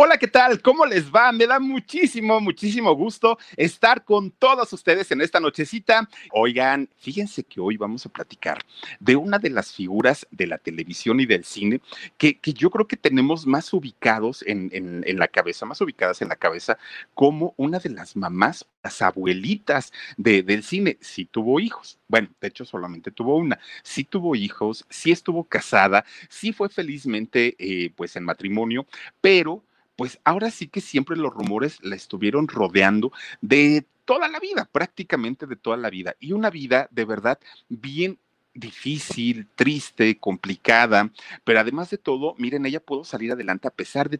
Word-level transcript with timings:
Hola, 0.00 0.16
¿qué 0.16 0.28
tal? 0.28 0.62
¿Cómo 0.62 0.86
les 0.86 1.10
va? 1.10 1.32
Me 1.32 1.44
da 1.44 1.58
muchísimo, 1.58 2.38
muchísimo 2.40 2.94
gusto 2.94 3.36
estar 3.56 4.04
con 4.04 4.30
todos 4.30 4.72
ustedes 4.72 5.10
en 5.10 5.20
esta 5.20 5.40
nochecita. 5.40 6.08
Oigan, 6.30 6.88
fíjense 6.98 7.42
que 7.42 7.60
hoy 7.60 7.76
vamos 7.76 8.06
a 8.06 8.08
platicar 8.08 8.58
de 9.00 9.16
una 9.16 9.40
de 9.40 9.50
las 9.50 9.72
figuras 9.72 10.24
de 10.30 10.46
la 10.46 10.58
televisión 10.58 11.18
y 11.18 11.26
del 11.26 11.42
cine 11.42 11.80
que, 12.16 12.38
que 12.38 12.52
yo 12.52 12.70
creo 12.70 12.86
que 12.86 12.96
tenemos 12.96 13.44
más 13.44 13.72
ubicados 13.72 14.44
en, 14.46 14.70
en, 14.72 15.18
la 15.18 15.26
cabeza, 15.26 15.66
más 15.66 15.80
ubicadas 15.80 16.22
en 16.22 16.28
la 16.28 16.36
cabeza 16.36 16.78
como 17.12 17.54
una 17.56 17.80
de 17.80 17.90
las 17.90 18.14
mamás, 18.14 18.68
las 18.84 19.02
abuelitas 19.02 19.92
de, 20.16 20.44
del 20.44 20.62
cine. 20.62 20.96
Sí 21.00 21.24
tuvo 21.24 21.58
hijos. 21.58 21.98
Bueno, 22.06 22.28
de 22.40 22.46
hecho 22.46 22.64
solamente 22.64 23.10
tuvo 23.10 23.36
una. 23.36 23.58
Sí 23.82 24.04
tuvo 24.04 24.36
hijos, 24.36 24.86
sí 24.88 25.10
estuvo 25.10 25.42
casada, 25.42 26.04
sí 26.28 26.52
fue 26.52 26.68
felizmente 26.68 27.56
eh, 27.58 27.90
pues 27.96 28.14
en 28.14 28.22
matrimonio, 28.22 28.86
pero 29.20 29.64
pues 29.98 30.20
ahora 30.22 30.52
sí 30.52 30.68
que 30.68 30.80
siempre 30.80 31.16
los 31.16 31.34
rumores 31.34 31.80
la 31.82 31.96
estuvieron 31.96 32.46
rodeando 32.46 33.10
de 33.40 33.84
toda 34.04 34.28
la 34.28 34.38
vida, 34.38 34.68
prácticamente 34.70 35.44
de 35.44 35.56
toda 35.56 35.76
la 35.76 35.90
vida. 35.90 36.14
Y 36.20 36.30
una 36.30 36.50
vida 36.50 36.86
de 36.92 37.04
verdad 37.04 37.40
bien 37.68 38.16
difícil, 38.54 39.48
triste, 39.56 40.16
complicada, 40.16 41.10
pero 41.42 41.58
además 41.58 41.90
de 41.90 41.98
todo, 41.98 42.36
miren, 42.38 42.64
ella 42.64 42.78
pudo 42.78 43.02
salir 43.02 43.32
adelante 43.32 43.66
a 43.66 43.72
pesar 43.72 44.08
de 44.08 44.18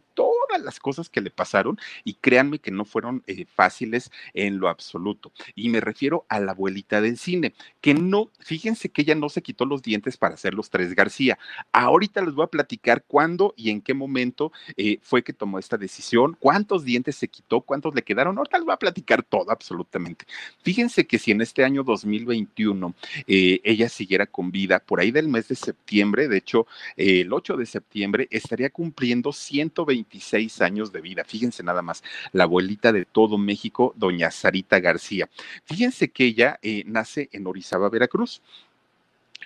las 0.57 0.79
cosas 0.79 1.09
que 1.09 1.21
le 1.21 1.29
pasaron 1.29 1.77
y 2.03 2.15
créanme 2.15 2.59
que 2.59 2.71
no 2.71 2.85
fueron 2.85 3.23
eh, 3.27 3.45
fáciles 3.45 4.11
en 4.33 4.59
lo 4.59 4.69
absoluto. 4.69 5.31
Y 5.55 5.69
me 5.69 5.81
refiero 5.81 6.25
a 6.29 6.39
la 6.39 6.51
abuelita 6.51 7.01
del 7.01 7.17
cine, 7.17 7.53
que 7.81 7.93
no, 7.93 8.29
fíjense 8.39 8.89
que 8.89 9.03
ella 9.03 9.15
no 9.15 9.29
se 9.29 9.41
quitó 9.41 9.65
los 9.65 9.81
dientes 9.81 10.17
para 10.17 10.35
hacer 10.35 10.53
los 10.53 10.69
tres 10.69 10.95
García. 10.95 11.37
Ahorita 11.71 12.21
les 12.21 12.33
voy 12.33 12.45
a 12.45 12.47
platicar 12.47 13.03
cuándo 13.07 13.53
y 13.55 13.69
en 13.69 13.81
qué 13.81 13.93
momento 13.93 14.51
eh, 14.77 14.99
fue 15.01 15.23
que 15.23 15.33
tomó 15.33 15.59
esta 15.59 15.77
decisión, 15.77 16.35
cuántos 16.39 16.83
dientes 16.83 17.15
se 17.15 17.27
quitó, 17.27 17.61
cuántos 17.61 17.93
le 17.93 18.01
quedaron. 18.01 18.37
Ahorita 18.37 18.57
les 18.57 18.65
voy 18.65 18.73
a 18.73 18.77
platicar 18.77 19.23
todo 19.23 19.51
absolutamente. 19.51 20.25
Fíjense 20.63 21.05
que 21.05 21.19
si 21.19 21.31
en 21.31 21.41
este 21.41 21.63
año 21.63 21.83
2021 21.83 22.93
eh, 23.27 23.61
ella 23.63 23.89
siguiera 23.89 24.25
con 24.25 24.51
vida, 24.51 24.79
por 24.79 24.99
ahí 24.99 25.11
del 25.11 25.27
mes 25.27 25.47
de 25.47 25.55
septiembre, 25.55 26.27
de 26.27 26.37
hecho, 26.37 26.67
el 26.95 27.31
8 27.31 27.57
de 27.57 27.65
septiembre, 27.65 28.27
estaría 28.31 28.69
cumpliendo 28.69 29.31
126 29.33 30.38
años 30.61 30.91
de 30.91 31.01
vida. 31.01 31.23
Fíjense 31.23 31.63
nada 31.63 31.81
más, 31.81 32.03
la 32.31 32.43
abuelita 32.45 32.91
de 32.91 33.05
todo 33.05 33.37
México, 33.37 33.93
doña 33.95 34.31
Sarita 34.31 34.79
García. 34.79 35.29
Fíjense 35.65 36.09
que 36.09 36.25
ella 36.25 36.59
eh, 36.61 36.83
nace 36.85 37.29
en 37.31 37.47
Orizaba, 37.47 37.89
Veracruz 37.89 38.41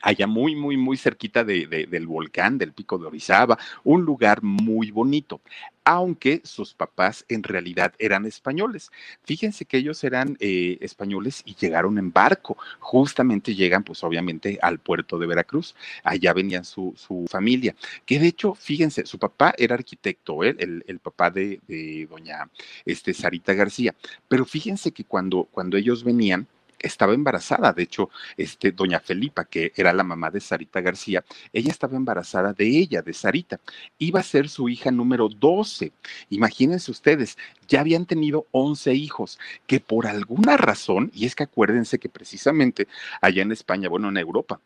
allá 0.03 0.27
muy, 0.27 0.55
muy, 0.55 0.77
muy 0.77 0.97
cerquita 0.97 1.43
de, 1.43 1.65
de, 1.65 1.87
del 1.87 2.05
volcán, 2.05 2.57
del 2.57 2.73
pico 2.73 2.97
de 2.99 3.07
Orizaba, 3.07 3.57
un 3.83 4.03
lugar 4.03 4.43
muy 4.43 4.91
bonito, 4.91 5.41
aunque 5.85 6.41
sus 6.43 6.73
papás 6.73 7.25
en 7.29 7.41
realidad 7.41 7.93
eran 7.97 8.25
españoles. 8.25 8.91
Fíjense 9.23 9.65
que 9.65 9.77
ellos 9.77 10.03
eran 10.03 10.37
eh, 10.39 10.77
españoles 10.81 11.41
y 11.45 11.55
llegaron 11.55 11.97
en 11.97 12.11
barco, 12.11 12.57
justamente 12.79 13.55
llegan 13.55 13.83
pues 13.83 14.03
obviamente 14.03 14.59
al 14.61 14.79
puerto 14.79 15.17
de 15.17 15.27
Veracruz, 15.27 15.73
allá 16.03 16.33
venían 16.33 16.65
su, 16.65 16.93
su 16.97 17.25
familia, 17.29 17.73
que 18.05 18.19
de 18.19 18.27
hecho, 18.27 18.55
fíjense, 18.55 19.05
su 19.05 19.17
papá 19.17 19.53
era 19.57 19.75
arquitecto, 19.75 20.43
el, 20.43 20.83
el, 20.85 20.99
papá 20.99 21.29
de, 21.29 21.61
de 21.67 22.07
doña 22.09 22.49
este, 22.85 23.13
Sarita 23.13 23.53
García, 23.53 23.95
pero 24.27 24.43
fíjense 24.43 24.91
que 24.91 25.05
cuando, 25.05 25.47
cuando 25.51 25.77
ellos 25.77 26.03
venían, 26.03 26.47
estaba 26.83 27.13
embarazada. 27.13 27.73
De 27.73 27.83
hecho, 27.83 28.09
este, 28.37 28.71
doña 28.71 28.99
Felipa, 28.99 29.45
que 29.45 29.71
era 29.75 29.93
la 29.93 30.03
mamá 30.03 30.29
de 30.29 30.41
Sarita 30.41 30.81
García, 30.81 31.23
ella 31.51 31.71
estaba 31.71 31.97
embarazada 31.97 32.53
de 32.53 32.67
ella, 32.67 33.01
de 33.01 33.13
Sarita. 33.13 33.59
Iba 33.97 34.19
a 34.19 34.23
ser 34.23 34.49
su 34.49 34.69
hija 34.69 34.91
número 34.91 35.29
12. 35.29 35.91
Imagínense 36.29 36.91
ustedes, 36.91 37.37
ya 37.67 37.79
habían 37.79 38.05
tenido 38.05 38.45
11 38.51 38.93
hijos, 38.93 39.39
que 39.65 39.79
por 39.79 40.05
alguna 40.05 40.57
razón, 40.57 41.09
y 41.15 41.25
es 41.25 41.35
que 41.35 41.43
acuérdense 41.43 41.97
que 41.97 42.09
precisamente 42.09 42.87
allá 43.21 43.41
en 43.41 43.51
España, 43.51 43.89
bueno, 43.89 44.09
en 44.09 44.17
Europa, 44.17 44.59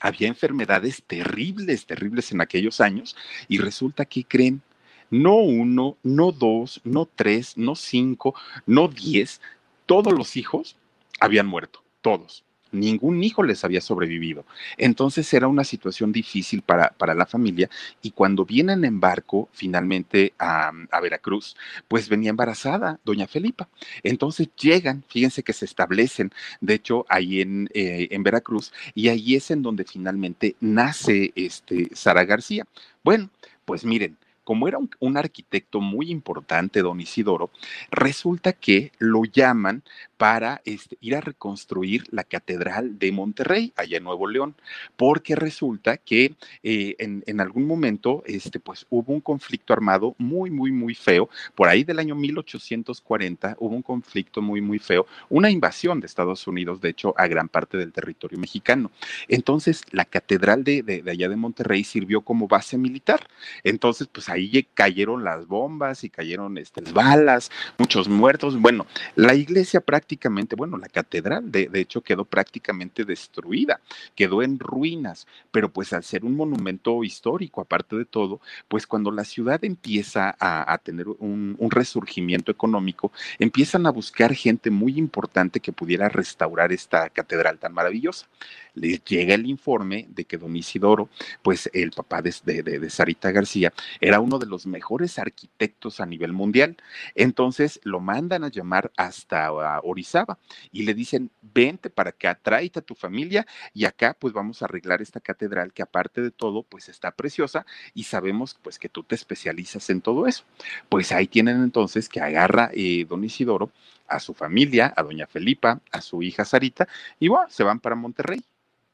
había 0.00 0.28
enfermedades 0.28 1.02
terribles, 1.06 1.86
terribles 1.86 2.32
en 2.32 2.40
aquellos 2.40 2.80
años, 2.80 3.16
y 3.48 3.58
resulta 3.58 4.04
que 4.04 4.24
creen, 4.24 4.62
no 5.10 5.36
uno, 5.36 5.96
no 6.02 6.32
dos, 6.32 6.80
no 6.84 7.06
tres, 7.06 7.56
no 7.56 7.74
cinco, 7.74 8.34
no 8.66 8.88
diez, 8.88 9.40
todos 9.86 10.12
los 10.12 10.36
hijos 10.36 10.76
habían 11.20 11.46
muerto, 11.46 11.82
todos. 12.00 12.44
Ningún 12.72 13.24
hijo 13.24 13.42
les 13.42 13.64
había 13.64 13.80
sobrevivido. 13.80 14.44
Entonces 14.76 15.32
era 15.34 15.48
una 15.48 15.64
situación 15.64 16.12
difícil 16.12 16.62
para, 16.62 16.90
para 16.90 17.14
la 17.14 17.26
familia 17.26 17.68
y 18.00 18.12
cuando 18.12 18.44
vienen 18.44 18.84
en 18.84 19.00
barco 19.00 19.48
finalmente 19.52 20.34
a, 20.38 20.70
a, 20.90 21.00
Veracruz, 21.00 21.56
pues 21.88 22.08
venía 22.08 22.30
embarazada 22.30 23.00
doña 23.04 23.26
Felipa. 23.26 23.68
Entonces 24.04 24.50
llegan, 24.56 25.02
fíjense 25.08 25.42
que 25.42 25.52
se 25.52 25.64
establecen, 25.64 26.30
de 26.60 26.74
hecho, 26.74 27.06
ahí 27.08 27.40
en, 27.40 27.68
eh, 27.74 28.06
en 28.12 28.22
Veracruz 28.22 28.72
y 28.94 29.08
ahí 29.08 29.34
es 29.34 29.50
en 29.50 29.62
donde 29.62 29.84
finalmente 29.84 30.54
nace 30.60 31.32
este 31.34 31.90
Sara 31.92 32.24
García. 32.24 32.66
Bueno, 33.02 33.30
pues 33.64 33.84
miren, 33.84 34.16
como 34.44 34.68
era 34.68 34.78
un, 34.98 35.16
arquitecto 35.16 35.80
muy 35.80 36.10
importante, 36.10 36.82
don 36.82 37.00
Isidoro, 37.00 37.50
resulta 37.90 38.52
que 38.52 38.92
lo 38.98 39.24
llaman 39.24 39.82
para 40.16 40.60
este, 40.64 40.96
ir 41.00 41.16
a 41.16 41.20
reconstruir 41.20 42.04
la 42.10 42.24
Catedral 42.24 42.98
de 42.98 43.12
Monterrey, 43.12 43.72
allá 43.76 43.98
en 43.98 44.04
Nuevo 44.04 44.26
León, 44.26 44.54
porque 44.96 45.34
resulta 45.34 45.96
que 45.96 46.34
eh, 46.62 46.94
en, 46.98 47.40
algún 47.40 47.66
momento 47.66 48.22
este, 48.26 48.60
pues, 48.60 48.86
hubo 48.90 49.12
un 49.12 49.20
conflicto 49.20 49.72
armado 49.72 50.14
muy, 50.18 50.50
muy, 50.50 50.72
muy 50.72 50.94
feo. 50.94 51.28
Por 51.54 51.68
ahí 51.68 51.84
del 51.84 51.98
año 51.98 52.14
1840 52.14 53.56
hubo 53.58 53.74
un 53.74 53.82
conflicto 53.82 54.42
muy, 54.42 54.60
muy 54.60 54.78
feo, 54.78 55.06
una 55.28 55.50
invasión 55.50 56.00
de 56.00 56.06
Estados 56.06 56.46
Unidos, 56.46 56.80
de 56.80 56.90
hecho, 56.90 57.14
a 57.16 57.26
gran 57.26 57.48
parte 57.48 57.76
del 57.76 57.92
territorio 57.92 58.38
mexicano. 58.38 58.90
Entonces, 59.28 59.82
la 59.90 60.04
Catedral 60.04 60.64
de, 60.64 60.82
de 60.82 61.10
allá 61.10 61.28
de 61.28 61.36
Monterrey 61.36 61.84
sirvió 61.84 62.20
como 62.22 62.48
base 62.48 62.78
militar. 62.78 63.26
Entonces, 63.64 64.08
pues 64.10 64.28
ahí 64.32 64.66
cayeron 64.74 65.24
las 65.24 65.46
bombas 65.46 66.04
y 66.04 66.10
cayeron 66.10 66.58
este, 66.58 66.80
balas, 66.92 67.50
muchos 67.78 68.08
muertos. 68.08 68.60
Bueno, 68.60 68.86
la 69.16 69.34
iglesia 69.34 69.80
prácticamente 69.80 70.56
bueno, 70.56 70.76
la 70.76 70.88
catedral 70.88 71.50
de, 71.50 71.68
de, 71.68 71.80
hecho 71.80 72.02
quedó 72.02 72.24
prácticamente 72.24 73.04
destruida, 73.04 73.80
quedó 74.14 74.42
en 74.42 74.58
ruinas, 74.58 75.26
pero 75.50 75.72
pues 75.72 75.92
al 75.92 76.04
ser 76.04 76.24
un 76.24 76.36
monumento 76.36 77.02
histórico, 77.04 77.60
aparte 77.60 77.96
de 77.96 78.04
todo, 78.04 78.40
pues 78.68 78.86
cuando 78.86 79.10
la 79.10 79.24
ciudad 79.24 79.64
empieza 79.64 80.36
a, 80.38 80.78
tener 80.78 81.08
un, 81.08 81.56
un, 81.58 81.70
resurgimiento 81.70 82.50
económico, 82.50 83.12
empiezan 83.38 83.86
a 83.86 83.90
buscar 83.90 84.34
gente 84.34 84.70
muy 84.70 84.98
importante 84.98 85.60
que 85.60 85.72
pudiera 85.72 86.08
restaurar 86.08 86.72
esta 86.72 87.10
catedral 87.10 87.58
tan 87.58 87.72
maravillosa. 87.72 88.26
Les 88.74 89.04
llega 89.04 89.34
el 89.34 89.46
informe 89.46 90.06
de 90.10 90.24
que 90.24 90.38
don 90.38 90.56
Isidoro, 90.56 91.08
pues 91.42 91.68
el 91.72 91.90
papá 91.90 92.22
de, 92.22 92.34
de, 92.44 92.62
de 92.62 92.90
Sarita 92.90 93.30
García, 93.32 93.72
era 94.00 94.19
uno 94.20 94.38
de 94.38 94.46
los 94.46 94.66
mejores 94.66 95.18
arquitectos 95.18 96.00
a 96.00 96.06
nivel 96.06 96.32
mundial. 96.32 96.76
Entonces 97.14 97.80
lo 97.84 98.00
mandan 98.00 98.44
a 98.44 98.48
llamar 98.48 98.92
hasta 98.96 99.52
uh, 99.52 99.80
Orizaba 99.82 100.38
y 100.72 100.82
le 100.82 100.94
dicen, 100.94 101.30
vente 101.42 101.90
para 101.90 102.10
acá, 102.10 102.38
tráete 102.40 102.80
a 102.80 102.82
tu 102.82 102.94
familia 102.94 103.46
y 103.74 103.84
acá 103.84 104.16
pues 104.18 104.32
vamos 104.32 104.62
a 104.62 104.66
arreglar 104.66 105.02
esta 105.02 105.20
catedral 105.20 105.72
que 105.72 105.82
aparte 105.82 106.20
de 106.20 106.30
todo 106.30 106.62
pues 106.62 106.88
está 106.88 107.10
preciosa 107.10 107.66
y 107.94 108.04
sabemos 108.04 108.56
pues 108.62 108.78
que 108.78 108.88
tú 108.88 109.02
te 109.02 109.14
especializas 109.14 109.90
en 109.90 110.00
todo 110.00 110.26
eso. 110.26 110.44
Pues 110.88 111.12
ahí 111.12 111.26
tienen 111.26 111.62
entonces 111.62 112.08
que 112.08 112.20
agarra 112.20 112.70
eh, 112.72 113.06
don 113.08 113.24
Isidoro 113.24 113.70
a 114.06 114.20
su 114.20 114.34
familia, 114.34 114.92
a 114.96 115.02
doña 115.02 115.26
Felipa, 115.26 115.80
a 115.92 116.00
su 116.00 116.22
hija 116.22 116.44
Sarita 116.44 116.88
y 117.18 117.28
bueno, 117.28 117.48
se 117.50 117.64
van 117.64 117.80
para 117.80 117.94
Monterrey 117.96 118.42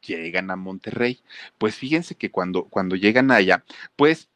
llegan 0.06 0.50
a 0.50 0.56
Monterrey. 0.56 1.20
Pues 1.58 1.76
fíjense 1.76 2.14
que 2.14 2.30
cuando, 2.30 2.64
cuando 2.64 2.96
llegan 2.96 3.30
allá, 3.30 3.64
pues 3.96 4.28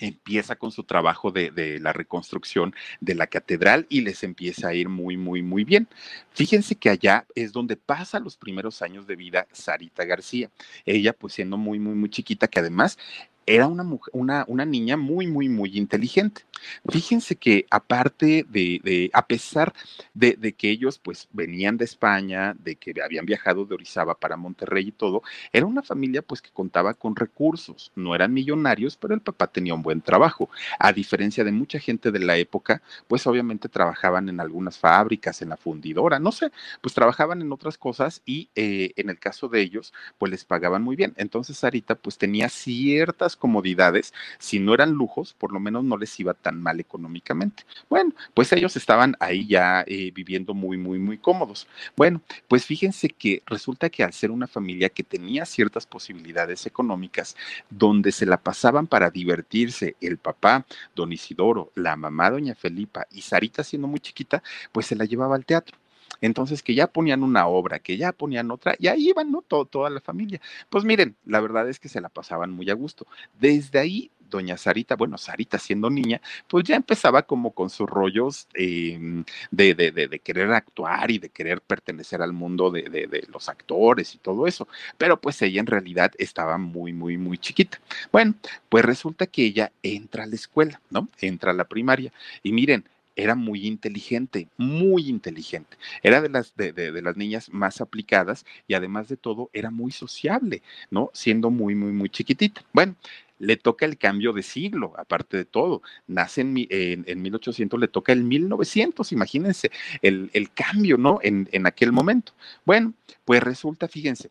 empieza 0.00 0.56
con 0.56 0.70
su 0.72 0.84
trabajo 0.84 1.30
de, 1.30 1.78
la 1.80 1.92
reconstrucción 1.92 2.74
de 3.00 3.14
la 3.14 3.26
catedral 3.26 3.86
y 3.88 4.00
les 4.00 4.22
empieza 4.22 4.68
a 4.68 4.74
ir 4.74 4.88
muy, 4.88 5.16
muy, 5.16 5.42
muy 5.42 5.64
bien. 5.64 5.88
Fíjense 6.32 6.74
que 6.74 6.90
allá 6.90 7.26
es 7.34 7.52
donde 7.52 7.76
pasa 7.76 8.20
los 8.20 8.36
primeros 8.36 8.82
años 8.82 9.06
de 9.06 9.16
vida 9.16 9.46
Sarita 9.52 10.04
García. 10.04 10.50
Ella, 10.84 11.12
pues 11.12 11.34
siendo 11.34 11.56
muy, 11.56 11.78
muy, 11.78 11.94
muy 11.94 12.10
chiquita, 12.10 12.48
que 12.48 12.60
además 12.60 12.98
era 13.46 13.66
una, 13.66 13.82
mujer, 13.82 14.10
una, 14.14 14.44
una 14.48 14.64
niña 14.64 14.96
muy, 14.96 15.26
muy, 15.26 15.48
muy 15.48 15.76
inteligente. 15.76 16.42
Fíjense 16.88 17.36
que 17.36 17.66
aparte 17.70 18.46
de, 18.48 18.80
de 18.82 19.10
a 19.12 19.26
pesar 19.26 19.72
de, 20.14 20.36
que 20.54 20.70
ellos 20.70 20.98
pues 20.98 21.28
venían 21.32 21.76
de 21.76 21.84
España, 21.84 22.54
de 22.58 22.76
que 22.76 22.94
habían 23.02 23.26
viajado 23.26 23.64
de 23.64 23.74
Orizaba 23.74 24.14
para 24.14 24.36
Monterrey 24.36 24.88
y 24.88 24.92
todo, 24.92 25.22
era 25.52 25.66
una 25.66 25.82
familia 25.82 26.22
pues 26.22 26.40
que 26.40 26.50
contaba 26.50 26.94
con 26.94 27.16
recursos, 27.16 27.92
no 27.94 28.14
eran 28.14 28.32
millonarios, 28.32 28.96
pero 28.96 29.14
el 29.14 29.20
papá 29.20 29.46
tenía 29.46 29.74
un 29.74 29.82
buen 29.82 30.00
trabajo. 30.00 30.48
A 30.78 30.92
diferencia 30.92 31.44
de 31.44 31.52
mucha 31.52 31.78
gente 31.78 32.10
de 32.10 32.20
la 32.20 32.36
época, 32.36 32.82
pues 33.08 33.26
obviamente 33.26 33.68
trabajaban 33.68 34.28
en 34.28 34.40
algunas 34.40 34.78
fábricas, 34.78 35.42
en 35.42 35.50
la 35.50 35.56
fundidora, 35.56 36.18
no 36.18 36.32
sé, 36.32 36.50
pues 36.80 36.94
trabajaban 36.94 37.42
en 37.42 37.52
otras 37.52 37.78
cosas 37.78 38.22
y 38.24 38.48
eh, 38.54 38.92
en 38.96 39.10
el 39.10 39.18
caso 39.18 39.48
de 39.48 39.60
ellos, 39.60 39.92
pues 40.18 40.30
les 40.30 40.44
pagaban 40.44 40.82
muy 40.82 40.96
bien. 40.96 41.14
Entonces 41.16 41.56
Sarita 41.58 41.94
pues 41.94 42.18
tenía 42.18 42.48
ciertas 42.48 43.33
comodidades, 43.36 44.12
si 44.38 44.58
no 44.58 44.74
eran 44.74 44.92
lujos, 44.92 45.34
por 45.34 45.52
lo 45.52 45.60
menos 45.60 45.84
no 45.84 45.96
les 45.96 46.18
iba 46.20 46.34
tan 46.34 46.62
mal 46.62 46.80
económicamente. 46.80 47.64
Bueno, 47.88 48.12
pues 48.34 48.52
ellos 48.52 48.76
estaban 48.76 49.16
ahí 49.20 49.46
ya 49.46 49.84
eh, 49.86 50.10
viviendo 50.14 50.54
muy, 50.54 50.76
muy, 50.76 50.98
muy 50.98 51.18
cómodos. 51.18 51.66
Bueno, 51.96 52.20
pues 52.48 52.66
fíjense 52.66 53.08
que 53.08 53.42
resulta 53.46 53.90
que 53.90 54.04
al 54.04 54.12
ser 54.12 54.30
una 54.30 54.46
familia 54.46 54.88
que 54.88 55.02
tenía 55.02 55.46
ciertas 55.46 55.86
posibilidades 55.86 56.66
económicas, 56.66 57.36
donde 57.70 58.12
se 58.12 58.26
la 58.26 58.38
pasaban 58.38 58.86
para 58.86 59.10
divertirse 59.10 59.96
el 60.00 60.18
papá, 60.18 60.66
don 60.94 61.12
Isidoro, 61.12 61.72
la 61.74 61.96
mamá, 61.96 62.30
doña 62.30 62.54
Felipa 62.54 63.06
y 63.10 63.22
Sarita 63.22 63.64
siendo 63.64 63.88
muy 63.88 64.00
chiquita, 64.00 64.42
pues 64.72 64.86
se 64.86 64.96
la 64.96 65.04
llevaba 65.04 65.36
al 65.36 65.44
teatro. 65.44 65.83
Entonces, 66.20 66.62
que 66.62 66.74
ya 66.74 66.86
ponían 66.86 67.22
una 67.22 67.46
obra, 67.46 67.78
que 67.78 67.96
ya 67.96 68.12
ponían 68.12 68.50
otra, 68.50 68.76
y 68.78 68.88
ahí 68.88 69.08
iban, 69.10 69.30
¿no? 69.30 69.42
toda 69.42 69.90
la 69.90 70.00
familia. 70.00 70.40
Pues 70.68 70.84
miren, 70.84 71.16
la 71.26 71.40
verdad 71.40 71.68
es 71.68 71.78
que 71.78 71.88
se 71.88 72.00
la 72.00 72.08
pasaban 72.08 72.50
muy 72.50 72.70
a 72.70 72.74
gusto. 72.74 73.06
Desde 73.38 73.78
ahí 73.78 74.10
doña 74.34 74.56
Sarita, 74.56 74.96
bueno, 74.96 75.16
Sarita 75.16 75.58
siendo 75.58 75.90
niña, 75.90 76.20
pues 76.48 76.64
ya 76.64 76.76
empezaba 76.76 77.22
como 77.22 77.52
con 77.52 77.70
sus 77.70 77.88
rollos 77.88 78.48
em, 78.54 79.24
de, 79.50 79.74
de, 79.74 79.92
de, 79.92 80.18
querer 80.18 80.52
actuar 80.52 81.10
y 81.10 81.18
de 81.18 81.28
querer 81.28 81.60
pertenecer 81.60 82.20
al 82.20 82.32
mundo 82.32 82.70
de, 82.70 82.84
los 83.32 83.48
actores 83.48 84.14
y 84.14 84.18
todo 84.18 84.46
eso. 84.46 84.66
Pero 84.98 85.20
pues 85.20 85.40
ella 85.42 85.60
en 85.60 85.66
realidad 85.66 86.12
estaba 86.18 86.58
muy, 86.58 86.92
muy, 86.92 87.16
muy 87.16 87.38
chiquita. 87.38 87.80
Bueno, 88.12 88.34
pues 88.68 88.84
resulta 88.84 89.26
que 89.26 89.44
ella 89.44 89.72
entra 89.82 90.24
a 90.24 90.26
la 90.26 90.34
escuela, 90.34 90.80
¿no? 90.90 91.08
Entra 91.20 91.52
a 91.52 91.54
la 91.54 91.64
primaria. 91.64 92.12
Y 92.42 92.52
miren, 92.52 92.84
era 93.16 93.34
muy 93.34 93.66
inteligente, 93.66 94.48
muy 94.56 95.08
inteligente. 95.08 95.76
Era 96.02 96.20
de 96.20 96.28
las, 96.28 96.56
de, 96.56 96.72
de, 96.72 97.02
las 97.02 97.16
niñas 97.16 97.50
más 97.52 97.80
aplicadas 97.80 98.44
y 98.66 98.74
además 98.74 99.08
de 99.08 99.16
todo 99.16 99.50
era 99.52 99.70
muy 99.70 99.92
sociable, 99.92 100.62
¿no? 100.90 101.10
Siendo 101.12 101.50
muy, 101.50 101.74
muy, 101.74 101.92
muy 101.92 102.08
chiquitita. 102.08 102.62
Bueno, 102.72 102.96
le 103.38 103.56
toca 103.56 103.84
el 103.86 103.98
cambio 103.98 104.32
de 104.32 104.42
siglo, 104.42 104.92
aparte 104.96 105.36
de 105.36 105.44
todo. 105.44 105.82
Nace 106.06 106.42
en, 106.42 106.56
en, 106.70 107.04
en 107.06 107.22
1800, 107.22 107.78
le 107.80 107.88
toca 107.88 108.12
el 108.12 108.24
1900, 108.24 109.12
imagínense 109.12 109.70
el, 110.02 110.30
el 110.32 110.52
cambio, 110.52 110.96
¿no? 110.96 111.18
En, 111.22 111.48
en 111.52 111.66
aquel 111.66 111.92
momento. 111.92 112.32
Bueno, 112.64 112.94
pues 113.24 113.42
resulta, 113.42 113.88
fíjense, 113.88 114.30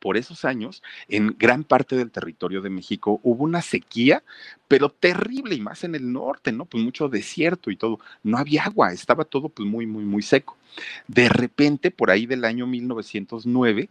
por 0.00 0.16
esos 0.16 0.44
años, 0.44 0.82
en 1.08 1.36
gran 1.38 1.62
parte 1.62 1.94
del 1.94 2.10
territorio 2.10 2.62
de 2.62 2.70
México 2.70 3.20
hubo 3.22 3.44
una 3.44 3.62
sequía, 3.62 4.24
pero 4.66 4.88
terrible, 4.88 5.54
y 5.54 5.60
más 5.60 5.84
en 5.84 5.94
el 5.94 6.12
norte, 6.12 6.52
¿no? 6.52 6.64
Pues 6.64 6.82
mucho 6.82 7.08
desierto 7.08 7.70
y 7.70 7.76
todo. 7.76 8.00
No 8.22 8.38
había 8.38 8.64
agua, 8.64 8.92
estaba 8.92 9.24
todo 9.24 9.48
pues 9.48 9.68
muy, 9.68 9.86
muy, 9.86 10.04
muy 10.04 10.22
seco. 10.22 10.56
De 11.06 11.28
repente, 11.28 11.90
por 11.90 12.10
ahí 12.10 12.26
del 12.26 12.44
año 12.44 12.66
1909, 12.66 13.88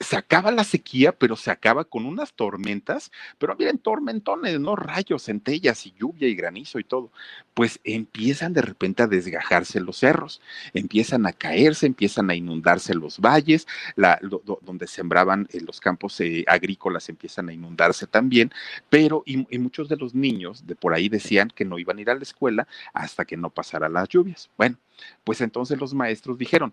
se 0.00 0.16
acaba 0.16 0.50
la 0.50 0.64
sequía, 0.64 1.12
pero 1.12 1.36
se 1.36 1.50
acaba 1.50 1.84
con 1.84 2.06
unas 2.06 2.32
tormentas, 2.32 3.12
pero 3.38 3.54
miren, 3.56 3.78
tormentones, 3.78 4.58
¿no? 4.58 4.74
Rayos, 4.74 5.24
centellas 5.24 5.86
y 5.86 5.92
lluvia 5.92 6.26
y 6.26 6.34
granizo 6.34 6.78
y 6.78 6.84
todo. 6.84 7.12
Pues 7.52 7.80
empiezan 7.84 8.54
de 8.54 8.62
repente 8.62 9.02
a 9.02 9.06
desgajarse 9.06 9.78
los 9.78 9.98
cerros, 9.98 10.40
empiezan 10.72 11.26
a 11.26 11.32
caerse, 11.32 11.86
empiezan 11.86 12.30
a 12.30 12.34
inundarse 12.34 12.94
los 12.94 13.20
valles, 13.20 13.66
la, 13.94 14.18
donde 14.62 14.86
sembraban 14.86 15.46
eh, 15.52 15.60
los 15.60 15.80
campos 15.80 16.18
eh, 16.20 16.44
agrícolas 16.48 17.10
empiezan 17.10 17.50
a 17.50 17.52
inundarse 17.52 18.06
también, 18.06 18.50
pero 18.88 19.22
y, 19.26 19.46
y 19.54 19.58
muchos 19.58 19.90
de 19.90 19.96
los 19.96 20.14
niños 20.14 20.66
de 20.66 20.76
por 20.76 20.94
ahí 20.94 21.10
decían 21.10 21.50
que 21.54 21.66
no 21.66 21.78
iban 21.78 21.98
a 21.98 22.00
ir 22.00 22.10
a 22.10 22.14
la 22.14 22.22
escuela 22.22 22.66
hasta 22.94 23.26
que 23.26 23.36
no 23.36 23.50
pasara 23.50 23.88
las 23.90 24.08
lluvias. 24.08 24.48
Bueno, 24.56 24.78
pues 25.24 25.40
entonces 25.40 25.78
los 25.78 25.94
maestros 25.94 26.38
dijeron, 26.38 26.72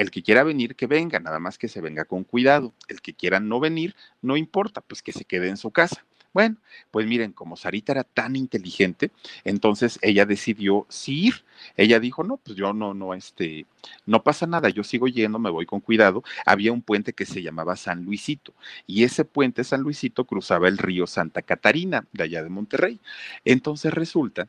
el 0.00 0.10
que 0.10 0.22
quiera 0.22 0.44
venir, 0.44 0.76
que 0.76 0.86
venga, 0.86 1.20
nada 1.20 1.38
más 1.40 1.58
que 1.58 1.68
se 1.68 1.82
venga 1.82 2.06
con 2.06 2.24
cuidado. 2.24 2.72
El 2.88 3.02
que 3.02 3.12
quiera 3.12 3.38
no 3.38 3.60
venir, 3.60 3.94
no 4.22 4.38
importa, 4.38 4.80
pues 4.80 5.02
que 5.02 5.12
se 5.12 5.26
quede 5.26 5.50
en 5.50 5.58
su 5.58 5.72
casa. 5.72 6.06
Bueno, 6.32 6.56
pues 6.90 7.06
miren, 7.06 7.32
como 7.32 7.54
Sarita 7.54 7.92
era 7.92 8.04
tan 8.04 8.34
inteligente, 8.34 9.10
entonces 9.44 9.98
ella 10.00 10.24
decidió 10.24 10.86
sí 10.88 11.26
ir. 11.26 11.44
Ella 11.76 12.00
dijo, 12.00 12.24
no, 12.24 12.38
pues 12.38 12.56
yo 12.56 12.72
no, 12.72 12.94
no, 12.94 13.12
este, 13.12 13.66
no 14.06 14.22
pasa 14.22 14.46
nada, 14.46 14.70
yo 14.70 14.84
sigo 14.84 15.06
yendo, 15.06 15.38
me 15.38 15.50
voy 15.50 15.66
con 15.66 15.80
cuidado. 15.80 16.22
Había 16.46 16.72
un 16.72 16.80
puente 16.80 17.12
que 17.12 17.26
se 17.26 17.42
llamaba 17.42 17.76
San 17.76 18.02
Luisito 18.06 18.54
y 18.86 19.04
ese 19.04 19.26
puente 19.26 19.64
San 19.64 19.82
Luisito 19.82 20.24
cruzaba 20.24 20.68
el 20.68 20.78
río 20.78 21.06
Santa 21.06 21.42
Catarina, 21.42 22.06
de 22.12 22.24
allá 22.24 22.42
de 22.42 22.48
Monterrey. 22.48 23.00
Entonces 23.44 23.92
resulta 23.92 24.48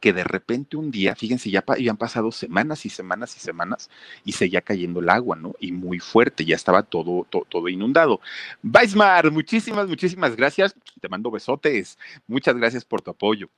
que 0.00 0.12
de 0.12 0.24
repente 0.24 0.76
un 0.76 0.90
día, 0.90 1.14
fíjense, 1.14 1.50
ya 1.50 1.62
habían 1.66 1.96
pasado 1.96 2.32
semanas 2.32 2.86
y 2.86 2.88
semanas 2.90 3.36
y 3.36 3.40
semanas 3.40 3.90
y 4.24 4.32
seguía 4.32 4.62
cayendo 4.62 5.00
el 5.00 5.10
agua, 5.10 5.36
¿no? 5.36 5.54
Y 5.60 5.72
muy 5.72 5.98
fuerte, 5.98 6.44
ya 6.44 6.56
estaba 6.56 6.82
todo, 6.82 7.26
todo, 7.28 7.46
todo 7.48 7.68
inundado. 7.68 8.20
Weismar, 8.62 9.30
muchísimas, 9.30 9.86
muchísimas 9.86 10.34
gracias. 10.36 10.74
Te 11.00 11.08
mando 11.08 11.30
besotes. 11.30 11.98
Muchas 12.26 12.56
gracias 12.56 12.84
por 12.84 13.02
tu 13.02 13.10
apoyo. 13.10 13.48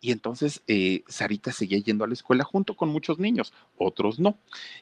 Y 0.00 0.12
entonces 0.12 0.62
eh, 0.68 1.02
Sarita 1.08 1.50
seguía 1.50 1.78
yendo 1.78 2.04
a 2.04 2.06
la 2.06 2.14
escuela 2.14 2.44
junto 2.44 2.76
con 2.76 2.88
muchos 2.88 3.18
niños, 3.18 3.52
otros 3.76 4.20
no. 4.20 4.38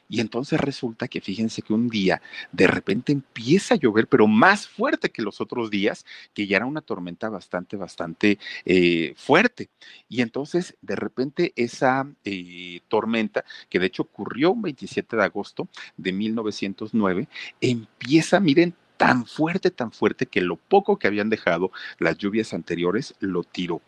Y 0.07 0.19
entonces 0.19 0.61
resulta 0.61 1.07
que 1.07 1.21
fíjense 1.21 1.63
que 1.63 1.73
un 1.73 1.89
día 1.89 2.21
de 2.51 2.67
repente 2.67 3.13
empieza 3.13 3.73
a 3.73 3.77
llover, 3.77 4.07
pero 4.07 4.27
más 4.27 4.67
fuerte 4.67 5.09
que 5.09 5.23
los 5.23 5.41
otros 5.41 5.71
días, 5.71 6.05
que 6.33 6.45
ya 6.45 6.57
era 6.57 6.65
una 6.67 6.81
tormenta 6.81 7.29
bastante, 7.29 7.77
bastante 7.77 8.37
eh, 8.65 9.13
fuerte. 9.17 9.69
Y 10.07 10.21
entonces 10.21 10.77
de 10.81 10.95
repente 10.95 11.53
esa 11.55 12.07
eh, 12.23 12.81
tormenta, 12.87 13.43
que 13.69 13.79
de 13.79 13.87
hecho 13.87 14.03
ocurrió 14.03 14.51
un 14.51 14.61
27 14.61 15.15
de 15.15 15.23
agosto 15.23 15.67
de 15.97 16.13
1909, 16.13 17.27
empieza, 17.59 18.39
miren, 18.39 18.75
tan 18.97 19.25
fuerte, 19.25 19.71
tan 19.71 19.91
fuerte 19.91 20.25
que 20.25 20.41
lo 20.41 20.55
poco 20.55 20.97
que 20.97 21.07
habían 21.07 21.29
dejado 21.29 21.71
las 21.99 22.17
lluvias 22.17 22.53
anteriores 22.53 23.15
lo 23.19 23.43
tiró. 23.43 23.81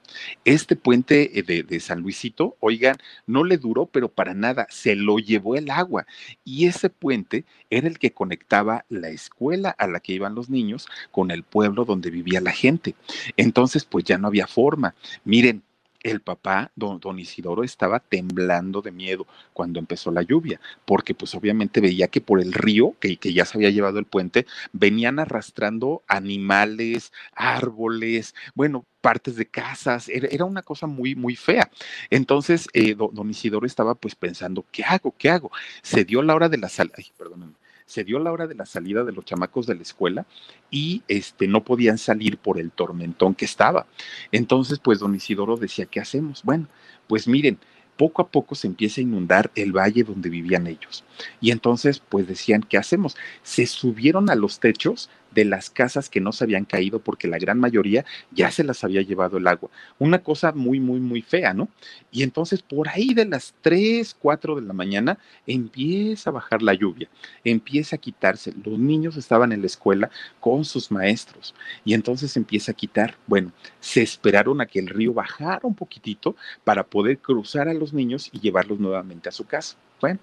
Este 0.45 0.75
puente 0.75 1.39
eh, 1.39 1.44
de, 1.44 1.63
de, 1.63 1.79
San 1.79 2.01
Luisito, 2.01 2.56
oigan, 2.59 2.97
no 3.27 3.44
le 3.44 3.57
duró, 3.57 3.85
pero 3.88 4.09
para 4.09 4.33
nada, 4.33 4.67
se 4.69 4.95
lo 4.95 5.17
llevó 5.17 5.56
el 5.56 5.69
agua. 5.71 6.06
Y 6.44 6.67
ese 6.67 6.89
puente 6.89 7.45
era 7.69 7.88
el 7.88 8.00
que 8.00 8.13
conectaba 8.13 8.85
la 8.89 9.09
escuela 9.09 9.69
a 9.69 9.88
la 9.88 10.00
que 10.00 10.13
iban 10.13 10.35
los 10.35 10.50
niños 10.50 10.88
con 11.11 11.31
el 11.31 11.44
pueblo 11.44 11.85
donde 11.85 12.09
vivía 12.09 12.41
la 12.41 12.51
gente. 12.51 12.95
Entonces, 13.38 13.85
pues 13.85 14.06
ya 14.06 14.17
no 14.17 14.27
había 14.27 14.47
forma. 14.47 14.95
Miren, 15.23 15.63
el 16.01 16.21
papá, 16.21 16.71
don, 16.75 16.99
don, 16.99 17.19
Isidoro, 17.19 17.63
estaba 17.63 17.99
temblando 17.99 18.81
de 18.81 18.91
miedo 18.91 19.27
cuando 19.53 19.79
empezó 19.79 20.11
la 20.11 20.21
lluvia, 20.21 20.59
porque 20.85 21.13
pues 21.13 21.35
obviamente 21.35 21.81
veía 21.81 22.07
que 22.07 22.21
por 22.21 22.39
el 22.39 22.53
río, 22.53 22.95
que, 22.99 23.17
que 23.17 23.33
ya 23.33 23.45
se 23.45 23.57
había 23.57 23.69
llevado 23.69 23.99
el 23.99 24.05
puente, 24.05 24.45
venían 24.71 25.19
arrastrando 25.19 26.03
animales, 26.07 27.11
árboles, 27.33 28.35
bueno, 28.55 28.85
partes 29.01 29.35
de 29.35 29.45
casas, 29.45 30.09
era, 30.09 30.27
era 30.31 30.45
una 30.45 30.61
cosa 30.61 30.87
muy, 30.87 31.15
muy 31.15 31.35
fea. 31.35 31.69
Entonces, 32.09 32.67
eh, 32.73 32.95
don, 32.95 33.13
don, 33.13 33.29
Isidoro 33.29 33.65
estaba 33.65 33.95
pues 33.95 34.15
pensando, 34.15 34.65
¿qué 34.71 34.83
hago? 34.83 35.13
¿Qué 35.18 35.29
hago? 35.29 35.51
Se 35.81 36.06
dio 36.06 36.21
la 36.21 36.35
hora 36.35 36.49
de 36.49 36.57
la 36.57 36.69
sal, 36.69 36.91
ay, 36.97 37.06
perdónenme 37.18 37.56
se 37.89 38.03
dio 38.03 38.19
la 38.19 38.31
hora 38.31 38.45
de 38.45 38.53
la 38.53 38.67
salida 38.67 39.03
de 39.03 39.11
los 39.11 39.25
chamacos 39.25 39.65
de 39.65 39.73
la 39.73 39.81
escuela 39.81 40.27
y 40.69 41.01
este, 41.07 41.47
no 41.47 41.63
podían 41.63 41.97
salir 41.97 42.37
por 42.37 42.59
el 42.59 42.69
tormentón 42.69 43.33
que 43.33 43.45
estaba. 43.45 43.87
Entonces, 44.31 44.77
pues 44.77 44.99
don 44.99 45.15
Isidoro 45.15 45.57
decía, 45.57 45.87
¿qué 45.87 45.99
hacemos? 45.99 46.43
Bueno, 46.43 46.67
pues 47.07 47.27
miren, 47.27 47.57
poco 47.97 48.21
a 48.21 48.27
poco 48.27 48.53
se 48.53 48.67
empieza 48.67 49.01
a 49.01 49.05
inundar 49.05 49.49
el 49.55 49.75
valle 49.75 50.03
donde 50.03 50.29
vivían 50.29 50.67
ellos. 50.67 51.03
Y 51.41 51.49
entonces, 51.49 51.99
pues 51.99 52.27
decían, 52.27 52.61
¿qué 52.61 52.77
hacemos? 52.77 53.17
Se 53.41 53.65
subieron 53.65 54.29
a 54.29 54.35
los 54.35 54.59
techos 54.59 55.09
de 55.31 55.45
las 55.45 55.69
casas 55.69 56.09
que 56.09 56.21
no 56.21 56.31
se 56.31 56.44
habían 56.44 56.66
caído 56.66 57.00
porque 57.00 57.28
la 57.28 57.38
gran 57.38 57.59
mayoría 57.59 58.06
ya 58.31 58.52
se 58.52 58.64
las 58.64 58.83
había 58.83 59.02
llevado 59.02 59.38
el 59.38 59.48
agua. 59.48 59.69
Una 59.98 60.19
cosa 60.19 60.52
muy, 60.52 60.80
muy, 60.80 61.00
muy 61.00 61.21
fea, 61.21 61.54
¿no? 61.54 61.69
Y 62.12 62.24
entonces 62.24 62.62
por 62.62 62.90
ahí 62.90 63.14
de 63.14 63.26
las 63.26 63.54
3, 63.62 64.16
4 64.19 64.56
de 64.56 64.62
la 64.62 64.74
mañana 64.74 65.18
empieza 65.45 66.30
a 66.30 66.33
bajar 66.33 66.62
la 66.62 66.74
lluvia, 66.74 67.09
empieza 67.44 67.95
a 67.95 68.00
quitarse. 68.00 68.54
Los 68.64 68.80
niños 68.80 69.18
estaban 69.18 69.52
en 69.52 69.62
la 69.62 69.68
escuela 69.68 70.09
con 70.40 70.66
sus 70.66 70.92
maestros 70.92 71.56
y 71.86 71.94
entonces 71.94 72.36
empieza 72.38 72.71
a 72.71 72.76
quitar. 72.76 73.18
Bueno, 73.28 73.52
se 73.80 74.02
esperaron 74.02 74.62
a 74.62 74.66
que 74.66 74.80
el 74.80 74.88
río 74.88 75.14
bajara 75.14 75.62
un 75.64 75.76
poquitito 75.76 76.36
para 76.64 76.83
poder 76.83 77.19
cruzar 77.19 77.68
a 77.68 77.74
los 77.74 77.94
niños 77.94 78.30
y 78.31 78.40
llevarlos 78.40 78.80
nuevamente 78.80 79.30
a 79.30 79.31
su 79.31 79.45
casa. 79.45 79.78
Bueno, 80.01 80.19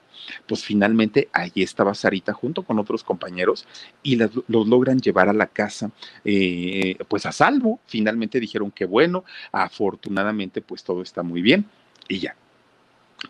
pues 0.47 0.64
finalmente 0.64 1.28
allí 1.33 1.62
estaba 1.62 1.95
Sarita 1.95 2.33
junto 2.33 2.62
con 2.62 2.78
otros 2.78 3.04
compañeros 3.04 3.66
y 4.02 4.16
los 4.16 4.45
logran 4.49 5.00
llevar 5.00 5.28
a 5.28 5.35
la 5.35 5.47
casa, 5.47 5.90
eh, 6.25 6.97
pues 7.09 7.26
a 7.26 7.33
salvo. 7.33 7.80
Finalmente 7.87 8.40
dijeron 8.40 8.71
que 8.71 8.87
bueno, 8.87 9.25
afortunadamente 9.52 10.62
pues 10.62 10.83
todo 10.83 11.02
está 11.02 11.23
muy 11.23 11.42
bien 11.42 11.66
y 12.09 12.21
ya. 12.21 12.37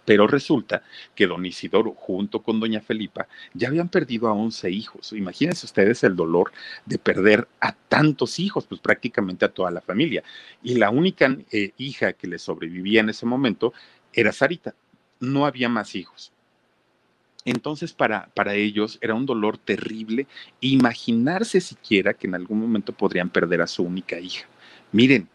Pero 0.05 0.27
resulta 0.27 0.83
que 1.15 1.27
don 1.27 1.47
Isidoro, 1.47 1.93
junto 1.93 2.43
con 2.43 2.61
doña 2.61 2.81
Felipa, 2.81 3.29
ya 3.55 3.69
habían 3.69 3.89
perdido 3.89 4.29
a 4.29 4.33
11 4.33 4.71
hijos. 4.71 5.13
Imagínense 5.13 5.65
ustedes 5.65 6.03
el 6.05 6.17
dolor 6.17 6.53
de 6.85 6.99
perder 6.99 7.49
a 7.61 7.73
tantos 7.73 8.39
hijos, 8.41 8.67
pues 8.67 8.81
prácticamente 8.81 9.45
a 9.45 9.53
toda 9.53 9.71
la 9.71 9.81
familia. 9.81 10.23
Y 10.63 10.75
la 10.75 10.91
única 10.91 11.35
eh, 11.53 11.73
hija 11.79 12.13
que 12.15 12.27
le 12.27 12.39
sobrevivía 12.39 13.01
en 13.01 13.11
ese 13.11 13.27
momento 13.27 13.73
era 14.13 14.33
Sarita. 14.33 14.75
No 15.21 15.47
había 15.47 15.69
más 15.69 15.95
hijos 15.95 16.33
Entonces, 17.47 17.93
para, 17.93 18.29
para 18.35 18.55
ellos 18.55 18.99
era 19.01 19.15
un 19.15 19.25
dolor 19.25 19.57
terrible 19.57 20.27
imaginarse 20.61 21.61
siquiera 21.61 22.13
que 22.13 22.27
en 22.27 22.35
algún 22.35 22.61
momento 22.61 22.93
podrían 22.93 23.31
perder 23.31 23.63
a 23.63 23.69
su 23.69 23.85
única 23.85 24.19
hija. 24.19 24.47
Miren, 24.93 25.29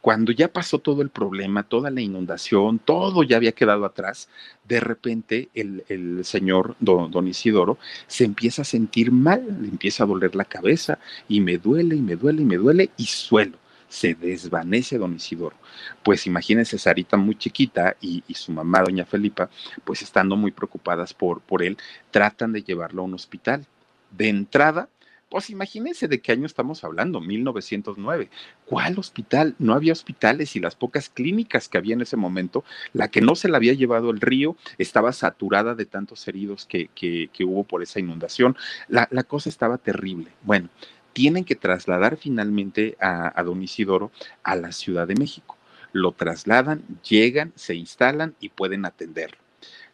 cuando 0.00 0.32
ya 0.32 0.48
pasó 0.48 0.78
todo 0.78 1.02
el 1.02 1.10
problema, 1.10 1.62
toda 1.62 1.90
la 1.90 2.00
inundación, 2.00 2.78
todo 2.78 3.22
ya 3.22 3.36
había 3.36 3.52
quedado 3.52 3.84
atrás, 3.84 4.28
de 4.66 4.80
repente 4.80 5.48
el, 5.54 6.24
señor 6.24 6.76
don, 6.80 7.10
don, 7.10 7.28
Isidoro 7.28 7.78
se 8.06 8.24
empieza 8.24 8.62
a 8.62 8.66
sentir 8.66 9.12
mal, 9.12 9.46
le 9.62 9.68
empieza 9.68 10.04
a 10.04 10.06
doler 10.06 10.34
la 10.34 10.44
cabeza 10.44 10.98
y 11.28 11.40
me 11.40 11.58
duele 11.58 11.96
y 11.96 12.02
me 12.02 12.16
duele 12.16 12.42
y 12.42 12.44
me 12.44 12.56
duele 12.56 12.90
y 12.96 13.04
suelo 13.04 13.63
se 13.94 14.14
desvanece 14.16 14.98
don 14.98 15.14
Isidoro. 15.14 15.56
Pues 16.02 16.26
imagínense, 16.26 16.78
Sarita 16.78 17.16
muy 17.16 17.36
chiquita 17.36 17.96
y, 18.00 18.24
su 18.34 18.50
mamá, 18.50 18.82
doña 18.82 19.04
Felipa, 19.04 19.48
pues 19.84 20.02
estando 20.02 20.34
muy 20.36 20.50
preocupadas 20.50 21.14
por, 21.14 21.40
por 21.40 21.62
él, 21.62 21.78
tratan 22.10 22.52
de 22.52 22.64
llevarlo 22.64 23.02
a 23.02 23.04
un 23.04 23.14
hospital. 23.14 23.66
De 24.10 24.28
entrada, 24.28 24.88
pues 25.28 25.48
imagínense 25.48 26.08
de 26.08 26.20
qué 26.20 26.32
año 26.32 26.44
estamos 26.44 26.82
hablando, 26.82 27.20
1909. 27.20 28.30
¿Cuál 28.66 28.98
hospital? 28.98 29.54
No 29.60 29.74
había 29.74 29.92
hospitales 29.92 30.56
y 30.56 30.60
las 30.60 30.74
pocas 30.74 31.08
clínicas 31.08 31.68
que 31.68 31.78
había 31.78 31.94
en 31.94 32.02
ese 32.02 32.16
momento, 32.16 32.64
la 32.92 33.06
que 33.08 33.20
no 33.20 33.36
se 33.36 33.48
la 33.48 33.58
había 33.58 33.74
llevado 33.74 34.10
el 34.10 34.20
río, 34.20 34.56
estaba 34.76 35.12
saturada 35.12 35.76
de 35.76 35.86
tantos 35.86 36.26
heridos 36.26 36.66
que, 36.66 36.88
que, 36.96 37.44
hubo 37.44 37.62
por 37.62 37.84
esa 37.84 38.00
inundación. 38.00 38.56
La, 38.88 39.06
la 39.12 39.22
cosa 39.22 39.48
estaba 39.48 39.78
terrible. 39.78 40.32
Bueno, 40.42 40.68
tienen 41.14 41.44
que 41.44 41.54
trasladar 41.54 42.18
finalmente 42.18 42.96
a, 43.00 43.42
don 43.42 43.62
Isidoro 43.62 44.10
a 44.42 44.56
la 44.56 44.72
Ciudad 44.72 45.06
de 45.08 45.14
México. 45.14 45.56
Lo 45.92 46.12
trasladan, 46.12 46.82
llegan, 47.08 47.52
se 47.54 47.76
instalan 47.76 48.34
y 48.40 48.50
pueden 48.50 48.84
atenderlo. 48.84 49.38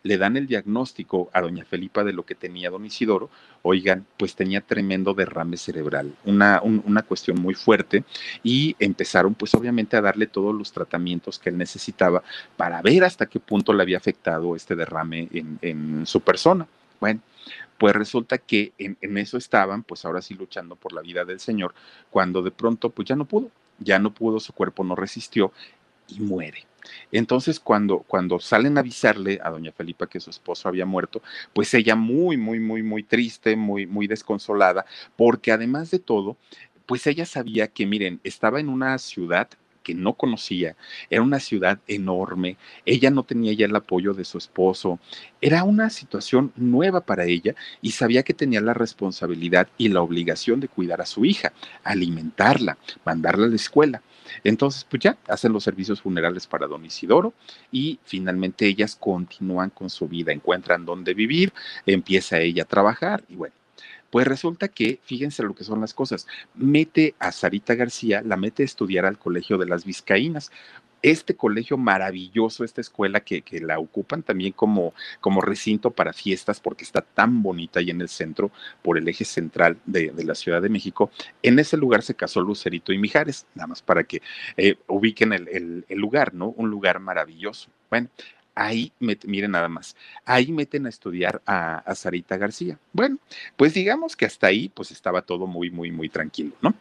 Le 0.02 0.16
dan 0.16 0.38
el 0.38 0.46
diagnóstico 0.46 1.28
a 1.34 1.42
doña 1.42 1.66
Felipa 1.66 2.04
de 2.04 2.14
lo 2.14 2.24
que 2.24 2.34
tenía 2.34 2.70
don 2.70 2.86
Isidoro. 2.86 3.28
Oigan, 3.60 4.06
pues 4.16 4.34
tenía 4.34 4.62
tremendo 4.62 5.12
derrame 5.12 5.58
cerebral, 5.58 6.14
una, 6.24 6.62
una 6.62 7.02
cuestión 7.02 7.38
muy 7.38 7.52
fuerte 7.52 8.04
y 8.42 8.74
empezaron 8.78 9.34
pues 9.34 9.54
obviamente 9.54 9.98
a 9.98 10.00
darle 10.00 10.26
todos 10.26 10.54
los 10.54 10.72
tratamientos 10.72 11.38
que 11.38 11.50
él 11.50 11.58
necesitaba 11.58 12.22
para 12.56 12.80
ver 12.80 13.04
hasta 13.04 13.26
qué 13.26 13.40
punto 13.40 13.74
le 13.74 13.82
había 13.82 13.98
afectado 13.98 14.56
este 14.56 14.74
derrame 14.74 15.28
en 15.60 16.06
su 16.06 16.22
persona. 16.22 16.66
Bueno, 17.00 17.20
pues 17.78 17.94
resulta 17.94 18.38
que 18.38 18.72
en, 18.78 18.96
eso 19.18 19.38
estaban, 19.38 19.82
pues 19.82 20.04
ahora 20.04 20.22
sí 20.22 20.34
luchando 20.34 20.76
por 20.76 20.92
la 20.92 21.00
vida 21.00 21.24
del 21.24 21.40
Señor, 21.40 21.74
cuando 22.10 22.42
de 22.42 22.50
pronto, 22.50 22.90
pues 22.90 23.08
ya 23.08 23.16
no 23.16 23.24
pudo, 23.24 23.50
ya 23.78 23.98
no 23.98 24.12
pudo, 24.12 24.38
su 24.38 24.52
cuerpo 24.52 24.84
no 24.84 24.94
resistió 24.94 25.52
y 26.08 26.20
muere. 26.20 26.66
Entonces, 27.12 27.60
cuando, 27.60 28.00
cuando 28.00 28.38
salen 28.38 28.76
a 28.76 28.80
avisarle 28.80 29.38
a 29.42 29.50
doña 29.50 29.72
Felipa 29.72 30.06
que 30.08 30.20
su 30.20 30.30
esposo 30.30 30.68
había 30.68 30.86
muerto, 30.86 31.22
pues 31.52 31.72
ella 31.74 31.96
muy, 31.96 32.36
muy, 32.36 32.60
muy, 32.60 32.82
muy 32.82 33.02
triste, 33.02 33.56
muy, 33.56 33.86
muy 33.86 34.06
desconsolada, 34.06 34.84
porque 35.16 35.52
además 35.52 35.90
de 35.90 35.98
todo, 35.98 36.36
pues 36.86 37.06
ella 37.06 37.24
sabía 37.26 37.68
que, 37.68 37.86
miren, 37.86 38.20
estaba 38.24 38.60
en 38.60 38.68
una 38.68 38.98
ciudad 38.98 39.48
no 39.94 40.14
conocía, 40.14 40.76
era 41.08 41.22
una 41.22 41.40
ciudad 41.40 41.78
enorme, 41.86 42.56
ella 42.84 43.10
no 43.10 43.22
tenía 43.22 43.52
ya 43.52 43.66
el 43.66 43.76
apoyo 43.76 44.14
de 44.14 44.24
su 44.24 44.38
esposo, 44.38 44.98
era 45.40 45.64
una 45.64 45.90
situación 45.90 46.52
nueva 46.56 47.00
para 47.00 47.24
ella 47.24 47.54
y 47.80 47.92
sabía 47.92 48.22
que 48.22 48.34
tenía 48.34 48.60
la 48.60 48.74
responsabilidad 48.74 49.68
y 49.78 49.88
la 49.88 50.02
obligación 50.02 50.60
de 50.60 50.68
cuidar 50.68 51.00
a 51.00 51.06
su 51.06 51.24
hija, 51.24 51.52
alimentarla, 51.84 52.78
mandarla 53.04 53.46
a 53.46 53.50
la 53.50 53.56
escuela. 53.56 54.02
Entonces, 54.44 54.86
pues 54.88 55.02
ya 55.02 55.18
hacen 55.28 55.52
los 55.52 55.64
servicios 55.64 56.00
funerales 56.00 56.46
para 56.46 56.66
don 56.66 56.84
Isidoro 56.84 57.34
y 57.72 57.98
finalmente 58.04 58.66
ellas 58.66 58.96
continúan 58.96 59.70
con 59.70 59.90
su 59.90 60.08
vida, 60.08 60.32
encuentran 60.32 60.84
dónde 60.84 61.14
vivir, 61.14 61.52
empieza 61.86 62.38
ella 62.38 62.62
a 62.62 62.66
trabajar 62.66 63.24
y 63.28 63.34
bueno, 63.36 63.54
pues 64.10 64.26
resulta 64.26 64.68
que, 64.68 64.98
fíjense 65.02 65.42
lo 65.42 65.54
que 65.54 65.64
son 65.64 65.80
las 65.80 65.94
cosas, 65.94 66.26
mete 66.54 67.14
a 67.18 67.32
Sarita 67.32 67.74
García, 67.74 68.22
la 68.22 68.36
mete 68.36 68.62
a 68.62 68.66
estudiar 68.66 69.06
al 69.06 69.18
Colegio 69.18 69.56
de 69.58 69.66
las 69.66 69.84
Vizcaínas, 69.84 70.50
este 71.02 71.34
colegio 71.34 71.78
maravilloso, 71.78 72.64
esta 72.64 72.80
escuela 72.80 73.20
que, 73.20 73.42
la 73.60 73.78
ocupan 73.78 74.22
también 74.22 74.52
como, 74.52 74.94
como, 75.20 75.40
recinto 75.40 75.90
para 75.90 76.12
fiestas 76.12 76.60
porque 76.60 76.84
está 76.84 77.00
tan 77.02 77.42
bonita 77.42 77.80
ahí 77.80 77.90
en 77.90 78.00
el 78.00 78.08
centro, 78.08 78.50
por 78.82 78.98
el 78.98 79.08
eje 79.08 79.24
central 79.24 79.78
de, 79.86 80.12
la 80.24 80.34
Ciudad 80.34 80.60
de 80.60 80.68
México. 80.68 81.10
En 81.42 81.58
ese 81.58 81.76
lugar 81.76 82.02
se 82.02 82.14
casó 82.14 82.40
Lucerito 82.40 82.92
y 82.92 82.98
Mijares, 82.98 83.46
nada 83.54 83.68
más 83.68 83.82
para 83.82 84.04
que 84.04 84.22
eh, 84.56 84.76
ubiquen 84.88 85.32
el, 85.32 85.84
el 85.88 85.98
lugar, 85.98 86.34
¿no? 86.34 86.48
Un 86.48 86.70
lugar 86.70 87.00
maravilloso. 87.00 87.70
Bueno, 87.88 88.08
ahí, 88.60 88.92
miren 88.98 89.52
nada 89.52 89.68
más, 89.68 89.96
ahí 90.24 90.52
meten 90.52 90.84
a 90.86 90.90
estudiar 90.90 91.40
a, 91.46 91.94
Sarita 91.94 92.36
García. 92.36 92.78
Bueno, 92.92 93.18
pues 93.56 93.72
digamos 93.74 94.16
que 94.16 94.26
hasta 94.26 94.48
ahí 94.48 94.68
pues 94.68 94.90
estaba 94.90 95.22
todo 95.22 95.46
muy, 95.46 95.70
muy, 95.70 95.90
muy 95.90 96.08
tranquilo, 96.08 96.52
¿no? 96.60 96.74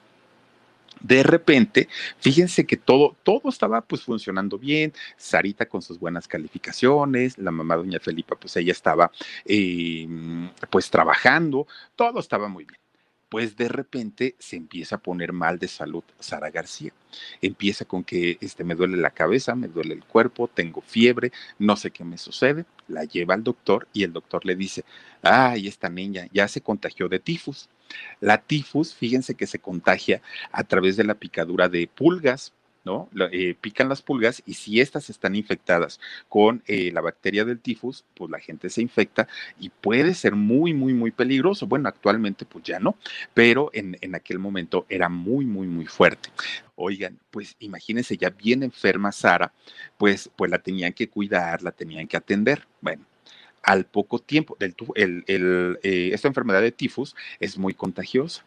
De 1.00 1.24
repente, 1.24 1.88
fíjense 2.19 2.65
que 2.65 2.75
todo, 2.75 3.15
todo 3.24 3.48
estaba 3.48 3.79
pues 3.79 4.01
funcionando 4.01 4.57
bien, 4.59 4.91
Sarita 5.15 5.67
con 5.67 5.81
sus 5.81 5.98
buenas 5.98 6.27
calificaciones, 6.27 7.38
la 7.38 7.51
mamá 7.51 7.77
doña 7.77 8.00
Felipa 8.01 8.36
pues 8.36 8.57
ella 8.57 8.74
estaba 8.74 9.09
em, 9.45 10.50
pues 10.69 10.89
trabajando, 10.89 11.67
todo 11.95 12.19
estaba 12.19 12.50
muy 12.50 12.65
bien 12.65 12.78
pues 13.29 13.55
de 13.55 13.67
repente 13.69 14.36
se 14.39 14.55
empieza 14.55 14.95
a 14.95 15.00
poner 15.00 15.33
mal 15.33 15.59
de 15.59 15.67
salud 15.67 16.03
Sara 16.19 16.50
García. 16.50 16.91
Empieza 17.41 17.86
con 17.86 18.03
que 18.03 18.38
este, 18.41 18.63
me 18.63 18.75
duele 18.75 18.98
la 18.98 19.12
cabeza, 19.12 19.55
me 19.55 19.67
duele 19.67 19.93
el 19.93 20.03
cuerpo, 20.03 20.48
tengo 20.48 20.81
fiebre, 20.81 21.31
no 21.59 21.75
sé 21.75 21.91
qué 21.91 22.03
me 22.03 22.17
sucede. 22.17 22.65
La 22.88 23.03
lleva 23.03 23.36
al 23.36 23.43
doctor 23.43 23.88
y 23.93 24.03
el 24.03 24.13
doctor 24.13 24.45
le 24.45 24.55
dice, 24.55 24.83
ay, 25.21 25.67
esta 25.67 25.89
niña 25.89 26.27
ya 26.33 26.48
se 26.48 26.62
contagió 26.62 27.07
de 27.07 27.19
tifus. 27.19 27.69
La 28.19 28.39
tifus, 28.39 28.93
fíjense 28.93 29.36
que 29.36 29.48
se 29.48 29.59
contagia 29.59 30.21
a 30.51 30.63
través 30.63 30.98
de 30.98 31.03
la 31.03 31.15
picadura 31.15 31.69
de 31.69 31.88
pulgas, 31.88 32.53
¿no? 32.83 33.09
Eh, 33.31 33.55
pican 33.59 33.89
las 33.89 34.01
pulgas 34.01 34.41
y 34.45 34.53
si 34.53 34.79
estas 34.79 35.09
están 35.09 35.36
infectadas 35.36 36.00
con 36.27 36.63
eh, 36.67 36.91
la 36.91 37.01
bacteria 37.01 37.45
del 37.45 37.59
tifus, 37.59 38.05
pues 38.15 38.31
la 38.31 38.39
gente 38.39 38.69
se 38.69 38.81
infecta 38.81 39.27
y 39.59 39.69
puede 39.69 40.13
ser 40.13 40.36
muy, 40.36 40.74
muy, 40.74 40.93
muy 40.93 41.12
peligroso. 41.12 41.67
Bueno, 41.67 41.89
actualmente 41.89 42.45
pues 42.45 42.63
ya 42.63 42.79
no, 42.79 42.95
pero 43.33 43.69
en, 43.74 43.98
en 44.01 44.15
aquel 44.15 44.39
momento 44.39 44.86
era 44.89 45.09
muy, 45.09 45.45
muy, 45.45 45.67
muy 45.67 45.86
fuerte. 45.86 46.29
Oigan, 46.75 47.19
pues 47.29 47.55
imagínense, 47.59 48.15
ya 48.15 48.29
bien 48.29 48.63
enferma 48.63 49.12
Sara, 49.12 49.51
pues, 49.98 50.29
pues 50.36 50.50
la 50.50 50.59
tenían 50.59 50.93
que 50.93 51.09
cuidar, 51.09 51.62
la 51.62 51.71
tenían 51.71 52.07
que 52.07 52.15
atender. 52.15 52.65
Bueno, 52.79 53.03
al 53.69 53.85
poco 53.85 54.17
tiempo, 54.17 54.57
eh, 54.59 56.09
esta 56.11 56.27
enfermedad 56.27 56.59
de 56.59 56.71
tifus 56.71 57.15
es 57.39 57.55
muy 57.55 57.75
contagiosa. 57.75 58.43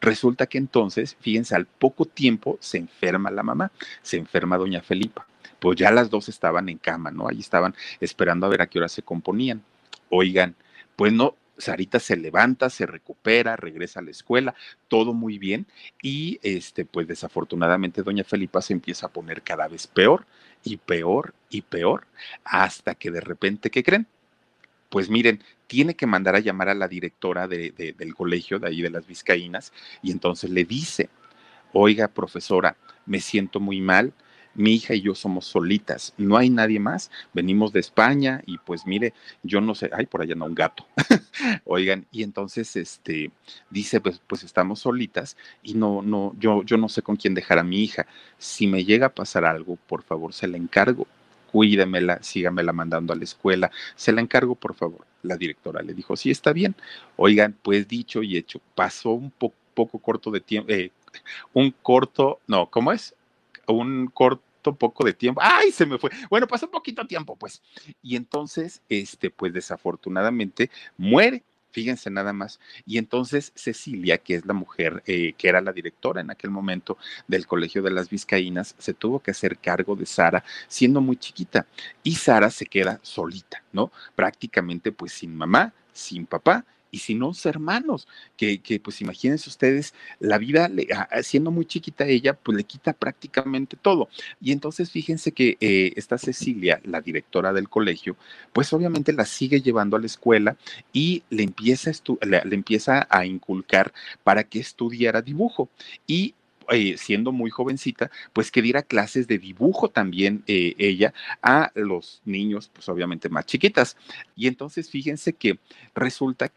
Resulta 0.00 0.46
que 0.46 0.58
entonces, 0.58 1.16
fíjense, 1.20 1.54
al 1.54 1.66
poco 1.66 2.06
tiempo 2.06 2.58
se 2.60 2.78
enferma 2.78 3.30
la 3.30 3.44
mamá, 3.44 3.70
se 4.02 4.16
enferma 4.16 4.58
doña 4.58 4.82
Felipa. 4.82 5.28
Pues 5.60 5.76
ya 5.76 5.92
las 5.92 6.10
dos 6.10 6.28
estaban 6.28 6.68
en 6.68 6.78
cama, 6.78 7.12
¿no? 7.12 7.28
Ahí 7.28 7.38
estaban 7.38 7.72
esperando 8.00 8.46
a 8.46 8.48
ver 8.48 8.62
a 8.62 8.66
qué 8.66 8.80
hora 8.80 8.88
se 8.88 9.02
componían. 9.02 9.62
Oigan, 10.10 10.56
pues 10.96 11.12
no, 11.12 11.36
Sarita 11.56 12.00
se 12.00 12.16
levanta, 12.16 12.68
se 12.68 12.84
recupera, 12.84 13.54
regresa 13.54 14.00
a 14.00 14.02
la 14.02 14.10
escuela, 14.10 14.56
todo 14.88 15.12
muy 15.12 15.38
bien. 15.38 15.68
Y 16.02 16.40
este, 16.42 16.84
pues 16.84 17.06
desafortunadamente, 17.06 18.02
doña 18.02 18.24
Felipa 18.24 18.60
se 18.60 18.72
empieza 18.72 19.06
a 19.06 19.12
poner 19.12 19.42
cada 19.42 19.68
vez 19.68 19.86
peor 19.86 20.26
y 20.64 20.78
peor 20.78 21.32
y 21.48 21.62
peor, 21.62 22.08
hasta 22.44 22.96
que 22.96 23.12
de 23.12 23.20
repente, 23.20 23.70
¿qué 23.70 23.84
creen? 23.84 24.08
Pues 24.94 25.10
miren, 25.10 25.42
tiene 25.66 25.96
que 25.96 26.06
mandar 26.06 26.36
a 26.36 26.38
llamar 26.38 26.68
a 26.68 26.74
la 26.74 26.86
directora 26.86 27.48
del 27.48 28.14
colegio 28.14 28.60
de 28.60 28.68
ahí 28.68 28.80
de 28.80 28.90
las 28.90 29.08
Vizcaínas 29.08 29.72
y 30.04 30.12
entonces 30.12 30.50
le 30.50 30.64
dice, 30.64 31.10
oiga, 31.72 32.06
profesora, 32.06 32.76
me 33.04 33.18
siento 33.18 33.58
muy 33.58 33.80
mal, 33.80 34.12
mi 34.54 34.74
hija 34.74 34.94
y 34.94 35.00
yo 35.00 35.16
somos 35.16 35.46
solitas, 35.46 36.14
no 36.16 36.36
hay 36.36 36.48
nadie 36.48 36.78
más, 36.78 37.10
venimos 37.32 37.72
de 37.72 37.80
España 37.80 38.40
y 38.46 38.58
pues 38.58 38.86
mire, 38.86 39.14
yo 39.42 39.60
no 39.60 39.74
sé, 39.74 39.90
ay, 39.92 40.06
por 40.06 40.22
allá 40.22 40.36
no, 40.36 40.44
un 40.44 40.54
gato. 40.54 40.86
Oigan, 41.64 42.06
y 42.12 42.22
entonces 42.22 42.76
este 42.76 43.32
dice, 43.70 44.00
pues, 44.00 44.22
pues 44.24 44.44
estamos 44.44 44.78
solitas 44.78 45.36
y 45.64 45.74
no, 45.74 46.02
no, 46.02 46.36
yo, 46.38 46.62
yo 46.62 46.76
no 46.76 46.88
sé 46.88 47.02
con 47.02 47.16
quién 47.16 47.34
dejar 47.34 47.58
a 47.58 47.64
mi 47.64 47.82
hija. 47.82 48.06
Si 48.38 48.68
me 48.68 48.84
llega 48.84 49.06
a 49.06 49.14
pasar 49.16 49.44
algo, 49.44 49.74
por 49.88 50.04
favor, 50.04 50.32
se 50.32 50.46
la 50.46 50.56
encargo 50.56 51.08
cuídemela, 51.54 52.20
sígamela 52.20 52.72
mandando 52.72 53.12
a 53.12 53.16
la 53.16 53.22
escuela, 53.22 53.70
se 53.94 54.10
la 54.10 54.20
encargo, 54.20 54.56
por 54.56 54.74
favor. 54.74 55.06
La 55.22 55.36
directora 55.36 55.82
le 55.82 55.94
dijo, 55.94 56.16
sí, 56.16 56.32
está 56.32 56.52
bien. 56.52 56.74
Oigan, 57.14 57.56
pues 57.62 57.86
dicho 57.86 58.24
y 58.24 58.36
hecho, 58.36 58.60
pasó 58.74 59.10
un 59.10 59.30
poco 59.30 60.00
corto 60.00 60.32
de 60.32 60.40
tiempo, 60.40 60.72
eh, 60.72 60.90
un 61.52 61.70
corto, 61.70 62.40
no, 62.48 62.68
¿cómo 62.68 62.90
es? 62.90 63.14
Un 63.68 64.08
corto 64.08 64.74
poco 64.74 65.04
de 65.04 65.12
tiempo. 65.12 65.40
¡Ay, 65.44 65.70
se 65.70 65.86
me 65.86 65.96
fue! 65.96 66.10
Bueno, 66.28 66.48
pasó 66.48 66.66
un 66.66 66.72
poquito 66.72 67.06
tiempo, 67.06 67.36
pues. 67.36 67.62
Y 68.02 68.16
entonces, 68.16 68.82
este, 68.88 69.30
pues 69.30 69.52
desafortunadamente 69.52 70.70
muere. 70.96 71.44
Fíjense 71.74 72.08
nada 72.08 72.32
más. 72.32 72.60
Y 72.86 72.98
entonces 72.98 73.50
Cecilia, 73.56 74.18
que 74.18 74.36
es 74.36 74.46
la 74.46 74.54
mujer 74.54 75.02
eh, 75.06 75.32
que 75.36 75.48
era 75.48 75.60
la 75.60 75.72
directora 75.72 76.20
en 76.20 76.30
aquel 76.30 76.52
momento 76.52 76.98
del 77.26 77.48
Colegio 77.48 77.82
de 77.82 77.90
las 77.90 78.08
Vizcaínas, 78.08 78.76
se 78.78 78.94
tuvo 78.94 79.18
que 79.18 79.32
hacer 79.32 79.58
cargo 79.58 79.96
de 79.96 80.06
Sara 80.06 80.44
siendo 80.68 81.00
muy 81.00 81.16
chiquita. 81.16 81.66
Y 82.04 82.14
Sara 82.14 82.50
se 82.50 82.66
queda 82.66 83.00
solita, 83.02 83.64
¿no? 83.72 83.90
Prácticamente 84.14 84.92
pues 84.92 85.14
sin 85.14 85.34
mamá, 85.34 85.74
sin 85.92 86.26
papá 86.26 86.64
y 86.94 86.98
sin 86.98 87.18
los 87.18 87.44
hermanos, 87.44 88.06
que, 88.36 88.60
que, 88.60 88.78
pues 88.78 89.00
imagínense 89.00 89.50
ustedes, 89.50 89.94
la 90.20 90.38
vida, 90.38 90.70
siendo 91.24 91.50
muy 91.50 91.66
chiquita 91.66 92.06
ella, 92.06 92.34
pues 92.34 92.56
le 92.56 92.62
quita 92.62 92.92
prácticamente 92.92 93.76
todo. 93.76 94.08
Y 94.40 94.52
entonces 94.52 94.92
fíjense 94.92 95.32
que 95.32 95.56
eh, 95.60 95.92
esta 95.96 96.18
Cecilia, 96.18 96.80
la 96.84 97.00
directora 97.00 97.52
del 97.52 97.68
colegio, 97.68 98.16
pues 98.52 98.72
obviamente 98.72 99.12
la 99.12 99.24
sigue 99.24 99.60
llevando 99.60 99.96
a 99.96 100.00
la 100.00 100.06
escuela 100.06 100.56
y 100.92 101.24
le 101.30 101.42
empieza 101.42 101.90
a, 101.90 102.26
le, 102.26 102.54
empieza 102.54 103.08
a 103.10 103.26
inculcar 103.26 103.92
para 104.22 104.44
que 104.44 104.60
estudiara 104.60 105.20
dibujo. 105.20 105.68
Y 106.06 106.34
eh, 106.70 106.96
siendo 106.96 107.32
muy 107.32 107.50
jovencita, 107.50 108.10
pues 108.32 108.50
que 108.50 108.62
diera 108.62 108.82
clases 108.82 109.26
de 109.26 109.38
dibujo 109.38 109.90
también 109.90 110.44
eh, 110.46 110.74
ella 110.78 111.12
a 111.42 111.70
los 111.74 112.22
niños, 112.24 112.70
pues 112.72 112.88
obviamente 112.88 113.28
más 113.28 113.46
chiquitas. 113.46 113.96
Y 114.36 114.46
entonces 114.46 114.88
fíjense 114.88 115.34
que 115.34 115.58
resulta 115.94 116.50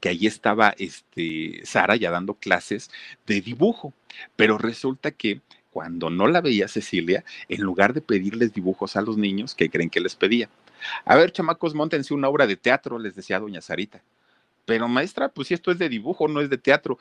que 0.00 0.08
ahí 0.08 0.26
estaba 0.26 0.74
este, 0.78 1.60
Sara 1.64 1.96
ya 1.96 2.10
dando 2.10 2.34
clases 2.34 2.90
de 3.26 3.40
dibujo, 3.40 3.92
pero 4.36 4.58
resulta 4.58 5.10
que 5.10 5.40
cuando 5.70 6.10
no 6.10 6.26
la 6.26 6.40
veía 6.40 6.68
Cecilia, 6.68 7.24
en 7.48 7.60
lugar 7.60 7.92
de 7.94 8.00
pedirles 8.00 8.52
dibujos 8.52 8.96
a 8.96 9.02
los 9.02 9.16
niños, 9.16 9.54
¿qué 9.54 9.70
creen 9.70 9.90
que 9.90 10.00
les 10.00 10.16
pedía? 10.16 10.48
A 11.04 11.16
ver, 11.16 11.32
chamacos, 11.32 11.74
montense 11.74 12.14
una 12.14 12.28
obra 12.28 12.46
de 12.46 12.56
teatro, 12.56 12.98
les 12.98 13.14
decía 13.14 13.40
doña 13.40 13.60
Sarita. 13.60 14.02
Pero 14.64 14.88
maestra, 14.88 15.28
pues 15.28 15.48
si 15.48 15.54
esto 15.54 15.70
es 15.70 15.78
de 15.78 15.88
dibujo, 15.88 16.28
no 16.28 16.40
es 16.40 16.50
de 16.50 16.58
teatro. 16.58 16.98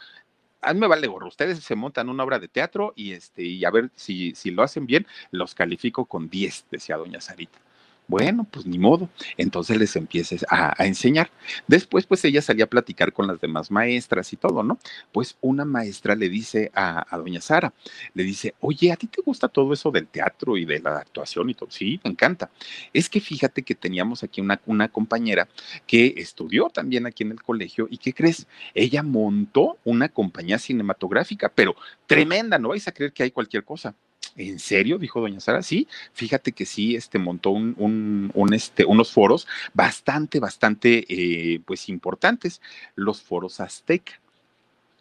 A 0.61 0.73
me 0.73 0.87
vale 0.87 1.07
gorro, 1.07 1.27
ustedes 1.27 1.59
se 1.59 1.75
montan 1.75 2.09
una 2.09 2.23
obra 2.23 2.39
de 2.39 2.47
teatro 2.47 2.93
y 2.95 3.13
este, 3.13 3.43
y 3.43 3.63
a 3.65 3.71
ver 3.71 3.91
si, 3.95 4.33
si 4.35 4.51
lo 4.51 4.63
hacen 4.63 4.85
bien, 4.87 5.05
los 5.31 5.53
califico 5.55 6.05
con 6.05 6.29
10, 6.29 6.65
decía 6.71 6.97
doña 6.97 7.21
Sarita. 7.21 7.59
Bueno, 8.07 8.47
pues 8.49 8.65
ni 8.65 8.79
modo. 8.79 9.09
Entonces 9.35 9.77
les 9.77 9.95
empieces 9.97 10.45
a, 10.49 10.73
enseñar. 10.85 11.29
Después, 11.67 12.05
pues 12.05 12.23
ella 12.23 12.41
salía 12.41 12.63
a 12.65 12.69
platicar 12.69 13.11
con 13.11 13.27
las 13.27 13.41
demás 13.41 13.69
maestras 13.69 14.31
y 14.31 14.37
todo, 14.37 14.63
¿no? 14.63 14.79
Pues 15.11 15.37
una 15.41 15.65
maestra 15.65 16.15
le 16.15 16.29
dice 16.29 16.71
a, 16.73 17.05
doña 17.17 17.41
Sara, 17.41 17.73
le 18.13 18.23
dice, 18.23 18.55
oye, 18.61 18.93
¿a 18.93 18.95
ti 18.95 19.07
te 19.07 19.21
gusta 19.21 19.49
todo 19.49 19.73
eso 19.73 19.91
del 19.91 20.07
teatro 20.07 20.55
y 20.55 20.63
de 20.63 20.79
la 20.79 20.99
actuación 20.99 21.49
y 21.49 21.53
todo? 21.53 21.69
Sí, 21.69 21.99
me 22.03 22.11
encanta. 22.11 22.49
Es 22.93 23.09
que 23.09 23.19
fíjate 23.19 23.63
que 23.63 23.75
teníamos 23.75 24.23
aquí 24.23 24.39
una, 24.39 24.61
una 24.65 24.87
compañera 24.87 25.49
que 25.85 26.13
estudió 26.17 26.69
también 26.69 27.05
aquí 27.05 27.23
en 27.23 27.31
el 27.31 27.43
colegio 27.43 27.87
y 27.89 27.97
¿qué 27.97 28.13
crees? 28.13 28.47
Ella 28.73 29.03
montó 29.03 29.77
una 29.83 30.07
compañía 30.07 30.59
cinematográfica, 30.59 31.51
pero 31.53 31.75
tremenda, 32.05 32.57
no 32.57 32.69
vais 32.69 32.87
a 32.87 32.93
creer 32.93 33.11
que 33.11 33.23
hay 33.23 33.31
cualquier 33.31 33.65
cosa. 33.65 33.95
¿En 34.37 34.59
serio? 34.59 34.99
Dijo 34.99 35.19
doña 35.19 35.39
Sara. 35.39 35.63
Sí, 35.63 35.87
fíjate 36.13 36.51
que 36.51 36.65
sí, 36.65 36.95
este 36.95 37.17
montó 37.17 37.49
un, 37.49 38.31
este, 38.53 38.85
unos 38.85 39.11
foros 39.11 39.47
bastante, 39.73 40.39
bastante, 40.39 41.05
eh, 41.09 41.59
pues 41.65 41.89
importantes, 41.89 42.61
los 42.95 43.21
foros 43.21 43.59
azteca. 43.59 44.21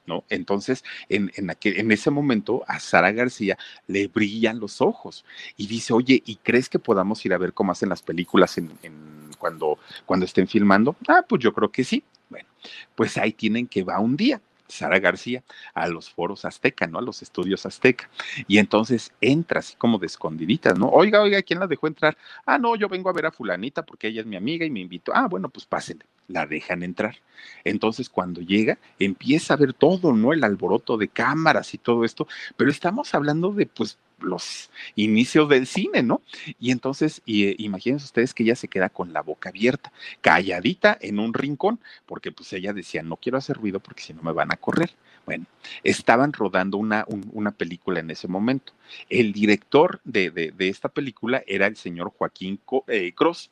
¿No? 0.07 0.23
Entonces, 0.29 0.85
en, 1.09 1.33
en, 1.35 1.51
aquel, 1.51 1.81
en 1.81 1.91
ese 1.91 2.13
momento 2.13 2.63
a 2.69 2.79
Sara 2.79 3.11
García 3.11 3.59
le 3.89 4.07
brillan 4.07 4.61
los 4.61 4.81
ojos 4.81 5.25
y 5.57 5.67
dice, 5.67 5.93
oye, 5.93 6.23
¿y 6.25 6.37
crees 6.37 6.69
que 6.69 6.79
podamos 6.79 7.27
ir 7.27 7.35
a 7.35 7.39
ver 7.39 7.53
cómo 7.53 7.73
hacen 7.73 7.89
las 7.89 8.03
películas 8.03 8.57
en, 8.57 8.71
cuando, 9.37 9.81
cuando 10.05 10.25
estén 10.25 10.47
filmando? 10.47 10.95
Ah, 11.09 11.25
pues 11.29 11.43
yo 11.43 11.53
creo 11.53 11.73
que 11.73 11.83
sí. 11.83 12.05
Bueno, 12.31 12.49
pues 12.95 13.19
ahí 13.19 13.33
tienen 13.33 13.67
que 13.67 13.83
va 13.83 13.99
un 13.99 14.17
día. 14.17 14.41
Sara 14.69 14.99
García 14.99 15.43
a 15.75 15.89
los 15.89 16.11
foros 16.11 16.45
azteca, 16.45 16.87
¿no? 16.87 16.99
A 16.99 17.03
los 17.03 17.23
estudios 17.23 17.67
azteca. 17.67 18.09
Y 18.47 18.59
entonces 18.59 19.13
entra 19.21 19.61
así 19.61 19.77
como 19.77 19.99
de 19.99 20.07
escondiditas, 20.07 20.79
¿no? 20.79 20.89
Oiga, 20.89 21.23
oiga, 21.23 21.43
¿quién 21.43 21.61
la 21.61 21.67
dejó 21.67 21.87
entrar? 21.87 22.17
Ah, 22.45 22.59
no, 22.59 22.77
yo 22.77 22.89
vengo 22.89 23.09
a 23.11 23.13
ver 23.13 23.27
a 23.27 23.31
fulanita 23.31 23.85
porque 23.85 24.09
ella 24.09 24.21
es 24.21 24.27
mi 24.27 24.37
amiga 24.37 24.65
y 24.67 24.71
me 24.71 24.81
invitó. 24.81 25.13
Ah, 25.15 25.27
bueno, 25.29 25.49
pues 25.49 25.67
pásenle. 25.67 26.05
La 26.29 26.47
dejan 26.47 26.83
entrar. 26.83 27.17
Entonces, 27.65 28.09
cuando 28.09 28.41
llega, 28.41 28.79
empieza 28.99 29.55
a 29.55 29.57
ver 29.57 29.73
todo, 29.73 30.13
¿no? 30.13 30.33
El 30.33 30.43
alboroto 30.43 30.97
de 30.97 31.09
cámaras 31.09 31.73
y 31.75 31.79
todo 31.79 32.05
esto, 32.05 32.27
pero 32.57 32.71
estamos 32.71 33.15
hablando 33.15 33.53
de, 33.53 33.67
pues, 33.67 33.99
los 34.21 34.71
inicios 34.95 35.49
del 35.49 35.67
cine, 35.67 36.03
¿no? 36.03 36.23
Y 36.59 36.71
entonces, 36.71 37.23
y, 37.25 37.47
eh, 37.47 37.57
imagínense 37.59 38.05
ustedes 38.05 38.35
que 38.35 38.43
ella 38.43 38.57
se 38.57 38.69
queda 38.69 38.89
con 38.89 39.13
la 39.13 39.23
boca 39.23 39.51
abierta, 39.51 39.93
calladita 40.21 40.97
en 41.01 41.19
un 41.19 41.35
rincón, 41.35 41.81
porque 42.07 42.33
pues 42.33 42.53
ella 42.53 42.73
decía, 42.73 43.03
no 43.03 43.17
quiero 43.17 43.39
hacer 43.39 43.57
ruido 43.57 43.81
porque 43.81 44.03
si 44.03 44.15
no 44.15 44.23
me 44.23 44.33
van 44.33 44.53
a 44.53 44.57
correr. 44.57 44.91
Bueno, 45.25 45.47
estaban 45.83 46.33
rodando 46.33 46.77
una, 46.77 47.05
una 47.33 47.51
película 47.51 47.99
en 47.99 48.11
ese 48.11 48.29
momento. 48.29 48.73
El 49.11 49.33
director 49.33 50.01
de, 50.05 50.31
de, 50.31 50.69
esta 50.69 50.89
película 50.89 51.43
era 51.49 51.67
el 51.67 51.77
señor 51.77 52.13
Joaquín 52.17 52.61
eh, 52.87 53.13
Cross. 53.13 53.51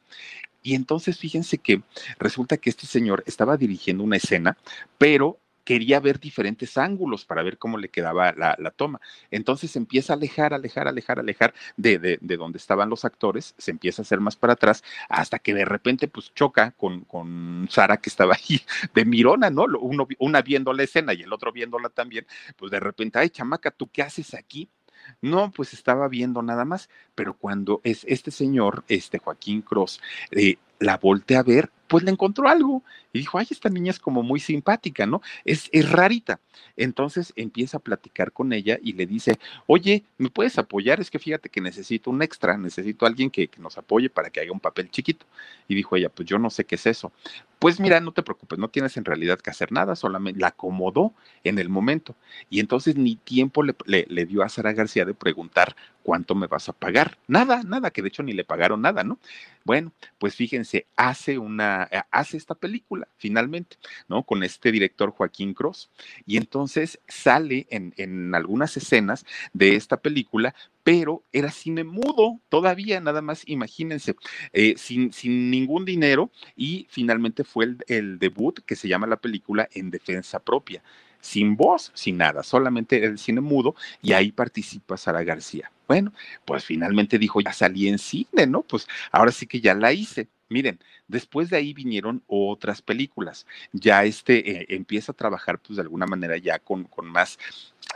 Y 0.63 0.75
entonces 0.75 1.19
fíjense 1.19 1.59
que 1.59 1.83
resulta 2.19 2.57
que 2.57 2.71
este 2.71 2.87
señor 2.87 3.23
estaba 3.27 3.57
dirigiendo 3.57 4.05
una 4.05 4.17
escena, 4.17 4.57
pero 4.99 5.39
quería 5.65 6.01
ver 6.01 6.21
diferentes 6.21 6.77
ángulos 6.79 7.25
para 7.25 7.43
ver 7.43 7.59
cómo 7.59 7.79
le 7.79 7.89
quedaba 7.89 8.33
la, 8.33 8.71
toma. 8.77 9.01
Entonces 9.31 9.71
se 9.73 9.79
empieza 9.79 10.13
a 10.13 10.17
alejar, 10.17 10.55
alejar, 10.55 10.89
alejar, 10.89 11.19
alejar 11.19 11.55
de, 11.77 11.99
de, 11.99 12.19
de, 12.21 12.37
donde 12.37 12.59
estaban 12.59 12.91
los 12.91 13.05
actores, 13.05 13.55
se 13.59 13.71
empieza 13.71 14.03
a 14.03 14.05
hacer 14.05 14.21
más 14.21 14.37
para 14.37 14.53
atrás, 14.53 14.85
hasta 15.09 15.39
que 15.39 15.55
de 15.55 15.65
repente 15.65 16.09
pues 16.09 16.33
choca 16.35 16.73
con, 16.73 17.01
con 17.05 17.67
Sara 17.71 17.97
que 17.97 18.11
estaba 18.11 18.35
ahí 18.35 18.61
de 18.95 19.05
mirona, 19.05 19.51
¿no? 19.51 19.65
Uno, 19.81 20.07
una 20.19 20.43
viendo 20.43 20.73
la 20.73 20.83
escena 20.83 21.15
y 21.15 21.23
el 21.23 21.33
otro 21.33 21.53
viéndola 21.53 21.89
también, 21.89 22.27
pues 22.57 22.71
de 22.71 22.81
repente, 22.81 23.19
ay, 23.19 23.31
chamaca, 23.31 23.71
¿tú 23.71 23.89
qué 23.91 24.03
haces 24.03 24.35
aquí? 24.35 24.69
No, 25.21 25.51
pues 25.51 25.73
estaba 25.73 26.09
viendo 26.09 26.43
nada 26.43 26.65
más, 26.65 26.89
pero 27.15 27.35
cuando 27.35 27.81
es 27.85 28.05
este 28.09 28.31
señor, 28.31 28.85
este 28.89 29.19
Joaquín 29.19 29.63
Cross, 29.63 30.01
eh, 30.31 30.57
la 30.85 30.99
voltea 30.99 31.41
a 31.41 31.43
ver, 31.43 31.71
pues 31.89 32.05
le 32.05 32.11
encontró 32.11 32.49
algo 32.49 32.83
y 33.13 33.21
dijo, 33.21 33.39
ay, 33.39 33.47
esta 33.51 33.69
niña 33.69 33.91
es 33.91 33.99
como 33.99 34.23
muy 34.23 34.41
simpática, 34.41 35.07
¿no? 35.07 35.23
Es, 35.45 35.69
es 35.73 35.91
rarita. 35.91 36.41
Entonces 36.77 37.33
empieza 37.37 37.77
a 37.77 37.81
platicar 37.81 38.33
con 38.33 38.53
ella 38.53 38.79
y 38.83 38.95
le 38.95 39.07
dice, 39.07 39.39
oye, 39.67 40.05
¿me 40.19 40.29
puedes 40.29 40.59
apoyar? 40.59 41.01
Es 41.01 41.11
que 41.11 41.19
fíjate 41.19 41.49
que 41.49 41.61
necesito 41.61 42.11
un 42.11 42.23
extra, 42.23 42.59
necesito 42.59 43.07
alguien 43.07 43.31
que, 43.31 43.49
que 43.49 43.61
nos 43.61 43.79
apoye 43.79 44.11
para 44.11 44.31
que 44.31 44.41
haga 44.41 44.53
un 44.53 44.61
papel 44.61 44.91
chiquito. 44.91 45.25
Y 45.69 45.75
dijo 45.75 45.97
ella, 45.97 46.09
pues 46.09 46.29
yo 46.29 46.39
no 46.39 46.51
sé 46.51 46.65
qué 46.65 46.75
es 46.75 46.87
eso. 46.87 47.13
Pues 47.59 47.81
mira, 47.81 48.01
no 48.01 48.13
te 48.13 48.23
preocupes, 48.23 48.59
no 48.59 48.69
tienes 48.69 48.97
en 48.97 49.05
realidad 49.05 49.39
que 49.39 49.51
hacer 49.51 49.73
nada, 49.73 49.97
solamente 49.97 50.41
la 50.41 50.49
acomodó 50.49 51.15
en 51.45 51.59
el 51.59 51.69
momento. 51.69 52.15
Y 52.51 52.61
entonces 52.61 52.97
ni 52.97 53.17
tiempo 53.17 53.63
le, 53.63 53.75
le, 53.87 54.27
dio 54.27 54.43
a 54.43 54.49
Sara 54.49 54.73
García 54.73 55.05
de 55.05 55.15
preguntar 55.15 55.77
cuánto 56.05 56.37
me 56.37 56.47
vas 56.47 56.69
a 56.69 56.73
pagar. 56.73 57.19
Nada, 57.27 57.63
nada, 57.65 57.91
que 57.91 58.03
de 58.03 58.09
hecho 58.09 58.23
ni 58.23 58.33
le 58.33 58.45
pagaron 58.45 58.83
nada, 58.83 59.03
¿no? 59.03 59.19
Bueno, 59.65 59.93
pues 60.19 60.37
fíjense, 60.37 60.87
hace 60.95 61.39
una, 61.39 61.89
eh, 61.91 62.03
hace 62.11 62.37
esta 62.37 62.55
película 62.55 63.09
finalmente, 63.17 63.79
¿no? 64.07 64.23
Con 64.23 64.45
este 64.45 64.71
director 64.71 65.11
Joaquín 65.11 65.55
Cross. 65.55 65.91
Y 66.27 66.37
entonces 66.37 67.01
sale 67.09 67.67
en, 67.71 67.95
en 67.97 68.35
algunas 68.35 68.77
escenas 68.77 69.25
de 69.55 69.75
esta 69.75 69.97
película, 69.97 70.55
pero 70.83 71.25
era 71.33 71.51
cine 71.51 71.83
mudo 71.83 72.41
todavía, 72.51 73.01
nada 73.01 73.23
más 73.23 73.43
imagínense, 73.47 74.15
eh, 74.53 74.75
sin, 74.77 75.13
sin, 75.13 75.51
ningún 75.51 75.87
dinero 75.87 76.31
y 76.55 76.87
finalmente 76.91 77.43
fue 77.43 77.65
el, 77.65 77.79
el, 77.89 78.19
debut 78.19 78.61
que 78.67 78.77
se 78.77 78.89
llama 78.89 79.07
la 79.07 79.17
película 79.17 79.69
En 79.73 79.91
Defensa 79.91 80.39
Propia, 80.41 80.83
sin 81.25 81.57
voz, 81.57 81.91
sin 81.95 82.19
nada, 82.19 82.43
solamente 82.43 83.03
el 83.03 83.19
cine 83.19 83.41
mudo 83.41 83.75
y 84.03 84.13
ahí 84.13 84.31
participa 84.31 84.99
Sara 84.99 85.25
García. 85.25 85.73
Bueno, 85.89 86.13
pues 86.45 86.65
finalmente 86.65 87.19
dijo, 87.19 87.41
ya 87.41 87.53
salí 87.53 87.89
en 87.89 87.99
cine, 87.99 88.47
¿no? 88.47 88.63
Pues 88.63 88.87
ahora 89.11 89.33
sí 89.33 89.47
que 89.47 89.61
ya 89.61 89.75
la 89.75 89.93
hice. 89.93 90.29
Miren, 90.51 90.79
después 91.09 91.49
de 91.49 91.57
ahí 91.57 91.73
vinieron 91.73 92.23
otras 92.27 92.83
películas. 92.83 93.47
Ya 93.73 94.05
este 94.05 94.51
eh, 94.51 94.67
empieza 94.69 95.13
a 95.13 95.15
trabajar, 95.17 95.59
pues 95.59 95.77
de 95.77 95.83
alguna 95.83 96.07
manera 96.07 96.37
ya 96.37 96.59
con, 96.59 96.85
con 96.85 97.07
más, 97.07 97.39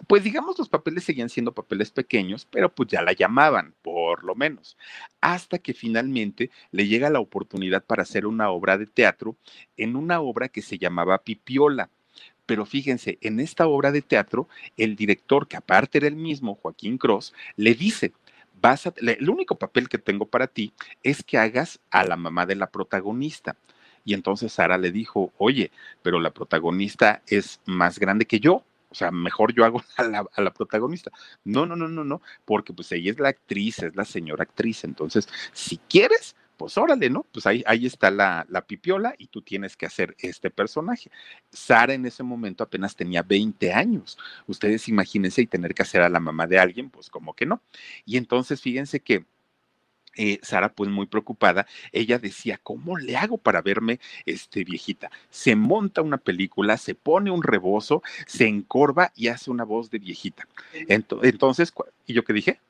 pues 0.06 0.24
digamos 0.24 0.58
los 0.58 0.70
papeles 0.70 1.04
seguían 1.04 1.28
siendo 1.28 1.52
papeles 1.52 1.90
pequeños, 1.90 2.46
pero 2.50 2.74
pues 2.74 2.88
ya 2.88 3.02
la 3.02 3.12
llamaban, 3.12 3.74
por 3.82 4.24
lo 4.24 4.34
menos. 4.36 4.78
Hasta 5.20 5.58
que 5.58 5.74
finalmente 5.74 6.50
le 6.70 6.88
llega 6.88 7.10
la 7.10 7.20
oportunidad 7.20 7.84
para 7.84 8.02
hacer 8.04 8.26
una 8.26 8.50
obra 8.50 8.78
de 8.78 8.86
teatro 8.86 9.36
en 9.76 9.96
una 9.96 10.20
obra 10.20 10.48
que 10.48 10.62
se 10.62 10.78
llamaba 10.78 11.18
Pipiola 11.18 11.90
pero 12.48 12.64
fíjense, 12.64 13.18
en 13.20 13.40
esta 13.40 13.66
obra 13.66 13.92
de 13.92 14.00
teatro, 14.00 14.48
el 14.78 14.96
director, 14.96 15.46
que 15.46 15.58
aparte 15.58 15.98
era 15.98 16.06
el 16.06 16.16
mismo, 16.16 16.54
Joaquín 16.54 16.96
Cross, 16.96 17.34
le 17.56 17.74
dice, 17.74 18.14
vas 18.58 18.86
a, 18.86 18.94
el 18.96 19.28
único 19.28 19.58
papel 19.58 19.86
que 19.90 19.98
tengo 19.98 20.24
para 20.24 20.46
ti 20.46 20.72
es 21.02 21.22
que 21.22 21.36
hagas 21.36 21.78
a 21.90 22.04
la 22.04 22.16
mamá 22.16 22.46
de 22.46 22.54
la 22.54 22.70
protagonista. 22.70 23.54
Y 24.02 24.14
entonces 24.14 24.50
Sara 24.50 24.78
le 24.78 24.90
dijo, 24.90 25.30
oye, 25.36 25.70
pero 26.00 26.20
la 26.20 26.30
protagonista 26.30 27.20
es 27.26 27.60
más 27.66 27.98
grande 27.98 28.24
que 28.24 28.40
yo. 28.40 28.64
O 28.88 28.94
sea, 28.94 29.10
mejor 29.10 29.52
yo 29.52 29.66
hago 29.66 29.82
a 29.98 30.04
la, 30.04 30.26
a 30.34 30.40
la, 30.40 30.50
protagonista. 30.50 31.10
No, 31.44 31.66
no, 31.66 31.76
no, 31.76 31.86
no, 31.86 32.02
no, 32.02 32.22
porque 32.46 32.72
pues 32.72 32.90
ella 32.92 33.10
es 33.10 33.18
la 33.18 33.28
actriz, 33.28 33.80
es 33.80 33.94
la 33.94 34.06
señora 34.06 34.44
actriz. 34.44 34.84
Entonces, 34.84 35.28
si 35.52 35.76
quieres, 35.76 36.34
pues 36.58 36.76
órale, 36.76 37.08
¿no? 37.08 37.24
Pues 37.32 37.46
ahí, 37.46 37.62
ahí 37.66 37.86
está 37.86 38.10
la, 38.10 38.44
la 38.50 38.66
pipiola 38.66 39.14
y 39.16 39.28
tú 39.28 39.40
tienes 39.40 39.76
que 39.76 39.86
hacer 39.86 40.14
este 40.18 40.50
personaje. 40.50 41.10
Sara 41.50 41.94
en 41.94 42.04
ese 42.04 42.22
momento 42.22 42.64
apenas 42.64 42.96
tenía 42.96 43.22
20 43.22 43.72
años. 43.72 44.18
Ustedes 44.46 44.88
imagínense 44.88 45.40
y 45.40 45.46
tener 45.46 45.74
que 45.74 45.82
hacer 45.82 46.02
a 46.02 46.10
la 46.10 46.20
mamá 46.20 46.46
de 46.46 46.58
alguien, 46.58 46.90
pues 46.90 47.08
como 47.08 47.34
que 47.34 47.46
no. 47.46 47.62
Y 48.04 48.16
entonces 48.18 48.60
fíjense 48.60 49.00
que 49.00 49.24
eh, 50.16 50.40
Sara, 50.42 50.70
pues 50.70 50.90
muy 50.90 51.06
preocupada, 51.06 51.66
ella 51.92 52.18
decía, 52.18 52.58
¿cómo 52.60 52.98
le 52.98 53.16
hago 53.16 53.38
para 53.38 53.62
verme 53.62 54.00
este, 54.26 54.64
viejita? 54.64 55.12
Se 55.30 55.54
monta 55.54 56.02
una 56.02 56.18
película, 56.18 56.76
se 56.76 56.96
pone 56.96 57.30
un 57.30 57.44
rebozo, 57.44 58.02
se 58.26 58.48
encorva 58.48 59.12
y 59.14 59.28
hace 59.28 59.52
una 59.52 59.62
voz 59.64 59.90
de 59.90 60.00
viejita. 60.00 60.48
Entonces, 60.88 61.72
¿y 62.04 62.14
yo 62.14 62.24
qué 62.24 62.32
dije? 62.32 62.60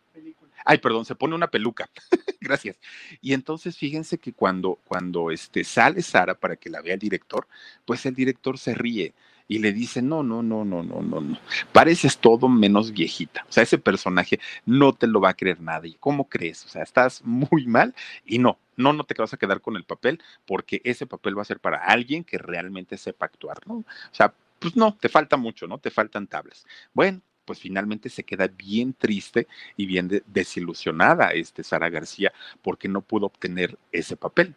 Ay, 0.70 0.76
perdón, 0.76 1.07
se 1.07 1.14
pone 1.14 1.35
una 1.35 1.50
peluca. 1.50 1.88
Gracias. 2.42 2.76
Y 3.22 3.33
entonces 3.33 3.74
fíjense 3.78 4.18
que 4.18 4.35
cuando, 4.35 4.78
cuando 4.85 5.31
este, 5.31 5.64
sale 5.64 6.02
Sara 6.02 6.35
para 6.35 6.57
que 6.57 6.68
la 6.68 6.83
vea 6.83 6.92
el 6.92 7.00
director, 7.00 7.48
pues 7.87 8.04
el 8.04 8.14
director 8.14 8.59
se 8.59 8.74
ríe 8.74 9.14
y 9.48 9.61
le 9.61 9.72
dice, 9.72 10.02
no, 10.02 10.22
no, 10.22 10.42
no, 10.42 10.66
no, 10.66 10.83
no, 10.83 11.00
no, 11.00 11.22
no, 11.22 11.40
pareces 11.72 12.18
todo 12.18 12.50
menos 12.50 12.92
viejita. 12.92 13.46
O 13.48 13.52
sea, 13.52 13.62
ese 13.62 13.78
personaje 13.78 14.40
no 14.66 14.92
te 14.92 15.07
lo 15.07 15.22
va 15.22 15.31
a 15.31 15.37
creer 15.38 15.62
nadie. 15.62 15.96
¿Cómo 15.98 16.28
crees? 16.28 16.66
O 16.66 16.68
sea, 16.68 16.83
estás 16.83 17.22
muy 17.24 17.66
mal 17.66 17.94
y 18.26 18.38
no, 18.38 18.59
no, 18.76 18.92
no 18.92 19.04
te 19.04 19.14
vas 19.14 19.33
a 19.33 19.38
quedar 19.38 19.62
con 19.62 19.74
el 19.74 19.85
papel 19.85 20.22
porque 20.44 20.83
ese 20.85 21.07
papel 21.07 21.38
va 21.38 21.42
a 21.42 21.46
ser 21.46 21.61
para 21.61 21.78
alguien 21.78 22.24
que 22.24 22.37
realmente 22.37 22.98
sepa 22.98 23.24
actuar, 23.24 23.66
¿no? 23.66 23.76
O 23.76 23.85
sea, 24.12 24.35
pues 24.59 24.76
no, 24.76 24.94
te 25.00 25.09
falta 25.09 25.38
mucho, 25.38 25.66
¿no? 25.66 25.78
Te 25.78 25.90
faltan 25.90 26.26
tablas. 26.26 26.66
Bueno, 26.92 27.22
pues 27.48 27.61
finalmente 27.61 28.11
se 28.11 28.24
queda 28.24 28.46
bien 28.46 28.92
triste 28.92 29.48
y 29.74 29.87
bien 29.87 30.22
desilusionada 30.26 31.32
este 31.32 31.64
Sara 31.64 31.88
García 31.88 32.30
porque 32.61 32.88
no 32.88 33.00
pudo 33.00 33.24
obtener 33.24 33.78
ese 33.90 34.16
papel. 34.16 34.54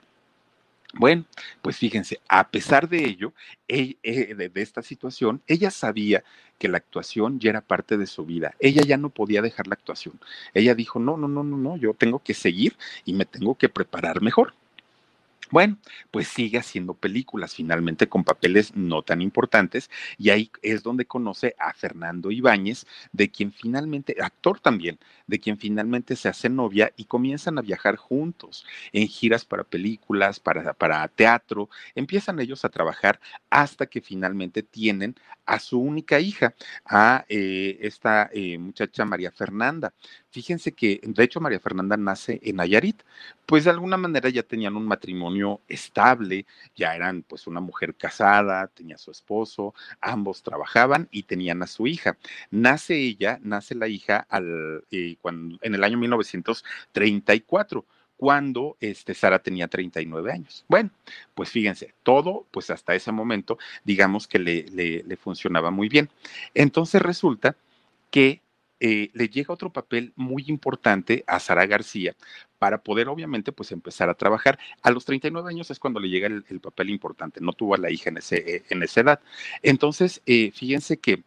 Bueno, 0.93 1.23
pues 1.61 1.77
fíjense, 1.77 2.19
a 2.27 2.49
pesar 2.49 2.89
de 2.89 3.05
ello, 3.05 3.33
eh, 3.69 3.95
de, 4.03 4.51
esta 4.55 4.81
situación, 4.81 5.41
ella 5.47 5.71
sabía 5.71 6.21
que 6.59 6.67
la 6.67 6.79
actuación 6.79 7.39
ya 7.39 7.51
era 7.51 7.61
parte 7.61 7.95
de 7.95 8.07
su 8.07 8.25
vida. 8.25 8.55
Ella 8.59 8.81
ya 8.85 8.97
no 8.97 9.09
podía 9.09 9.41
dejar 9.41 9.67
la 9.67 9.75
actuación. 9.75 10.19
Ella 10.53 10.75
dijo, 10.75 10.99
no, 10.99 11.15
no, 11.15 11.29
no, 11.29 11.45
no, 11.45 11.55
no, 11.55 11.77
yo 11.77 11.93
tengo 11.93 12.19
que 12.19 12.33
seguir 12.33 12.75
y 13.05 13.13
me 13.13 13.23
tengo 13.23 13.55
que 13.55 13.69
preparar 13.69 14.21
mejor. 14.21 14.53
Bueno, 15.51 15.77
pues 16.11 16.29
sigue 16.29 16.57
haciendo 16.57 16.93
películas 16.93 17.55
finalmente 17.55 18.07
con 18.07 18.23
papeles 18.23 18.73
no 18.73 19.01
tan 19.03 19.21
importantes 19.21 19.89
y 20.17 20.29
ahí 20.29 20.49
es 20.61 20.81
donde 20.81 21.05
conoce 21.05 21.55
a 21.59 21.73
Fernando 21.73 22.31
Ibáñez, 22.31 22.85
de 23.11 23.29
quien 23.29 23.51
finalmente, 23.51 24.15
actor 24.21 24.61
también, 24.61 24.97
de 25.27 25.39
quien 25.41 25.57
finalmente 25.57 26.15
se 26.15 26.29
hace 26.29 26.47
novia 26.47 26.93
y 26.95 27.03
comienzan 27.03 27.57
a 27.57 27.61
viajar 27.61 27.97
juntos 27.97 28.65
en 28.93 29.09
giras 29.09 29.43
para 29.43 29.65
películas, 29.65 30.39
para, 30.39 30.73
para 30.73 31.05
teatro, 31.09 31.69
empiezan 31.95 32.39
ellos 32.39 32.63
a 32.63 32.69
trabajar 32.69 33.19
hasta 33.49 33.87
que 33.87 33.99
finalmente 33.99 34.63
tienen 34.63 35.15
a 35.45 35.59
su 35.59 35.79
única 35.79 36.19
hija, 36.19 36.55
a 36.85 37.25
eh, 37.27 37.77
esta 37.81 38.29
eh, 38.33 38.57
muchacha 38.57 39.03
María 39.03 39.31
Fernanda. 39.31 39.93
Fíjense 40.29 40.71
que, 40.71 41.01
de 41.03 41.23
hecho, 41.23 41.41
María 41.41 41.59
Fernanda 41.59 41.97
nace 41.97 42.39
en 42.41 42.55
Nayarit, 42.57 43.03
pues 43.45 43.65
de 43.65 43.71
alguna 43.71 43.97
manera 43.97 44.29
ya 44.29 44.43
tenían 44.43 44.77
un 44.77 44.85
matrimonio 44.85 45.40
estable, 45.67 46.45
ya 46.75 46.95
eran 46.95 47.23
pues 47.23 47.47
una 47.47 47.59
mujer 47.59 47.95
casada, 47.95 48.67
tenía 48.67 48.97
su 48.97 49.11
esposo, 49.11 49.73
ambos 49.99 50.43
trabajaban 50.43 51.07
y 51.11 51.23
tenían 51.23 51.63
a 51.63 51.67
su 51.67 51.87
hija. 51.87 52.17
Nace 52.49 52.95
ella, 52.95 53.39
nace 53.41 53.75
la 53.75 53.87
hija 53.87 54.25
al, 54.29 54.83
eh, 54.91 55.15
cuando, 55.21 55.57
en 55.61 55.75
el 55.75 55.83
año 55.83 55.97
1934 55.97 57.85
cuando 58.21 58.77
este, 58.79 59.15
Sara 59.15 59.39
tenía 59.39 59.67
39 59.67 60.31
años. 60.31 60.63
Bueno, 60.67 60.91
pues 61.33 61.49
fíjense, 61.49 61.95
todo, 62.03 62.45
pues 62.51 62.69
hasta 62.69 62.93
ese 62.93 63.11
momento, 63.11 63.57
digamos 63.83 64.27
que 64.27 64.37
le, 64.37 64.63
le, 64.71 65.01
le 65.01 65.17
funcionaba 65.17 65.71
muy 65.71 65.89
bien. 65.89 66.07
Entonces 66.53 67.01
resulta 67.01 67.55
que 68.11 68.41
eh, 68.83 69.11
le 69.13 69.29
llega 69.29 69.53
otro 69.53 69.71
papel 69.71 70.11
muy 70.15 70.45
importante 70.47 71.23
a 71.27 71.39
Sara 71.39 71.67
García 71.67 72.15
para 72.57 72.81
poder 72.81 73.09
obviamente 73.09 73.51
pues 73.51 73.71
empezar 73.71 74.09
a 74.09 74.15
trabajar. 74.15 74.57
A 74.81 74.89
los 74.89 75.05
39 75.05 75.47
años 75.47 75.69
es 75.69 75.77
cuando 75.77 75.99
le 75.99 76.09
llega 76.09 76.27
el, 76.27 76.59
papel 76.59 76.89
importante, 76.89 77.39
no 77.41 77.53
tuvo 77.53 77.75
a 77.75 77.77
la 77.77 77.91
hija 77.91 78.09
en, 78.09 78.17
ese, 78.17 78.37
eh, 78.55 78.63
en 78.69 78.81
esa 78.81 79.01
edad. 79.01 79.19
Entonces, 79.61 80.23
eh, 80.25 80.51
fíjense 80.51 80.97
que 80.97 81.23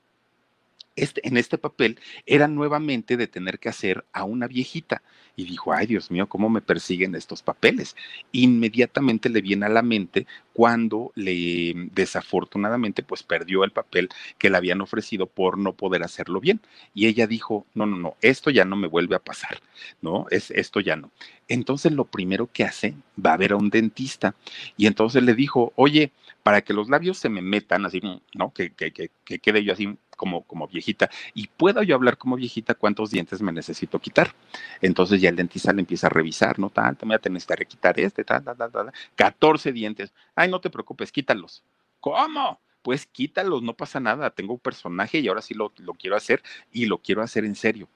este, 0.96 1.26
en 1.26 1.36
este 1.36 1.58
papel 1.58 1.98
era 2.26 2.48
nuevamente 2.48 3.16
de 3.16 3.26
tener 3.26 3.58
que 3.58 3.68
hacer 3.68 4.04
a 4.12 4.24
una 4.24 4.46
viejita. 4.46 5.02
Y 5.36 5.44
dijo, 5.44 5.72
ay 5.72 5.86
Dios 5.86 6.12
mío, 6.12 6.28
¿cómo 6.28 6.48
me 6.48 6.60
persiguen 6.60 7.16
estos 7.16 7.42
papeles? 7.42 7.96
Inmediatamente 8.30 9.28
le 9.28 9.40
viene 9.40 9.66
a 9.66 9.68
la 9.68 9.82
mente 9.82 10.26
cuando 10.52 11.10
le 11.16 11.74
desafortunadamente 11.92 13.02
pues 13.02 13.24
perdió 13.24 13.64
el 13.64 13.72
papel 13.72 14.08
que 14.38 14.48
le 14.48 14.56
habían 14.56 14.80
ofrecido 14.80 15.26
por 15.26 15.58
no 15.58 15.72
poder 15.72 16.04
hacerlo 16.04 16.40
bien. 16.40 16.60
Y 16.94 17.06
ella 17.06 17.26
dijo, 17.26 17.66
no, 17.74 17.86
no, 17.86 17.96
no, 17.96 18.16
esto 18.20 18.50
ya 18.50 18.64
no 18.64 18.76
me 18.76 18.86
vuelve 18.86 19.16
a 19.16 19.18
pasar, 19.18 19.60
¿no? 20.00 20.26
Es, 20.30 20.52
esto 20.52 20.78
ya 20.78 20.94
no. 20.94 21.10
Entonces 21.48 21.90
lo 21.92 22.04
primero 22.04 22.48
que 22.52 22.62
hace, 22.62 22.94
va 23.24 23.32
a 23.32 23.36
ver 23.36 23.52
a 23.52 23.56
un 23.56 23.70
dentista. 23.70 24.36
Y 24.76 24.86
entonces 24.86 25.24
le 25.24 25.34
dijo, 25.34 25.72
oye, 25.74 26.12
para 26.44 26.60
que 26.62 26.74
los 26.74 26.88
labios 26.88 27.18
se 27.18 27.28
me 27.28 27.42
metan 27.42 27.86
así, 27.86 28.00
¿no? 28.34 28.52
Que, 28.52 28.70
que, 28.70 28.92
que, 28.92 29.10
que 29.24 29.38
quede 29.40 29.64
yo 29.64 29.72
así 29.72 29.96
como, 30.14 30.42
como 30.44 30.66
viejita 30.68 31.10
y 31.34 31.48
puedo 31.48 31.82
yo 31.82 31.94
hablar 31.94 32.18
como 32.18 32.36
viejita 32.36 32.74
cuántos 32.74 33.10
dientes 33.10 33.42
me 33.42 33.52
necesito 33.52 33.98
quitar. 33.98 34.34
Entonces 34.80 35.20
ya 35.20 35.28
el 35.28 35.36
dentista 35.36 35.72
le 35.72 35.80
empieza 35.80 36.06
a 36.06 36.10
revisar, 36.10 36.58
¿no? 36.58 36.70
Tanto, 36.70 37.06
me 37.06 37.10
voy 37.10 37.16
a 37.16 37.18
tener 37.18 37.42
que 37.42 37.66
quitar 37.66 37.98
este, 37.98 38.24
tal, 38.24 38.44
tal, 38.44 38.56
tal, 38.56 38.70
tal, 38.70 38.92
14 39.14 39.72
dientes. 39.72 40.12
Ay, 40.34 40.50
no 40.50 40.60
te 40.60 40.70
preocupes, 40.70 41.12
quítalos. 41.12 41.62
¿Cómo? 42.00 42.60
Pues 42.82 43.06
quítalos, 43.06 43.62
no 43.62 43.74
pasa 43.74 44.00
nada. 44.00 44.30
Tengo 44.30 44.54
un 44.54 44.60
personaje 44.60 45.18
y 45.18 45.28
ahora 45.28 45.42
sí 45.42 45.54
lo, 45.54 45.72
lo 45.78 45.94
quiero 45.94 46.16
hacer 46.16 46.42
y 46.72 46.86
lo 46.86 46.98
quiero 46.98 47.22
hacer 47.22 47.44
en 47.44 47.54
serio 47.54 47.88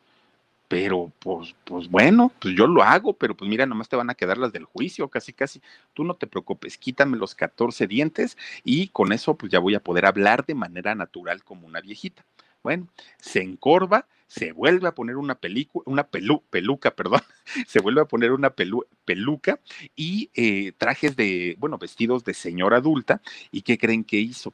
pero 0.68 1.10
pues, 1.18 1.54
pues 1.64 1.88
bueno, 1.88 2.30
pues 2.38 2.54
yo 2.54 2.66
lo 2.66 2.82
hago, 2.82 3.14
pero 3.14 3.34
pues 3.34 3.48
mira, 3.48 3.64
nomás 3.64 3.88
te 3.88 3.96
van 3.96 4.10
a 4.10 4.14
quedar 4.14 4.36
las 4.36 4.52
del 4.52 4.64
juicio, 4.64 5.08
casi, 5.08 5.32
casi. 5.32 5.62
Tú 5.94 6.04
no 6.04 6.14
te 6.14 6.26
preocupes, 6.26 6.76
quítame 6.76 7.16
los 7.16 7.34
14 7.34 7.86
dientes 7.86 8.36
y 8.64 8.88
con 8.88 9.12
eso 9.12 9.34
pues 9.34 9.50
ya 9.50 9.58
voy 9.58 9.74
a 9.74 9.82
poder 9.82 10.04
hablar 10.04 10.44
de 10.44 10.54
manera 10.54 10.94
natural 10.94 11.42
como 11.42 11.66
una 11.66 11.80
viejita. 11.80 12.24
Bueno, 12.62 12.88
se 13.18 13.40
encorva, 13.40 14.06
se 14.26 14.52
vuelve 14.52 14.88
a 14.88 14.94
poner 14.94 15.16
una 15.16 15.36
película, 15.36 15.84
una 15.86 16.04
pelu, 16.04 16.42
peluca, 16.50 16.90
perdón, 16.90 17.22
se 17.66 17.80
vuelve 17.80 18.02
a 18.02 18.06
poner 18.06 18.32
una 18.32 18.50
peluca 18.50 19.58
y 19.96 20.30
eh, 20.34 20.72
trajes 20.76 21.16
de, 21.16 21.56
bueno, 21.58 21.78
vestidos 21.78 22.24
de 22.24 22.34
señora 22.34 22.76
adulta. 22.76 23.22
¿Y 23.50 23.62
qué 23.62 23.78
creen 23.78 24.04
que 24.04 24.18
hizo? 24.18 24.52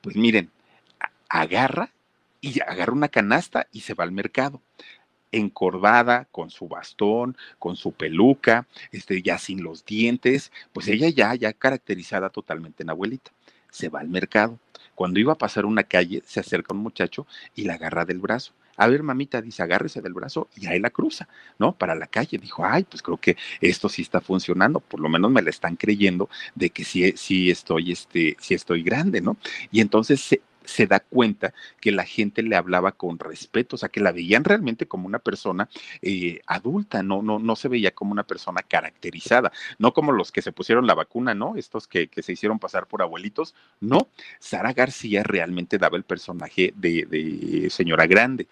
Pues 0.00 0.16
miren, 0.16 0.50
agarra 1.28 1.92
y 2.40 2.60
agarra 2.60 2.92
una 2.92 3.08
canasta 3.08 3.68
y 3.70 3.82
se 3.82 3.94
va 3.94 4.02
al 4.02 4.12
mercado 4.12 4.60
encorvada, 5.34 6.26
con 6.30 6.50
su 6.50 6.68
bastón, 6.68 7.36
con 7.58 7.76
su 7.76 7.92
peluca, 7.92 8.66
este, 8.92 9.22
ya 9.22 9.38
sin 9.38 9.62
los 9.62 9.84
dientes, 9.84 10.52
pues 10.72 10.88
ella 10.88 11.08
ya, 11.08 11.34
ya 11.34 11.52
caracterizada 11.52 12.30
totalmente 12.30 12.82
en 12.82 12.90
abuelita. 12.90 13.30
Se 13.70 13.88
va 13.88 14.00
al 14.00 14.08
mercado. 14.08 14.58
Cuando 14.94 15.18
iba 15.18 15.32
a 15.32 15.38
pasar 15.38 15.66
una 15.66 15.82
calle, 15.82 16.22
se 16.24 16.40
acerca 16.40 16.74
un 16.74 16.80
muchacho 16.80 17.26
y 17.54 17.64
la 17.64 17.74
agarra 17.74 18.04
del 18.04 18.20
brazo. 18.20 18.52
A 18.76 18.88
ver, 18.88 19.02
mamita, 19.02 19.40
dice, 19.40 19.62
agárrese 19.62 20.00
del 20.00 20.14
brazo 20.14 20.48
y 20.56 20.66
ahí 20.66 20.80
la 20.80 20.90
cruza, 20.90 21.28
¿no? 21.58 21.72
Para 21.72 21.94
la 21.94 22.06
calle. 22.06 22.38
Dijo, 22.38 22.64
ay, 22.64 22.84
pues 22.84 23.02
creo 23.02 23.16
que 23.16 23.36
esto 23.60 23.88
sí 23.88 24.02
está 24.02 24.20
funcionando, 24.20 24.80
por 24.80 25.00
lo 25.00 25.08
menos 25.08 25.30
me 25.30 25.42
la 25.42 25.50
están 25.50 25.76
creyendo 25.76 26.28
de 26.54 26.70
que 26.70 26.84
sí, 26.84 27.12
sí 27.16 27.50
estoy, 27.50 27.92
este, 27.92 28.36
sí 28.40 28.54
estoy 28.54 28.82
grande, 28.82 29.20
¿no? 29.20 29.36
Y 29.70 29.80
entonces 29.80 30.20
se, 30.20 30.42
se 30.64 30.86
da 30.86 31.00
cuenta 31.00 31.54
que 31.80 31.92
la 31.92 32.04
gente 32.04 32.42
le 32.42 32.56
hablaba 32.56 32.92
con 32.92 33.18
respeto, 33.18 33.76
o 33.76 33.78
sea, 33.78 33.88
que 33.88 34.00
la 34.00 34.12
veían 34.12 34.44
realmente 34.44 34.86
como 34.86 35.06
una 35.06 35.18
persona 35.18 35.68
eh, 36.02 36.40
adulta, 36.46 37.02
no, 37.02 37.22
no, 37.22 37.38
no 37.38 37.56
se 37.56 37.68
veía 37.68 37.94
como 37.94 38.12
una 38.12 38.24
persona 38.24 38.62
caracterizada, 38.62 39.52
no 39.78 39.92
como 39.92 40.12
los 40.12 40.32
que 40.32 40.42
se 40.42 40.52
pusieron 40.52 40.86
la 40.86 40.94
vacuna, 40.94 41.34
¿no? 41.34 41.56
Estos 41.56 41.86
que, 41.86 42.08
que 42.08 42.22
se 42.22 42.32
hicieron 42.32 42.58
pasar 42.58 42.86
por 42.86 43.02
abuelitos, 43.02 43.54
no. 43.80 44.08
Sara 44.38 44.72
García 44.72 45.22
realmente 45.22 45.78
daba 45.78 45.96
el 45.96 46.04
personaje 46.04 46.72
de, 46.76 47.06
de 47.06 47.70
señora 47.70 48.06
grande 48.06 48.48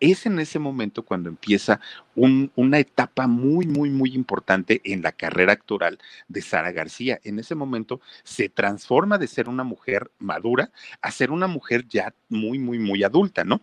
es 0.00 0.26
en 0.26 0.38
ese 0.38 0.58
momento 0.58 1.02
cuando 1.02 1.28
empieza 1.28 1.80
una 2.16 2.78
etapa 2.78 3.26
muy, 3.26 3.66
muy, 3.66 3.90
muy 3.90 4.14
importante 4.14 4.80
en 4.84 5.02
la 5.02 5.12
carrera 5.12 5.52
actoral 5.52 5.98
de 6.28 6.40
Sara 6.40 6.72
García. 6.72 7.20
En 7.24 7.38
ese 7.38 7.54
momento 7.54 8.00
se 8.24 8.48
transforma 8.48 9.18
de 9.18 9.26
ser 9.26 9.48
una 9.50 9.64
mujer 9.64 10.10
madura 10.18 10.70
a 11.02 11.10
ser 11.10 11.30
una 11.30 11.46
mujer 11.46 11.86
ya 11.86 12.14
muy, 12.30 12.58
muy, 12.58 12.78
muy 12.78 13.04
adulta, 13.04 13.44
¿no? 13.44 13.60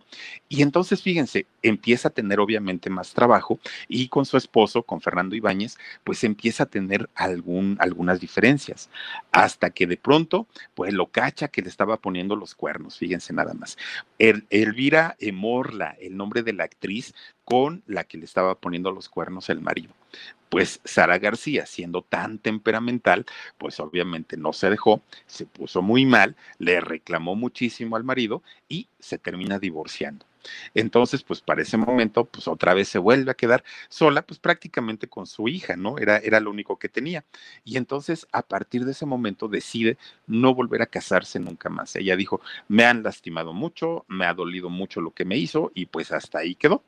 Y 0.48 0.62
entonces, 0.62 1.02
fíjense, 1.02 1.46
empieza 1.62 2.08
a 2.08 2.12
tener 2.12 2.38
obviamente 2.38 2.90
más 2.90 3.12
trabajo 3.12 3.58
y 3.88 4.08
con 4.08 4.24
su 4.24 4.36
esposo, 4.36 4.84
con 4.84 5.00
Fernando 5.00 5.34
Ibáñez, 5.34 5.76
pues 6.04 6.22
empieza 6.22 6.64
a 6.64 6.66
tener 6.66 7.10
algún, 7.14 7.76
algunas 7.80 8.20
diferencias, 8.20 8.88
hasta 9.32 9.70
que 9.70 9.86
de 9.86 9.96
pronto, 9.96 10.46
pues 10.74 10.92
lo 10.92 11.06
cacha 11.08 11.48
que 11.48 11.62
le 11.62 11.68
estaba 11.68 11.96
poniendo 11.96 12.36
los 12.36 12.54
cuernos, 12.54 12.98
fíjense 12.98 13.32
nada 13.32 13.54
más. 13.54 13.76
El, 14.18 14.46
Elvira 14.50 15.16
Morla, 15.32 15.96
el 16.00 16.16
nombre 16.16 16.23
de 16.32 16.52
la 16.52 16.64
actriz 16.64 17.14
con 17.44 17.82
la 17.86 18.04
que 18.04 18.18
le 18.18 18.24
estaba 18.24 18.54
poniendo 18.54 18.90
los 18.90 19.08
cuernos 19.08 19.48
el 19.50 19.60
marido. 19.60 19.92
Pues 20.48 20.80
Sara 20.84 21.18
García, 21.18 21.66
siendo 21.66 22.02
tan 22.02 22.38
temperamental, 22.38 23.26
pues 23.58 23.80
obviamente 23.80 24.36
no 24.36 24.52
se 24.52 24.70
dejó, 24.70 25.02
se 25.26 25.46
puso 25.46 25.82
muy 25.82 26.06
mal, 26.06 26.36
le 26.58 26.80
reclamó 26.80 27.34
muchísimo 27.34 27.96
al 27.96 28.04
marido 28.04 28.42
y 28.68 28.88
se 29.00 29.18
termina 29.18 29.58
divorciando. 29.58 30.26
Entonces, 30.74 31.22
pues 31.22 31.40
para 31.40 31.62
ese 31.62 31.76
momento, 31.76 32.24
pues 32.24 32.48
otra 32.48 32.74
vez 32.74 32.88
se 32.88 32.98
vuelve 32.98 33.30
a 33.30 33.34
quedar 33.34 33.64
sola, 33.88 34.22
pues 34.22 34.38
prácticamente 34.38 35.08
con 35.08 35.26
su 35.26 35.48
hija, 35.48 35.76
¿no? 35.76 35.98
Era, 35.98 36.18
era 36.18 36.40
lo 36.40 36.50
único 36.50 36.78
que 36.78 36.88
tenía. 36.88 37.24
Y 37.64 37.76
entonces, 37.76 38.26
a 38.32 38.42
partir 38.42 38.84
de 38.84 38.92
ese 38.92 39.06
momento, 39.06 39.48
decide 39.48 39.98
no 40.26 40.54
volver 40.54 40.82
a 40.82 40.86
casarse 40.86 41.38
nunca 41.40 41.68
más. 41.68 41.96
Ella 41.96 42.16
dijo, 42.16 42.40
me 42.68 42.84
han 42.84 43.02
lastimado 43.02 43.52
mucho, 43.52 44.04
me 44.08 44.26
ha 44.26 44.34
dolido 44.34 44.70
mucho 44.70 45.00
lo 45.00 45.12
que 45.12 45.24
me 45.24 45.36
hizo 45.36 45.70
y 45.74 45.86
pues 45.86 46.12
hasta 46.12 46.38
ahí 46.38 46.54
quedó. 46.54 46.82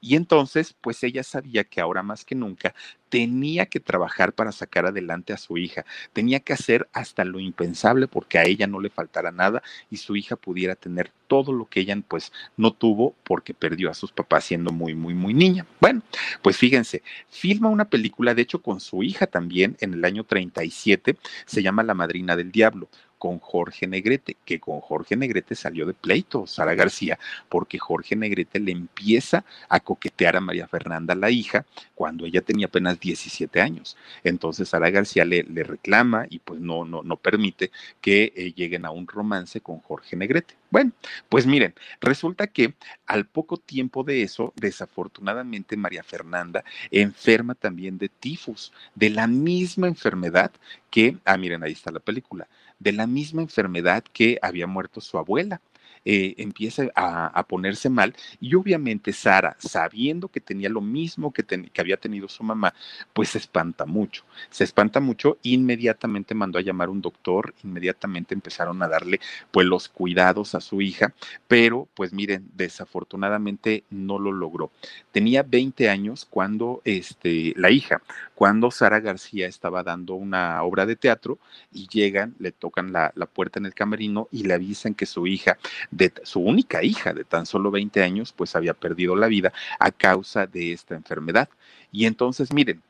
Y 0.00 0.16
entonces, 0.16 0.74
pues 0.80 1.02
ella 1.02 1.22
sabía 1.22 1.64
que 1.64 1.80
ahora 1.80 2.02
más 2.02 2.24
que 2.24 2.34
nunca 2.34 2.74
tenía 3.08 3.66
que 3.66 3.80
trabajar 3.80 4.32
para 4.32 4.52
sacar 4.52 4.86
adelante 4.86 5.32
a 5.32 5.36
su 5.36 5.58
hija, 5.58 5.84
tenía 6.12 6.40
que 6.40 6.52
hacer 6.52 6.88
hasta 6.92 7.24
lo 7.24 7.40
impensable 7.40 8.08
porque 8.08 8.38
a 8.38 8.44
ella 8.44 8.66
no 8.66 8.80
le 8.80 8.90
faltara 8.90 9.32
nada 9.32 9.62
y 9.90 9.96
su 9.96 10.16
hija 10.16 10.36
pudiera 10.36 10.76
tener 10.76 11.12
todo 11.30 11.52
lo 11.52 11.66
que 11.66 11.78
ella 11.78 11.96
pues 12.08 12.32
no 12.56 12.72
tuvo 12.72 13.14
porque 13.22 13.54
perdió 13.54 13.88
a 13.88 13.94
sus 13.94 14.10
papás 14.10 14.46
siendo 14.46 14.72
muy, 14.72 14.96
muy, 14.96 15.14
muy 15.14 15.32
niña. 15.32 15.64
Bueno, 15.80 16.02
pues 16.42 16.56
fíjense, 16.56 17.04
filma 17.28 17.68
una 17.68 17.84
película, 17.84 18.34
de 18.34 18.42
hecho 18.42 18.60
con 18.60 18.80
su 18.80 19.04
hija 19.04 19.28
también 19.28 19.76
en 19.78 19.94
el 19.94 20.04
año 20.04 20.24
37, 20.24 21.16
se 21.46 21.62
llama 21.62 21.84
La 21.84 21.94
Madrina 21.94 22.34
del 22.34 22.50
Diablo 22.50 22.88
con 23.20 23.38
Jorge 23.38 23.86
Negrete, 23.86 24.38
que 24.46 24.58
con 24.58 24.80
Jorge 24.80 25.14
Negrete 25.14 25.54
salió 25.54 25.84
de 25.84 25.92
pleito 25.92 26.46
Sara 26.46 26.74
García, 26.74 27.18
porque 27.50 27.78
Jorge 27.78 28.16
Negrete 28.16 28.58
le 28.58 28.72
empieza 28.72 29.44
a 29.68 29.78
coquetear 29.78 30.36
a 30.36 30.40
María 30.40 30.66
Fernanda, 30.66 31.14
la 31.14 31.30
hija, 31.30 31.66
cuando 31.94 32.24
ella 32.24 32.40
tenía 32.40 32.66
apenas 32.66 32.98
17 32.98 33.60
años. 33.60 33.98
Entonces 34.24 34.70
Sara 34.70 34.88
García 34.88 35.26
le, 35.26 35.42
le 35.42 35.64
reclama 35.64 36.26
y 36.30 36.38
pues 36.38 36.60
no, 36.60 36.86
no, 36.86 37.02
no 37.02 37.18
permite 37.18 37.70
que 38.00 38.32
eh, 38.34 38.54
lleguen 38.56 38.86
a 38.86 38.90
un 38.90 39.06
romance 39.06 39.60
con 39.60 39.80
Jorge 39.80 40.16
Negrete. 40.16 40.54
Bueno, 40.70 40.92
pues 41.28 41.46
miren, 41.46 41.74
resulta 42.00 42.46
que 42.46 42.72
al 43.06 43.26
poco 43.26 43.58
tiempo 43.58 44.02
de 44.02 44.22
eso, 44.22 44.54
desafortunadamente 44.56 45.76
María 45.76 46.02
Fernanda 46.02 46.64
enferma 46.90 47.54
también 47.54 47.98
de 47.98 48.08
tifus, 48.08 48.72
de 48.94 49.10
la 49.10 49.26
misma 49.26 49.88
enfermedad 49.88 50.52
que, 50.90 51.18
ah, 51.24 51.36
miren, 51.36 51.62
ahí 51.62 51.72
está 51.72 51.90
la 51.90 52.00
película, 52.00 52.48
de 52.80 52.92
la 52.92 53.06
misma 53.06 53.42
enfermedad 53.42 54.02
que 54.12 54.38
había 54.42 54.66
muerto 54.66 55.00
su 55.00 55.18
abuela. 55.18 55.60
Eh, 56.06 56.34
empieza 56.38 56.84
a, 56.94 57.42
ponerse 57.46 57.90
mal 57.90 58.14
y 58.40 58.54
obviamente 58.54 59.12
Sara, 59.12 59.56
sabiendo 59.58 60.28
que 60.28 60.40
tenía 60.40 60.70
lo 60.70 60.80
mismo 60.80 61.30
que, 61.30 61.44
que, 61.44 61.80
había 61.80 61.98
tenido 61.98 62.26
su 62.26 62.42
mamá, 62.42 62.72
pues 63.12 63.30
se 63.30 63.38
espanta 63.38 63.84
mucho, 63.84 64.24
se 64.48 64.64
espanta 64.64 65.00
mucho, 65.00 65.36
inmediatamente 65.42 66.34
mandó 66.34 66.58
a 66.58 66.62
llamar 66.62 66.88
un 66.88 67.02
doctor, 67.02 67.54
inmediatamente 67.64 68.34
empezaron 68.34 68.82
a 68.82 68.88
darle 68.88 69.20
pues 69.50 69.66
los 69.66 69.90
cuidados 69.90 70.54
a 70.54 70.62
su 70.62 70.80
hija, 70.80 71.12
pero 71.46 71.86
pues 71.94 72.14
miren, 72.14 72.48
desafortunadamente 72.54 73.84
no 73.90 74.18
lo 74.18 74.32
logró. 74.32 74.70
Tenía 75.12 75.42
20 75.42 75.90
años 75.90 76.26
cuando 76.28 76.80
este, 76.84 77.52
la 77.56 77.70
hija, 77.70 78.00
cuando 78.34 78.70
Sara 78.70 79.00
García 79.00 79.46
estaba 79.46 79.82
dando 79.82 80.14
una 80.14 80.62
obra 80.62 80.86
de 80.86 80.96
teatro 80.96 81.38
y 81.72 81.88
llegan, 81.88 82.34
le 82.38 82.52
tocan 82.52 82.90
la, 82.90 83.12
la 83.16 83.26
puerta 83.26 83.58
en 83.58 83.66
el 83.66 83.74
camerino 83.74 84.28
y 84.30 84.44
le 84.44 84.54
avisan 84.54 84.94
que 84.94 85.04
su 85.04 85.26
hija 85.26 85.58
de 85.90 86.12
su 86.22 86.40
única 86.40 86.82
hija 86.82 87.12
de 87.12 87.24
tan 87.24 87.46
solo 87.46 87.70
20 87.70 88.02
años, 88.02 88.32
pues 88.32 88.54
había 88.56 88.74
perdido 88.74 89.16
la 89.16 89.26
vida 89.26 89.52
a 89.78 89.90
causa 89.90 90.46
de 90.46 90.72
esta 90.72 90.94
enfermedad. 90.94 91.48
Y 91.92 92.06
entonces, 92.06 92.52
miren, 92.52 92.82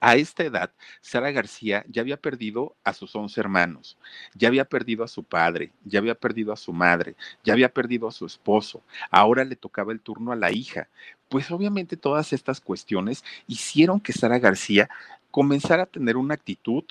a 0.00 0.14
esta 0.14 0.44
edad, 0.44 0.70
Sara 1.00 1.30
García 1.32 1.84
ya 1.88 2.02
había 2.02 2.16
perdido 2.16 2.76
a 2.84 2.92
sus 2.92 3.14
11 3.16 3.40
hermanos, 3.40 3.96
ya 4.34 4.48
había 4.48 4.64
perdido 4.64 5.02
a 5.02 5.08
su 5.08 5.24
padre, 5.24 5.72
ya 5.84 5.98
había 5.98 6.14
perdido 6.14 6.52
a 6.52 6.56
su 6.56 6.72
madre, 6.72 7.16
ya 7.42 7.52
había 7.52 7.68
perdido 7.68 8.06
a 8.06 8.12
su 8.12 8.24
esposo, 8.24 8.82
ahora 9.10 9.44
le 9.44 9.56
tocaba 9.56 9.92
el 9.92 10.00
turno 10.00 10.30
a 10.30 10.36
la 10.36 10.52
hija. 10.52 10.88
Pues 11.28 11.50
obviamente 11.50 11.96
todas 11.96 12.32
estas 12.32 12.60
cuestiones 12.60 13.24
hicieron 13.48 13.98
que 14.00 14.12
Sara 14.12 14.38
García 14.38 14.88
comenzara 15.30 15.82
a 15.82 15.86
tener 15.86 16.16
una 16.16 16.34
actitud 16.34 16.84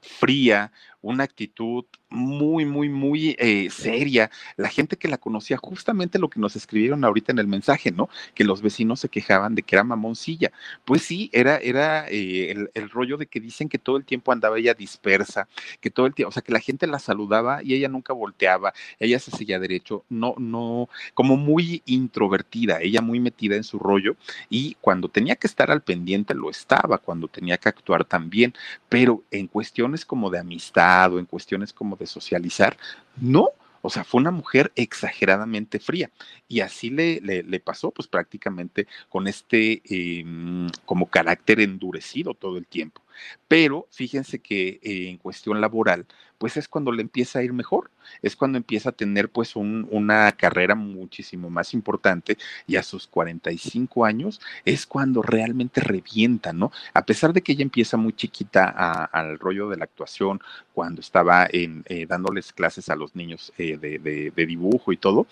fría, 0.00 0.72
una 1.04 1.24
actitud 1.24 1.84
muy, 2.08 2.64
muy, 2.64 2.88
muy 2.88 3.36
eh, 3.38 3.68
seria. 3.70 4.30
La 4.56 4.68
gente 4.68 4.96
que 4.96 5.08
la 5.08 5.18
conocía, 5.18 5.56
justamente 5.58 6.18
lo 6.18 6.30
que 6.30 6.40
nos 6.40 6.56
escribieron 6.56 7.04
ahorita 7.04 7.32
en 7.32 7.38
el 7.38 7.46
mensaje, 7.46 7.90
¿no? 7.90 8.08
Que 8.34 8.44
los 8.44 8.62
vecinos 8.62 9.00
se 9.00 9.08
quejaban 9.08 9.54
de 9.54 9.62
que 9.62 9.76
era 9.76 9.84
mamoncilla. 9.84 10.50
Pues 10.84 11.02
sí, 11.02 11.28
era, 11.32 11.58
era 11.58 12.08
eh, 12.08 12.50
el, 12.50 12.70
el, 12.74 12.90
rollo 12.90 13.16
de 13.16 13.26
que 13.26 13.40
dicen 13.40 13.68
que 13.68 13.78
todo 13.78 13.96
el 13.96 14.04
tiempo 14.04 14.32
andaba 14.32 14.58
ella 14.58 14.74
dispersa, 14.74 15.48
que 15.80 15.90
todo 15.90 16.06
el 16.06 16.14
tiempo, 16.14 16.28
o 16.30 16.32
sea, 16.32 16.42
que 16.42 16.52
la 16.52 16.60
gente 16.60 16.86
la 16.86 16.98
saludaba 16.98 17.62
y 17.62 17.74
ella 17.74 17.88
nunca 17.88 18.12
volteaba, 18.12 18.72
ella 18.98 19.18
se 19.18 19.30
seguía 19.30 19.58
derecho, 19.58 20.04
no, 20.08 20.34
no, 20.38 20.88
como 21.12 21.36
muy 21.36 21.82
introvertida, 21.86 22.80
ella 22.80 23.02
muy 23.02 23.20
metida 23.20 23.56
en 23.56 23.64
su 23.64 23.78
rollo 23.78 24.16
y 24.48 24.76
cuando 24.80 25.08
tenía 25.08 25.36
que 25.36 25.46
estar 25.46 25.70
al 25.70 25.82
pendiente 25.82 26.34
lo 26.34 26.50
estaba, 26.50 26.98
cuando 26.98 27.28
tenía 27.28 27.58
que 27.58 27.68
actuar 27.68 28.04
también, 28.04 28.54
pero 28.88 29.22
en 29.30 29.48
cuestiones 29.48 30.04
como 30.04 30.30
de 30.30 30.38
amistad 30.38 30.93
en 31.18 31.26
cuestiones 31.26 31.72
como 31.72 31.96
de 31.96 32.06
socializar. 32.06 32.76
No, 33.16 33.50
o 33.82 33.90
sea, 33.90 34.04
fue 34.04 34.20
una 34.20 34.30
mujer 34.30 34.72
exageradamente 34.76 35.78
fría. 35.78 36.10
Y 36.48 36.60
así 36.60 36.90
le, 36.90 37.20
le, 37.20 37.60
pasó, 37.60 37.90
pues 37.90 38.08
prácticamente 38.08 38.86
con 39.08 39.26
este 39.28 39.82
em, 39.84 40.68
como 40.86 41.06
carácter 41.06 41.60
endurecido 41.60 42.34
todo 42.34 42.56
el 42.56 42.66
tiempo. 42.66 43.02
Pero 43.48 43.86
fíjense 43.90 44.38
que 44.38 44.80
eh, 44.82 45.08
en 45.08 45.18
cuestión 45.18 45.60
laboral, 45.60 46.06
pues 46.38 46.56
es 46.56 46.68
cuando 46.68 46.92
le 46.92 47.02
empieza 47.02 47.38
a 47.38 47.42
ir 47.42 47.52
mejor, 47.52 47.90
es 48.20 48.36
cuando 48.36 48.58
empieza 48.58 48.90
a 48.90 48.92
tener 48.92 49.30
pues 49.30 49.56
una 49.56 50.32
carrera 50.32 50.74
muchísimo 50.74 51.48
más 51.48 51.72
importante 51.74 52.36
y 52.66 52.76
a 52.76 52.82
sus 52.82 53.06
45 53.06 54.04
años 54.04 54.40
es 54.64 54.86
cuando 54.86 55.22
realmente 55.22 55.80
revienta, 55.80 56.52
¿no? 56.52 56.70
A 56.92 57.06
pesar 57.06 57.32
de 57.32 57.42
que 57.42 57.52
ella 57.52 57.62
empieza 57.62 57.96
muy 57.96 58.12
chiquita 58.12 58.68
al 59.04 59.38
rollo 59.38 59.68
de 59.68 59.76
la 59.76 59.84
actuación, 59.84 60.40
cuando 60.74 61.00
estaba 61.00 61.46
en, 61.50 61.84
eh, 61.86 62.06
dándoles 62.06 62.52
clases 62.52 62.88
a 62.88 62.96
los 62.96 63.14
niños 63.16 63.52
eh, 63.56 63.78
de 63.78 64.46
dibujo 64.46 64.92
y 64.92 64.96
todo, 64.96 65.26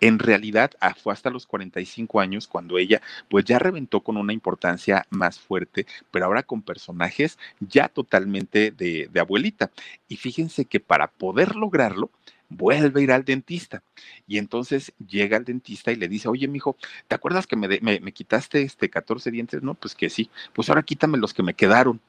en 0.00 0.18
realidad 0.18 0.72
ah, 0.80 0.94
fue 0.94 1.12
hasta 1.12 1.30
los 1.30 1.46
45 1.46 2.20
años 2.20 2.46
cuando 2.46 2.78
ella 2.78 3.00
pues 3.28 3.44
ya 3.44 3.58
reventó 3.58 4.00
con 4.00 4.16
una 4.16 4.32
importancia 4.32 5.06
más 5.10 5.38
fuerte, 5.38 5.86
pero 6.10 6.26
ahora 6.26 6.42
con 6.42 6.62
personajes 6.62 7.38
ya 7.60 7.88
totalmente 7.88 8.70
de, 8.70 9.10
abuelita. 9.18 9.70
Y 10.08 10.16
fíjense 10.16 10.64
que 10.64 10.80
para 10.80 11.08
poder 11.08 11.56
lograrlo, 11.56 12.10
vuelve 12.48 13.00
a 13.00 13.04
ir 13.04 13.12
al 13.12 13.24
dentista. 13.24 13.82
Y 14.26 14.38
entonces 14.38 14.92
llega 15.06 15.36
al 15.36 15.44
dentista 15.44 15.92
y 15.92 15.96
le 15.96 16.08
dice, 16.08 16.28
oye, 16.28 16.48
mijo, 16.48 16.76
¿te 17.06 17.14
acuerdas 17.14 17.46
que 17.46 17.56
me, 17.56 17.68
me, 17.80 18.12
quitaste 18.12 18.62
este 18.62 18.88
14 18.88 19.30
dientes? 19.30 19.62
No, 19.62 19.74
pues 19.74 19.94
que 19.94 20.08
sí, 20.08 20.30
pues 20.54 20.68
ahora 20.68 20.82
quítame 20.82 21.18
los 21.18 21.34
que 21.34 21.42
me 21.42 21.54
quedaron. 21.54 22.00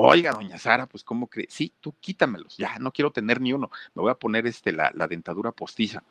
Oiga, 0.00 0.30
doña 0.30 0.58
Sara, 0.58 0.86
pues 0.86 1.02
¿cómo 1.02 1.26
crees? 1.26 1.52
Sí, 1.52 1.72
tú 1.80 1.92
quítamelos, 1.98 2.56
ya 2.56 2.78
no 2.78 2.92
quiero 2.92 3.10
tener 3.10 3.40
ni 3.40 3.52
uno, 3.52 3.68
me 3.96 4.02
voy 4.02 4.12
a 4.12 4.14
poner 4.14 4.46
este, 4.46 4.70
la, 4.70 4.92
la 4.94 5.08
dentadura 5.08 5.50
postiza. 5.50 6.04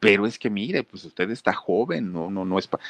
Pero 0.00 0.26
es 0.26 0.38
que 0.38 0.48
mire, 0.48 0.82
pues 0.82 1.04
usted 1.04 1.28
está 1.30 1.52
joven, 1.52 2.10
no, 2.10 2.30
no, 2.30 2.46
no 2.46 2.58
es 2.58 2.66
para 2.66 2.82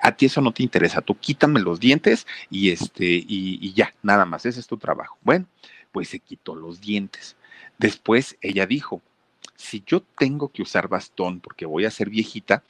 a 0.00 0.12
ti 0.12 0.26
eso 0.26 0.40
no 0.40 0.52
te 0.52 0.62
interesa, 0.62 1.00
tú 1.00 1.16
quítame 1.18 1.58
los 1.58 1.80
dientes 1.80 2.28
y 2.48 2.70
este, 2.70 3.06
y, 3.06 3.58
y, 3.60 3.72
ya, 3.72 3.92
nada 4.04 4.24
más, 4.24 4.46
ese 4.46 4.60
es 4.60 4.68
tu 4.68 4.76
trabajo. 4.76 5.18
Bueno, 5.22 5.46
pues 5.90 6.10
se 6.10 6.20
quitó 6.20 6.54
los 6.54 6.80
dientes. 6.80 7.36
Después 7.76 8.36
ella 8.40 8.66
dijo, 8.66 9.02
si 9.56 9.82
yo 9.84 10.02
tengo 10.16 10.50
que 10.50 10.62
usar 10.62 10.86
bastón 10.86 11.40
porque 11.40 11.66
voy 11.66 11.86
a 11.86 11.90
ser 11.90 12.08
viejita, 12.08 12.62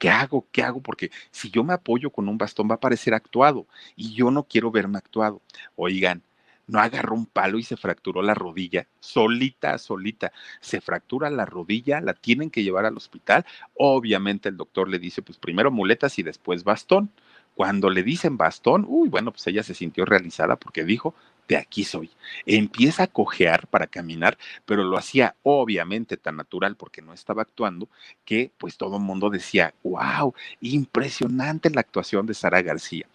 ¿qué 0.00 0.10
hago? 0.10 0.44
¿Qué 0.50 0.64
hago? 0.64 0.80
Porque 0.80 1.12
si 1.30 1.48
yo 1.48 1.62
me 1.62 1.74
apoyo 1.74 2.10
con 2.10 2.28
un 2.28 2.38
bastón 2.38 2.68
va 2.68 2.74
a 2.74 2.80
parecer 2.80 3.14
actuado 3.14 3.68
y 3.94 4.14
yo 4.14 4.32
no 4.32 4.42
quiero 4.42 4.72
verme 4.72 4.98
actuado. 4.98 5.40
Oigan, 5.76 6.24
no 6.66 6.80
agarró 6.80 7.14
un 7.14 7.26
palo 7.26 7.58
y 7.58 7.62
se 7.62 7.76
fracturó 7.76 8.22
la 8.22 8.34
rodilla, 8.34 8.86
solita, 9.00 9.78
solita. 9.78 10.32
Se 10.60 10.80
fractura 10.80 11.30
la 11.30 11.46
rodilla, 11.46 12.00
la 12.00 12.14
tienen 12.14 12.50
que 12.50 12.62
llevar 12.62 12.86
al 12.86 12.96
hospital. 12.96 13.44
Obviamente 13.74 14.48
el 14.48 14.56
doctor 14.56 14.88
le 14.88 14.98
dice, 14.98 15.22
pues 15.22 15.38
primero 15.38 15.70
muletas 15.70 16.18
y 16.18 16.22
después 16.22 16.64
bastón. 16.64 17.10
Cuando 17.54 17.88
le 17.88 18.02
dicen 18.02 18.36
bastón, 18.36 18.84
uy, 18.86 19.08
bueno, 19.08 19.30
pues 19.32 19.46
ella 19.46 19.62
se 19.62 19.74
sintió 19.74 20.04
realizada 20.04 20.56
porque 20.56 20.84
dijo, 20.84 21.14
de 21.48 21.56
aquí 21.56 21.84
soy. 21.84 22.10
Empieza 22.44 23.04
a 23.04 23.06
cojear 23.06 23.66
para 23.68 23.86
caminar, 23.86 24.36
pero 24.64 24.84
lo 24.84 24.98
hacía 24.98 25.36
obviamente 25.42 26.16
tan 26.16 26.36
natural 26.36 26.76
porque 26.76 27.02
no 27.02 27.12
estaba 27.12 27.42
actuando 27.42 27.88
que 28.24 28.50
pues 28.58 28.76
todo 28.76 28.96
el 28.96 29.02
mundo 29.02 29.30
decía, 29.30 29.74
wow, 29.82 30.34
impresionante 30.60 31.70
la 31.70 31.80
actuación 31.80 32.26
de 32.26 32.34
Sara 32.34 32.62
García. 32.62 33.06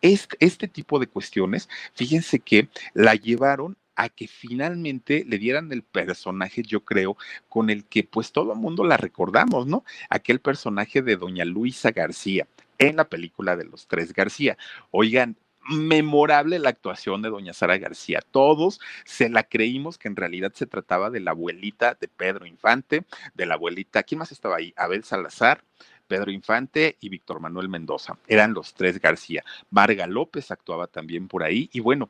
Este, 0.00 0.36
este 0.40 0.68
tipo 0.68 0.98
de 0.98 1.06
cuestiones, 1.06 1.68
fíjense 1.94 2.40
que 2.40 2.68
la 2.94 3.14
llevaron 3.14 3.76
a 3.96 4.08
que 4.08 4.28
finalmente 4.28 5.24
le 5.26 5.38
dieran 5.38 5.72
el 5.72 5.82
personaje, 5.82 6.62
yo 6.62 6.84
creo, 6.84 7.16
con 7.48 7.68
el 7.68 7.84
que 7.84 8.04
pues 8.04 8.30
todo 8.30 8.52
el 8.52 8.58
mundo 8.58 8.84
la 8.84 8.96
recordamos, 8.96 9.66
¿no? 9.66 9.84
Aquel 10.08 10.40
personaje 10.40 11.02
de 11.02 11.16
doña 11.16 11.44
Luisa 11.44 11.90
García 11.90 12.46
en 12.78 12.94
la 12.96 13.08
película 13.08 13.56
de 13.56 13.64
los 13.64 13.88
tres 13.88 14.12
García. 14.12 14.56
Oigan, 14.92 15.36
memorable 15.68 16.58
la 16.58 16.70
actuación 16.70 17.22
de 17.22 17.30
doña 17.30 17.52
Sara 17.52 17.76
García. 17.78 18.20
Todos 18.30 18.80
se 19.04 19.28
la 19.28 19.42
creímos 19.42 19.98
que 19.98 20.08
en 20.08 20.16
realidad 20.16 20.52
se 20.54 20.66
trataba 20.66 21.10
de 21.10 21.20
la 21.20 21.32
abuelita 21.32 21.96
de 22.00 22.08
Pedro 22.08 22.46
Infante, 22.46 23.04
de 23.34 23.46
la 23.46 23.54
abuelita, 23.54 24.02
¿quién 24.02 24.20
más 24.20 24.32
estaba 24.32 24.56
ahí? 24.56 24.72
Abel 24.76 25.04
Salazar. 25.04 25.62
Pedro 26.08 26.32
Infante 26.32 26.96
y 27.00 27.08
Víctor 27.08 27.38
Manuel 27.38 27.68
Mendoza. 27.68 28.18
Eran 28.26 28.54
los 28.54 28.74
tres 28.74 29.00
García. 29.00 29.44
Marga 29.70 30.06
López 30.06 30.50
actuaba 30.50 30.88
también 30.88 31.28
por 31.28 31.44
ahí. 31.44 31.70
Y 31.72 31.80
bueno, 31.80 32.08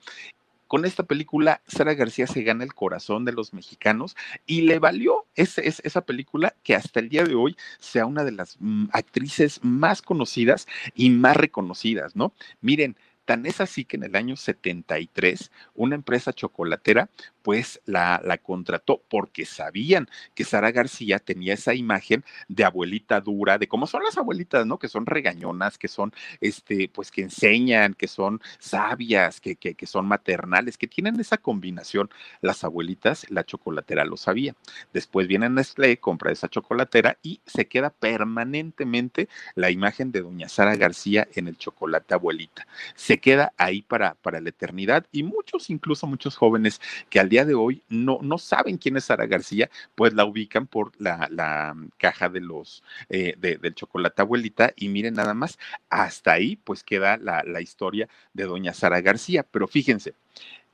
con 0.68 0.84
esta 0.84 1.02
película, 1.02 1.62
Sara 1.66 1.94
García 1.94 2.26
se 2.26 2.42
gana 2.42 2.62
el 2.62 2.74
corazón 2.74 3.24
de 3.24 3.32
los 3.32 3.54
mexicanos 3.54 4.16
y 4.46 4.60
le 4.62 4.78
valió 4.78 5.24
esa 5.34 6.00
película 6.02 6.54
que 6.62 6.74
hasta 6.74 7.00
el 7.00 7.08
día 7.08 7.24
de 7.24 7.34
hoy 7.34 7.56
sea 7.78 8.04
una 8.04 8.22
de 8.22 8.32
las 8.32 8.56
mm, 8.60 8.88
actrices 8.92 9.60
más 9.62 10.02
conocidas 10.02 10.68
y 10.94 11.08
más 11.08 11.38
reconocidas, 11.38 12.14
¿no? 12.14 12.34
Miren, 12.60 12.96
Tan 13.28 13.44
es 13.44 13.60
así 13.60 13.84
que 13.84 13.98
en 13.98 14.04
el 14.04 14.16
año 14.16 14.36
73, 14.36 15.52
una 15.74 15.96
empresa 15.96 16.32
chocolatera 16.32 17.10
pues 17.48 17.80
la, 17.86 18.38
contrató 18.42 19.02
porque 19.08 19.46
sabían 19.46 20.06
que 20.34 20.44
Sara 20.44 20.70
García 20.70 21.18
tenía 21.18 21.54
esa 21.54 21.74
imagen 21.74 22.22
de 22.48 22.64
abuelita 22.64 23.22
dura, 23.22 23.56
de 23.56 23.68
cómo 23.68 23.86
son 23.86 24.02
las 24.02 24.18
abuelitas, 24.18 24.66
¿no? 24.66 24.78
Que 24.78 24.88
son 24.88 25.06
regañonas, 25.06 25.78
que 25.78 25.88
son, 25.88 26.12
este, 26.42 26.90
pues 26.90 27.10
que 27.10 27.22
enseñan, 27.22 27.94
que 27.94 28.06
son 28.06 28.42
sabias, 28.58 29.40
que, 29.40 29.56
que, 29.56 29.74
que 29.74 29.86
son 29.86 30.06
maternales, 30.06 30.76
que 30.76 30.88
tienen 30.88 31.18
esa 31.20 31.38
combinación. 31.38 32.10
Las 32.42 32.64
abuelitas, 32.64 33.24
la 33.30 33.44
chocolatera 33.44 34.04
lo 34.04 34.18
sabía. 34.18 34.54
Después 34.92 35.26
viene 35.26 35.48
Nestlé, 35.48 35.98
compra 35.98 36.32
esa 36.32 36.48
chocolatera 36.48 37.18
y 37.22 37.40
se 37.46 37.66
queda 37.66 37.90
permanentemente 37.90 39.28
la 39.54 39.70
imagen 39.70 40.12
de 40.12 40.20
doña 40.20 40.50
Sara 40.50 40.76
García 40.76 41.28
en 41.34 41.48
el 41.48 41.56
chocolate 41.56 42.12
abuelita. 42.12 42.66
Se 42.94 43.17
queda 43.18 43.52
ahí 43.56 43.82
para, 43.82 44.14
para 44.14 44.40
la 44.40 44.48
eternidad 44.48 45.06
y 45.12 45.22
muchos, 45.22 45.70
incluso 45.70 46.06
muchos 46.06 46.36
jóvenes 46.36 46.80
que 47.10 47.20
al 47.20 47.28
día 47.28 47.44
de 47.44 47.54
hoy 47.54 47.82
no, 47.88 48.18
no 48.22 48.38
saben 48.38 48.78
quién 48.78 48.96
es 48.96 49.04
Sara 49.04 49.26
García, 49.26 49.70
pues 49.94 50.14
la 50.14 50.24
ubican 50.24 50.66
por 50.66 50.92
la, 51.00 51.28
la 51.30 51.76
caja 51.98 52.28
de 52.28 52.40
los 52.40 52.82
eh, 53.08 53.34
de, 53.38 53.56
del 53.56 53.74
chocolate 53.74 54.22
abuelita 54.22 54.72
y 54.76 54.88
miren 54.88 55.14
nada 55.14 55.34
más, 55.34 55.58
hasta 55.90 56.32
ahí 56.32 56.56
pues 56.56 56.82
queda 56.82 57.16
la, 57.16 57.42
la 57.44 57.60
historia 57.60 58.08
de 58.32 58.44
doña 58.44 58.72
Sara 58.72 59.00
García, 59.00 59.42
pero 59.42 59.68
fíjense, 59.68 60.14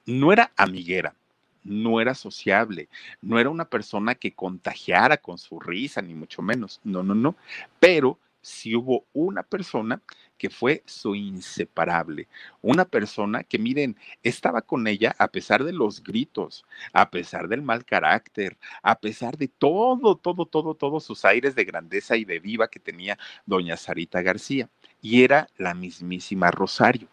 no 0.07 0.33
era 0.33 0.53
amiguera, 0.57 1.15
no 1.63 2.01
era 2.01 2.15
sociable, 2.15 2.89
no 3.23 3.39
era 3.39 3.51
una 3.51 3.65
persona 3.65 4.15
que 4.15 4.33
contagiara 4.33 5.17
con 5.17 5.39
su 5.39 5.59
risa, 5.61 6.03
ni 6.03 6.15
mucho 6.15 6.43
menos, 6.43 6.81
no, 6.85 7.03
no, 7.03 7.15
no, 7.15 7.37
pero 7.81 8.19
si 8.43 8.77
hubo 8.77 9.07
una 9.15 9.43
persona 9.43 10.03
que 10.39 10.51
fue 10.51 10.83
su 10.87 11.15
inseparable, 11.15 12.29
una 12.63 12.85
persona 12.85 13.45
que, 13.45 13.59
miren, 13.59 13.97
estaba 14.23 14.63
con 14.63 14.87
ella 14.87 15.15
a 15.19 15.29
pesar 15.29 15.65
de 15.65 15.73
los 15.73 16.03
gritos, 16.03 16.65
a 16.93 17.11
pesar 17.11 17.49
del 17.49 17.63
mal 17.63 17.85
carácter, 17.85 18.59
a 18.83 18.99
pesar 18.99 19.37
de 19.37 19.49
todo, 19.49 20.17
todo, 20.17 20.47
todo, 20.47 20.75
todos 20.75 21.05
sus 21.05 21.25
aires 21.25 21.55
de 21.55 21.65
grandeza 21.65 22.17
y 22.17 22.25
de 22.25 22.41
diva 22.41 22.69
que 22.69 22.81
tenía 22.81 23.19
doña 23.47 23.77
Sarita 23.77 24.23
García 24.23 24.69
y 25.05 25.23
era 25.23 25.49
la 25.59 25.75
mismísima 25.75 26.51
Rosario. 26.51 27.09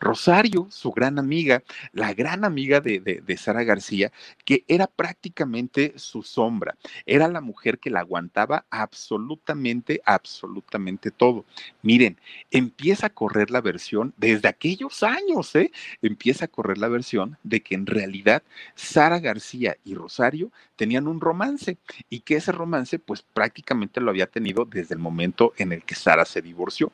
Rosario, 0.00 0.66
su 0.70 0.90
gran 0.90 1.18
amiga, 1.18 1.62
la 1.92 2.12
gran 2.12 2.44
amiga 2.44 2.80
de, 2.80 3.00
de, 3.00 3.36
Sara 3.36 3.62
García, 3.62 4.12
que 4.44 4.64
era 4.66 4.86
prácticamente 4.86 5.94
su 5.96 6.22
sombra, 6.22 6.76
era 7.04 7.28
la 7.28 7.40
mujer 7.40 7.78
que 7.78 7.90
la 7.90 8.00
aguantaba 8.00 8.64
absolutamente, 8.70 10.00
absolutamente 10.04 11.10
todo. 11.10 11.44
Miren, 11.82 12.18
empieza 12.50 13.08
a 13.08 13.10
correr 13.10 13.50
la 13.50 13.60
versión 13.60 14.12
desde 14.16 14.48
aquellos 14.48 15.02
años, 15.04 15.54
¿eh? 15.54 15.70
Empieza 16.02 16.46
a 16.46 16.48
correr 16.48 16.78
la 16.78 16.88
versión 16.88 17.38
de 17.44 17.60
que 17.60 17.74
en 17.76 17.86
realidad 17.86 18.42
Sara 18.74 19.20
García 19.20 19.76
y 19.84 19.94
Rosario 19.94 20.50
tenían 20.74 21.06
un 21.06 21.20
romance 21.20 21.78
y 22.10 22.20
que 22.20 22.36
ese 22.36 22.52
romance 22.52 22.98
pues 22.98 23.22
prácticamente 23.22 24.00
lo 24.00 24.10
había 24.10 24.26
tenido 24.26 24.64
desde 24.64 24.94
el 24.94 25.00
momento 25.00 25.52
en 25.58 25.72
el 25.72 25.84
que 25.84 25.94
Sara 25.94 26.24
se 26.24 26.42
divorció. 26.42 26.92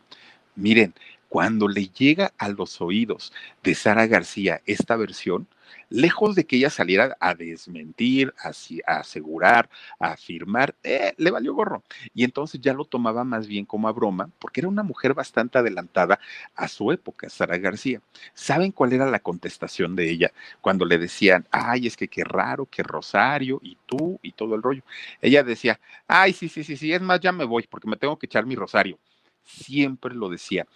Miren, 0.55 0.95
cuando 1.31 1.67
le 1.67 1.88
llega 1.88 2.33
a 2.37 2.49
los 2.51 2.83
oídos 2.83 3.33
de 3.62 3.75
Sara 3.75 4.07
García 4.07 4.61
esta 4.67 4.97
versión, 4.97 5.49
lejos 5.88 6.35
de 6.35 6.45
que 6.45 6.57
ella 6.57 6.69
saliera 6.69 7.17
a 7.21 7.35
desmentir, 7.35 8.35
a, 8.38 8.53
asegurar, 8.99 9.71
a 9.99 10.12
afirmar, 10.12 10.75
eh, 10.83 11.15
le 11.17 11.31
valió 11.31 11.55
gorro. 11.55 11.83
Y 12.15 12.25
entonces 12.25 12.61
ya 12.61 12.75
lo 12.75 12.85
tomaba 12.85 13.25
más 13.25 13.47
bien 13.47 13.65
como 13.65 13.88
a 13.88 13.93
broma, 13.93 14.29
porque 14.38 14.61
era 14.61 14.69
una 14.69 14.83
mujer 14.83 15.15
bastante 15.15 15.57
adelantada 15.57 16.21
a 16.55 16.69
su 16.69 16.93
época, 16.93 17.31
Sara 17.31 17.57
García. 17.57 18.03
¿Saben 18.35 18.71
cuál 18.73 18.93
era 18.93 19.07
la 19.11 19.21
contestación 19.21 19.97
de 19.97 20.11
ella 20.11 20.33
cuando 20.61 20.85
le 20.85 20.99
decían, 20.99 21.47
ay, 21.51 21.87
es 21.87 21.97
que 21.97 22.09
qué 22.09 22.25
raro, 22.25 22.69
qué 22.71 22.83
Rosario, 22.83 23.59
y 23.62 23.79
tú, 23.87 24.19
y 24.23 24.33
todo 24.33 24.55
el 24.55 24.62
rollo? 24.62 24.83
Ella 25.23 25.43
decía, 25.43 25.81
ay, 26.07 26.35
sí, 26.35 26.51
sí, 26.51 26.62
sí, 26.62 26.77
sí, 26.77 26.93
es 26.93 27.01
más, 27.01 27.21
ya 27.21 27.33
me 27.33 27.45
voy, 27.45 27.67
porque 27.71 27.88
me 27.88 27.97
tengo 27.97 28.19
que 28.19 28.27
echar 28.27 28.45
mi 28.45 28.55
Rosario 28.55 28.99
siempre 29.45 30.15
lo 30.15 30.29
decía. 30.29 30.67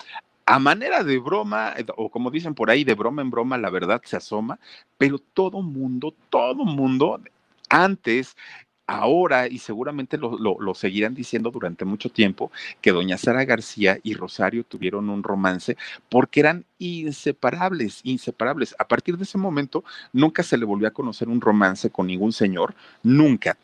A 0.44 0.58
manera 0.58 1.02
de 1.02 1.18
broma, 1.18 1.74
eh, 1.76 1.84
o 1.96 2.08
como 2.08 2.30
dicen 2.30 2.54
por 2.54 2.70
ahí, 2.70 2.84
de 2.84 2.94
broma 2.94 3.22
en 3.22 3.30
broma, 3.30 3.58
la 3.58 3.70
verdad 3.70 4.00
se 4.04 4.16
asoma, 4.16 4.58
pero 4.96 5.18
todo 5.18 5.60
mundo, 5.62 6.14
todo 6.30 6.64
mundo, 6.64 7.20
antes, 7.68 8.36
ahora 8.86 9.48
y 9.48 9.58
seguramente 9.58 10.16
lo, 10.16 10.38
lo, 10.38 10.74
seguirán 10.74 11.14
diciendo 11.14 11.50
durante 11.50 11.84
mucho 11.84 12.10
tiempo, 12.10 12.52
que 12.80 12.92
doña 12.92 13.18
Sara 13.18 13.44
García 13.44 13.98
y 14.02 14.14
Rosario 14.14 14.64
tuvieron 14.64 15.10
un 15.10 15.22
romance 15.22 15.76
porque 16.08 16.40
eran 16.40 16.64
inseparables, 16.78 18.00
inseparables. 18.04 18.74
A 18.78 18.86
partir 18.86 19.16
de 19.16 19.24
ese 19.24 19.38
momento, 19.38 19.84
nunca 20.12 20.42
se 20.42 20.56
le 20.56 20.64
volvió 20.64 20.88
a 20.88 20.92
conocer 20.92 21.28
un 21.28 21.40
romance 21.40 21.90
con 21.90 22.06
ningún 22.06 22.32
señor, 22.32 22.74
nunca 23.02 23.56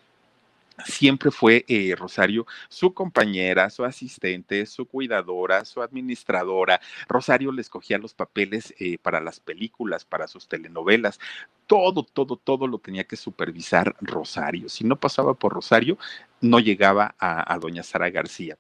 siempre 0.85 1.31
fue 1.31 1.65
eh, 1.69 1.95
Rosario 1.97 2.47
su 2.69 2.95
compañera, 2.95 3.71
su 3.71 3.85
asistente, 3.85 4.67
su 4.67 4.87
cuidadora, 4.87 5.65
su 5.65 5.83
administradora. 5.83 6.81
Rosario 7.09 7.53
le 7.53 7.63
escogía 7.63 7.99
los 7.99 8.15
papeles 8.15 8.75
eh, 8.79 8.99
para 8.99 9.21
las 9.21 9.41
películas, 9.41 10.05
para 10.05 10.27
sus 10.27 10.49
telenovelas. 10.49 11.19
Todo, 11.67 12.03
todo, 12.03 12.37
todo 12.37 12.67
lo 12.67 12.79
tenía 12.79 13.05
que 13.05 13.17
supervisar 13.17 13.97
Rosario. 14.01 14.69
Si 14.69 14.85
no 14.85 14.97
pasaba 14.97 15.35
por 15.35 15.53
Rosario, 15.53 15.99
no 16.41 16.59
llegaba 16.59 17.15
a 17.19 17.59
doña 17.59 17.83
Sara 17.83 18.11
García 18.11 18.59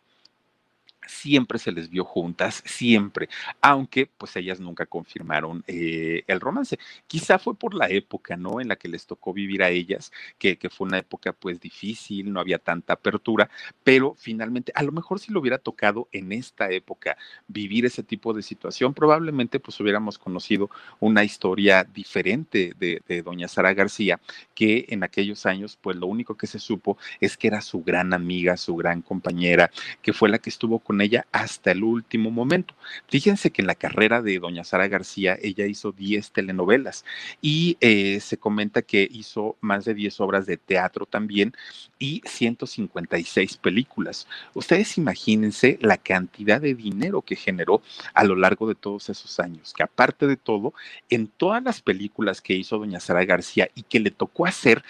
siempre 1.06 1.58
se 1.58 1.72
les 1.72 1.90
vio 1.90 2.04
juntas, 2.04 2.62
siempre, 2.66 3.28
aunque 3.60 4.06
pues 4.06 4.36
ellas 4.36 4.60
nunca 4.60 4.86
confirmaron 4.86 5.64
eh, 5.66 6.24
el 6.26 6.40
romance. 6.40 6.78
Quizá 7.06 7.38
fue 7.38 7.54
por 7.54 7.74
la 7.74 7.88
época, 7.88 8.36
¿no? 8.36 8.60
En 8.60 8.68
la 8.68 8.76
que 8.76 8.88
les 8.88 9.06
tocó 9.06 9.32
vivir 9.32 9.62
a 9.62 9.70
ellas, 9.70 10.12
que, 10.38 10.56
que, 10.56 10.70
fue 10.70 10.86
una 10.86 10.98
época 10.98 11.32
pues 11.32 11.60
difícil, 11.60 12.32
no 12.32 12.40
había 12.40 12.58
tanta 12.58 12.94
apertura, 12.94 13.50
pero 13.84 14.14
finalmente, 14.18 14.72
a 14.74 14.82
lo 14.82 14.92
mejor 14.92 15.18
si 15.18 15.32
lo 15.32 15.40
hubiera 15.40 15.58
tocado 15.58 16.08
en 16.12 16.32
esta 16.32 16.70
época 16.70 17.16
vivir 17.48 17.84
ese 17.84 18.02
tipo 18.02 18.32
de 18.32 18.42
situación, 18.42 18.94
probablemente 18.94 19.60
pues 19.60 19.78
hubiéramos 19.80 20.18
conocido 20.18 20.70
una 21.00 21.24
historia 21.24 21.84
diferente 21.84 22.74
de, 22.78 23.02
de 23.06 23.22
doña 23.22 23.48
Sara 23.48 23.74
García, 23.74 24.20
que 24.54 24.86
en 24.88 25.02
aquellos 25.02 25.46
años 25.46 25.78
pues 25.80 25.96
lo 25.96 26.06
único 26.06 26.36
que 26.36 26.46
se 26.46 26.58
supo 26.58 26.96
es 27.20 27.36
que 27.36 27.48
era 27.48 27.60
su 27.60 27.82
gran 27.82 28.12
amiga, 28.12 28.56
su 28.56 28.76
gran 28.76 29.02
compañera, 29.02 29.70
que 30.00 30.12
fue 30.12 30.28
la 30.28 30.38
que 30.38 30.50
estuvo 30.50 30.78
con 30.78 30.91
ella 31.00 31.26
hasta 31.32 31.72
el 31.72 31.84
último 31.84 32.30
momento. 32.30 32.74
Fíjense 33.08 33.50
que 33.50 33.62
en 33.62 33.66
la 33.66 33.74
carrera 33.74 34.22
de 34.22 34.38
doña 34.38 34.64
Sara 34.64 34.88
García, 34.88 35.38
ella 35.40 35.66
hizo 35.66 35.92
10 35.92 36.32
telenovelas 36.32 37.04
y 37.40 37.76
eh, 37.80 38.20
se 38.20 38.36
comenta 38.36 38.82
que 38.82 39.08
hizo 39.10 39.56
más 39.60 39.84
de 39.84 39.94
10 39.94 40.20
obras 40.20 40.46
de 40.46 40.56
teatro 40.56 41.06
también 41.06 41.54
y 41.98 42.22
156 42.24 43.56
películas. 43.58 44.26
Ustedes 44.54 44.98
imagínense 44.98 45.78
la 45.80 45.98
cantidad 45.98 46.60
de 46.60 46.74
dinero 46.74 47.22
que 47.22 47.36
generó 47.36 47.82
a 48.14 48.24
lo 48.24 48.36
largo 48.36 48.68
de 48.68 48.74
todos 48.74 49.08
esos 49.08 49.38
años, 49.40 49.72
que 49.72 49.82
aparte 49.82 50.26
de 50.26 50.36
todo, 50.36 50.74
en 51.10 51.28
todas 51.28 51.62
las 51.62 51.80
películas 51.80 52.40
que 52.40 52.54
hizo 52.54 52.78
doña 52.78 53.00
Sara 53.00 53.24
García 53.24 53.68
y 53.74 53.82
que 53.82 54.00
le 54.00 54.10
tocó 54.10 54.46
hacer, 54.46 54.82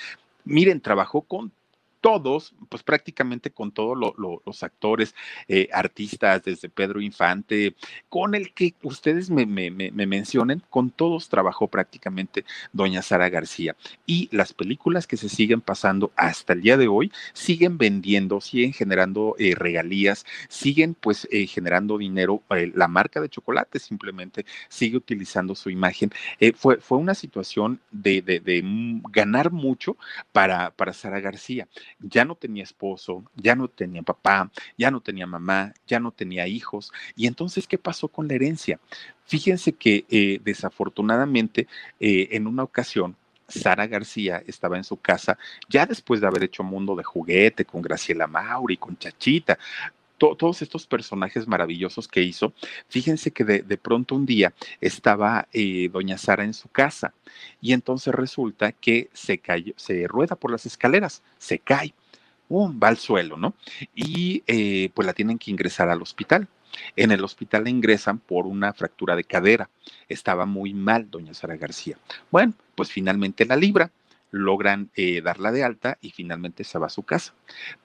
miren, 0.45 0.81
trabajó 0.81 1.23
con 1.23 1.53
todos, 2.03 2.55
pues 2.69 2.83
prácticamente 2.83 3.53
con 3.53 3.71
todos 3.71 3.97
los 3.97 4.63
actores, 4.63 5.15
eh, 5.49 5.69
artistas, 5.73 6.43
desde 6.43 6.69
Pedro 6.69 7.01
Infante, 7.01 7.77
con 8.09 8.35
el 8.35 8.53
que 8.53 8.75
ustedes 8.83 9.31
me, 9.31 9.47
me, 9.47 9.71
me, 9.71 10.07
mencionen, 10.07 10.63
con 10.69 10.91
todos 10.91 11.29
trabajó 11.29 11.69
prácticamente 11.69 12.45
doña 12.73 13.03
Sara 13.03 13.31
García. 13.31 13.77
Y 14.05 14.29
las 14.33 14.53
películas 14.53 15.07
que 15.07 15.17
se 15.17 15.29
siguen 15.29 15.61
pasando 15.61 16.13
hasta 16.17 16.53
el 16.53 16.63
día 16.63 16.77
de 16.77 16.89
hoy 16.89 17.13
siguen 17.35 17.79
vendiendo, 17.79 18.41
siguen 18.41 18.73
generando 18.73 19.37
eh, 19.39 19.55
regalías, 19.55 20.27
siguen 20.49 20.95
pues 20.95 21.29
eh, 21.31 21.47
generando 21.47 21.99
dinero. 21.99 22.43
la 22.75 22.89
marca 22.89 23.21
de 23.21 23.29
chocolate 23.29 23.79
simplemente 23.79 24.45
sigue 24.69 24.97
utilizando 24.97 25.55
su 25.55 25.71
imagen. 25.71 26.11
fue, 26.57 26.79
fue 26.79 26.99
una 26.99 27.15
situación 27.15 27.81
de, 27.93 28.23
de, 28.23 28.41
de 28.41 28.61
ganar 29.11 29.53
mucho 29.53 29.97
para, 30.33 30.73
para 30.73 30.93
Sara 30.93 31.21
García 31.21 31.69
ya 32.01 32.25
no 32.25 32.35
tenía 32.35 32.63
esposo, 32.63 33.25
ya 33.37 33.55
no 33.55 33.69
tenía 33.69 34.03
papá, 34.03 34.51
ya 34.77 34.91
no 34.91 35.01
tenía 35.01 35.27
mamá, 35.27 35.73
ya 35.87 36.01
no 36.01 36.11
tenía 36.11 36.47
hijos. 36.47 36.93
Y 37.17 37.27
entonces, 37.27 37.67
¿qué 37.67 37.79
pasó 37.79 38.09
con 38.09 38.29
la 38.29 38.35
herencia? 38.35 38.79
Fíjense 39.27 39.73
que 39.73 40.05
eh, 40.11 40.41
desafortunadamente 40.45 41.67
eh, 42.01 42.29
en 42.33 42.47
una 42.47 42.63
ocasión 42.63 43.17
Sara 43.49 43.87
García 43.87 44.43
estaba 44.47 44.77
en 44.77 44.85
su 44.85 44.97
casa 44.97 45.37
ya 45.69 45.85
después 45.85 46.21
de 46.21 46.27
haber 46.27 46.45
hecho 46.45 46.63
Mundo 46.63 46.97
de 46.97 47.05
Juguete 47.05 47.65
con 47.65 47.83
Graciela 47.83 48.27
Mauri, 48.27 48.77
con 48.77 48.97
Chachita, 48.97 49.59
todos 50.37 50.63
estos 50.63 50.87
personajes 50.87 51.49
maravillosos 51.49 52.07
que 52.07 52.23
hizo, 52.23 52.53
fíjense 52.89 53.33
que 53.33 53.45
de, 53.45 53.77
pronto 53.77 54.15
un 54.15 54.27
día 54.27 54.53
estaba 54.81 55.49
eh, 55.53 55.89
doña 55.93 56.19
Sara 56.19 56.45
en 56.45 56.55
su 56.55 56.69
casa 56.69 57.13
y 57.61 57.73
entonces 57.73 58.15
resulta 58.15 58.73
que 58.73 59.09
se 59.13 59.39
cayó, 59.39 59.73
se 59.77 60.07
rueda 60.07 60.37
por 60.37 60.51
las 60.51 60.67
escaleras, 60.67 61.23
se 61.39 61.59
cae, 61.59 61.95
va 62.51 62.89
al 62.89 62.99
suelo, 62.99 63.37
¿no? 63.37 63.55
Y 63.95 64.43
eh, 64.47 64.91
pues 64.95 65.07
la 65.07 65.13
tienen 65.13 65.39
que 65.39 65.51
ingresar 65.51 65.89
al 65.89 66.03
hospital. 66.03 66.49
En 66.97 67.13
el 67.13 67.23
hospital 67.23 67.65
la 67.65 67.71
ingresan 67.71 68.19
por 68.19 68.47
una 68.47 68.73
fractura 68.73 69.17
de 69.17 69.25
cadera. 69.25 69.69
Estaba 70.09 70.47
muy 70.47 70.73
mal 70.73 71.11
doña 71.11 71.35
Sara 71.35 71.57
García. 71.57 71.99
Bueno, 72.31 72.55
pues 72.75 72.91
finalmente 72.91 73.45
la 73.45 73.57
libra 73.57 73.91
logran 74.33 74.91
eh, 74.97 75.21
darla 75.21 75.53
de 75.53 75.63
alta 75.63 75.99
y 76.01 76.11
finalmente 76.11 76.65
se 76.65 76.79
va 76.79 76.87
a 76.87 76.91
su 76.91 77.05
casa. 77.05 77.35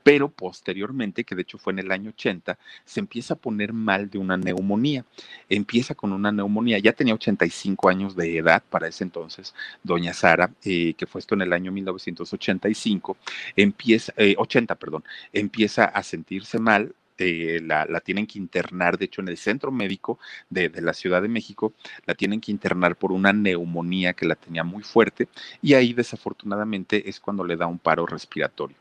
Pero 0.01 0.29
posteriormente, 0.29 1.23
que 1.23 1.35
de 1.35 1.43
hecho 1.43 1.59
fue 1.59 1.73
en 1.73 1.79
el 1.79 1.91
año 1.91 2.09
80, 2.09 2.57
se 2.85 2.99
empieza 2.99 3.35
a 3.35 3.37
poner 3.37 3.73
mal 3.73 4.09
de 4.09 4.17
una 4.17 4.37
neumonía. 4.37 5.05
Empieza 5.49 5.93
con 5.93 6.13
una 6.13 6.31
neumonía, 6.31 6.79
ya 6.79 6.93
tenía 6.93 7.13
85 7.13 7.89
años 7.89 8.15
de 8.15 8.37
edad 8.37 8.63
para 8.69 8.87
ese 8.87 9.03
entonces, 9.03 9.53
doña 9.83 10.13
Sara, 10.13 10.49
eh, 10.63 10.93
que 10.95 11.05
fue 11.05 11.19
esto 11.19 11.35
en 11.35 11.41
el 11.41 11.53
año 11.53 11.71
1985, 11.71 13.17
empieza, 13.55 14.13
80, 14.37 14.73
eh, 14.73 14.77
perdón, 14.77 15.03
empieza 15.33 15.85
a 15.85 16.01
sentirse 16.01 16.59
mal, 16.59 16.95
eh, 17.17 17.61
la, 17.61 17.85
tienen 18.01 18.27
que 18.27 18.39
internar, 18.39 18.97
de 18.97 19.05
hecho 19.05 19.21
en 19.21 19.27
el 19.27 19.37
centro 19.37 19.71
médico 19.71 20.19
de, 20.49 20.69
la 20.81 20.93
Ciudad 20.93 21.21
de 21.21 21.27
México, 21.27 21.73
la 22.05 22.15
tienen 22.15 22.41
que 22.41 22.51
internar 22.51 22.95
por 22.95 23.11
una 23.11 23.33
neumonía 23.33 24.13
que 24.13 24.25
la 24.25 24.35
tenía 24.35 24.63
muy 24.63 24.83
fuerte 24.83 25.27
y 25.61 25.73
ahí 25.73 25.93
desafortunadamente 25.93 27.09
es 27.09 27.19
cuando 27.19 27.43
le 27.43 27.55
da 27.55 27.67
un 27.67 27.79
paro 27.79 28.05
respiratorio 28.05 28.77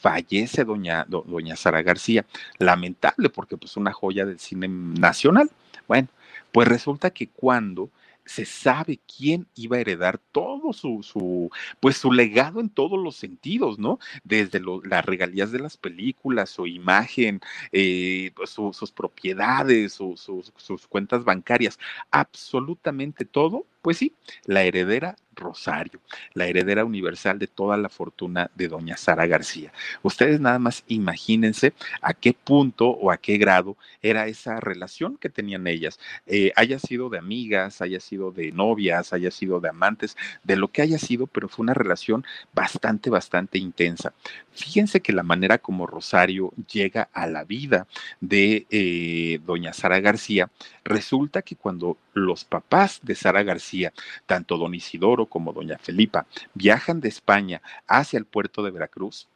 fallece 0.00 0.64
doña, 0.64 1.04
doña 1.06 1.56
Sara 1.56 1.82
García. 1.82 2.24
Lamentable 2.58 3.28
porque 3.28 3.58
pues 3.58 3.76
una 3.76 3.92
joya 3.92 4.24
del 4.24 4.38
cine 4.38 4.66
nacional. 4.66 5.50
Bueno, 5.86 6.08
pues 6.52 6.66
resulta 6.68 7.10
que 7.10 7.28
cuando 7.28 7.90
se 8.30 8.44
sabe 8.44 9.00
quién 9.16 9.48
iba 9.56 9.76
a 9.76 9.80
heredar 9.80 10.18
todo 10.30 10.72
su, 10.72 11.02
su 11.02 11.50
pues 11.80 11.96
su 11.96 12.12
legado 12.12 12.60
en 12.60 12.68
todos 12.70 12.96
los 12.96 13.16
sentidos, 13.16 13.80
¿no? 13.80 13.98
Desde 14.22 14.60
las 14.84 15.04
regalías 15.04 15.50
de 15.50 15.58
las 15.58 15.76
películas, 15.76 16.50
su 16.50 16.68
imagen, 16.68 17.40
eh, 17.72 18.30
pues, 18.36 18.50
sus 18.50 18.92
propiedades, 18.92 19.94
sus 19.94 20.86
cuentas 20.88 21.24
bancarias, 21.24 21.76
absolutamente 22.12 23.24
todo, 23.24 23.66
pues 23.82 23.96
sí, 23.96 24.14
la 24.44 24.62
heredera 24.62 25.16
Rosario, 25.40 26.00
la 26.34 26.46
heredera 26.46 26.84
universal 26.84 27.38
de 27.38 27.48
toda 27.48 27.76
la 27.76 27.88
fortuna 27.88 28.50
de 28.54 28.68
doña 28.68 28.96
Sara 28.96 29.26
García. 29.26 29.72
Ustedes 30.02 30.40
nada 30.40 30.58
más 30.58 30.84
imagínense 30.86 31.72
a 32.00 32.14
qué 32.14 32.32
punto 32.32 32.88
o 32.90 33.10
a 33.10 33.16
qué 33.16 33.38
grado 33.38 33.76
era 34.02 34.26
esa 34.26 34.60
relación 34.60 35.16
que 35.16 35.28
tenían 35.28 35.66
ellas, 35.66 35.98
eh, 36.26 36.52
haya 36.56 36.78
sido 36.78 37.08
de 37.08 37.18
amigas, 37.18 37.82
haya 37.82 38.00
sido 38.00 38.30
de 38.30 38.52
novias, 38.52 39.12
haya 39.12 39.30
sido 39.30 39.60
de 39.60 39.68
amantes, 39.68 40.16
de 40.44 40.56
lo 40.56 40.68
que 40.68 40.82
haya 40.82 40.98
sido, 40.98 41.26
pero 41.26 41.48
fue 41.48 41.64
una 41.64 41.74
relación 41.74 42.24
bastante, 42.52 43.10
bastante 43.10 43.58
intensa. 43.58 44.12
Fíjense 44.52 45.00
que 45.00 45.12
la 45.12 45.22
manera 45.22 45.58
como 45.58 45.86
Rosario 45.86 46.52
llega 46.72 47.08
a 47.12 47.26
la 47.26 47.44
vida 47.44 47.86
de 48.20 48.66
eh, 48.70 49.40
doña 49.46 49.72
Sara 49.72 50.00
García, 50.00 50.50
resulta 50.84 51.42
que 51.42 51.56
cuando 51.56 51.96
los 52.12 52.44
papás 52.44 53.00
de 53.02 53.14
Sara 53.14 53.42
García, 53.42 53.92
tanto 54.26 54.58
don 54.58 54.74
Isidoro 54.74 55.26
como 55.26 55.52
doña 55.52 55.78
Felipa, 55.78 56.26
viajan 56.54 57.00
de 57.00 57.08
España 57.08 57.62
hacia 57.86 58.18
el 58.18 58.24
puerto 58.24 58.62
de 58.62 58.70
Veracruz, 58.70 59.28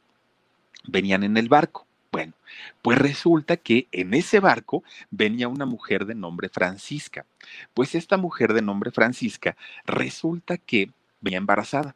venían 0.87 1.23
en 1.23 1.37
el 1.37 1.49
barco. 1.49 1.85
Bueno, 2.11 2.33
pues 2.81 2.97
resulta 2.97 3.57
que 3.57 3.87
en 3.91 4.13
ese 4.13 4.39
barco 4.39 4.83
venía 5.11 5.49
una 5.49 5.65
mujer 5.65 6.05
de 6.05 6.15
nombre 6.15 6.47
Francisca. 6.47 7.25
Pues 7.73 7.93
esta 7.93 8.15
mujer 8.15 8.53
de 8.53 8.61
nombre 8.61 8.91
Francisca 8.91 9.57
resulta 9.85 10.57
que 10.57 10.91
venía 11.19 11.39
embarazada. 11.39 11.95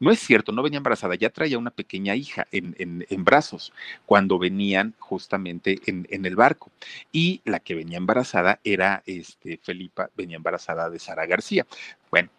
No 0.00 0.10
es 0.10 0.20
cierto, 0.20 0.52
no 0.52 0.62
venía 0.62 0.78
embarazada, 0.78 1.14
ya 1.14 1.30
traía 1.30 1.58
una 1.58 1.70
pequeña 1.70 2.14
hija 2.14 2.46
en, 2.50 3.24
brazos 3.24 3.72
cuando 4.06 4.38
venían 4.38 4.94
justamente 4.98 5.80
en, 5.86 6.06
el 6.24 6.36
barco. 6.36 6.70
Y 7.12 7.40
la 7.44 7.60
que 7.60 7.74
venía 7.74 7.98
embarazada 7.98 8.60
era 8.64 9.02
este, 9.06 9.58
Felipa, 9.62 10.10
venía 10.16 10.36
embarazada 10.36 10.90
de 10.90 10.98
Sara 10.98 11.26
García. 11.26 11.66
Bueno, 12.10 12.30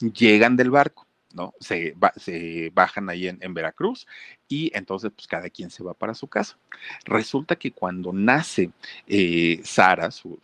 llegan 0.00 0.56
del 0.56 0.70
barco. 0.70 1.05
¿No? 1.36 1.54
Se, 1.60 1.94
se 2.16 2.72
bajan 2.74 3.10
ahí 3.10 3.28
en, 3.28 3.54
Veracruz 3.54 4.06
y 4.48 4.70
entonces 4.74 5.12
pues 5.14 5.26
cada 5.26 5.50
quien 5.50 5.70
se 5.70 5.84
va 5.84 5.94
para 5.94 6.14
su 6.14 6.26
casa. 6.26 6.56
Resulta 7.04 7.56
que 7.56 7.72
cuando 7.72 8.12
nace 8.12 8.70
eh, 9.06 9.60
Sara, 9.62 10.10
su, 10.10 10.40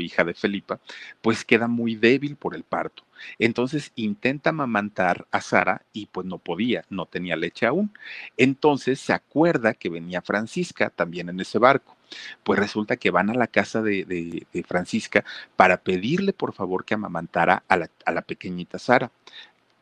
hija 0.00 0.24
de 0.24 0.34
Felipa, 0.34 0.80
pues 1.20 1.44
queda 1.44 1.66
muy 1.66 1.96
débil 1.96 2.36
por 2.36 2.54
el 2.54 2.62
parto. 2.62 3.02
Entonces 3.38 3.92
intenta 3.96 4.50
amamantar 4.50 5.26
a 5.30 5.40
Sara 5.40 5.82
y 5.92 6.06
pues 6.06 6.26
no 6.26 6.38
podía, 6.38 6.84
no 6.88 7.06
tenía 7.06 7.36
leche 7.36 7.66
aún. 7.66 7.92
Entonces 8.36 9.00
se 9.00 9.12
acuerda 9.12 9.74
que 9.74 9.90
venía 9.90 10.22
Francisca 10.22 10.90
también 10.90 11.28
en 11.28 11.40
ese 11.40 11.58
barco. 11.58 11.96
Pues 12.42 12.58
resulta 12.58 12.96
que 12.96 13.10
van 13.10 13.30
a 13.30 13.34
la 13.34 13.46
casa 13.46 13.82
de, 13.82 14.46
Francisca 14.66 15.24
para 15.54 15.76
pedirle 15.82 16.32
por 16.32 16.52
favor 16.54 16.84
que 16.84 16.94
amamantara 16.94 17.62
a 17.68 18.12
la 18.12 18.22
pequeñita 18.22 18.78
Sara. 18.78 19.12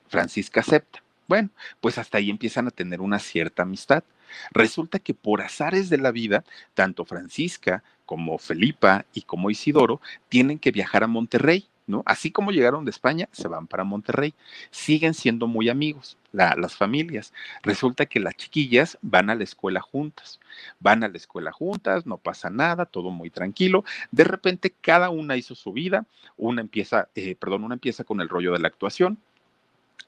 Francisca 0.08 0.60
acepta. 0.60 1.02
Bueno, 1.26 1.50
pues 1.80 1.98
hasta 1.98 2.18
ahí 2.18 2.30
empiezan 2.30 2.66
a 2.66 2.70
tener 2.70 3.00
una 3.00 3.18
cierta 3.18 3.62
amistad. 3.62 4.02
Resulta 4.50 4.98
que 4.98 5.14
por 5.14 5.42
azares 5.42 5.90
de 5.90 5.98
la 5.98 6.10
vida, 6.10 6.44
tanto 6.74 7.04
Francisca 7.04 7.82
como 8.06 8.38
Felipa 8.38 9.04
y 9.12 9.22
como 9.22 9.50
Isidoro 9.50 10.00
tienen 10.28 10.58
que 10.58 10.70
viajar 10.70 11.04
a 11.04 11.06
Monterrey, 11.06 11.66
¿no? 11.86 12.02
Así 12.06 12.30
como 12.30 12.50
llegaron 12.50 12.84
de 12.84 12.90
España, 12.90 13.28
se 13.32 13.48
van 13.48 13.66
para 13.66 13.84
Monterrey. 13.84 14.34
Siguen 14.70 15.14
siendo 15.14 15.46
muy 15.46 15.68
amigos, 15.68 16.16
las 16.32 16.76
familias. 16.76 17.32
Resulta 17.62 18.06
que 18.06 18.20
las 18.20 18.36
chiquillas 18.36 18.98
van 19.02 19.30
a 19.30 19.34
la 19.34 19.44
escuela 19.44 19.80
juntas. 19.80 20.38
Van 20.80 21.02
a 21.02 21.08
la 21.08 21.16
escuela 21.16 21.50
juntas, 21.50 22.06
no 22.06 22.18
pasa 22.18 22.50
nada, 22.50 22.84
todo 22.84 23.10
muy 23.10 23.30
tranquilo. 23.30 23.84
De 24.10 24.24
repente, 24.24 24.72
cada 24.80 25.10
una 25.10 25.36
hizo 25.36 25.54
su 25.54 25.72
vida. 25.72 26.06
Una 26.36 26.60
empieza, 26.60 27.08
eh, 27.14 27.34
perdón, 27.34 27.64
una 27.64 27.74
empieza 27.74 28.04
con 28.04 28.20
el 28.20 28.28
rollo 28.28 28.52
de 28.52 28.60
la 28.60 28.68
actuación, 28.68 29.18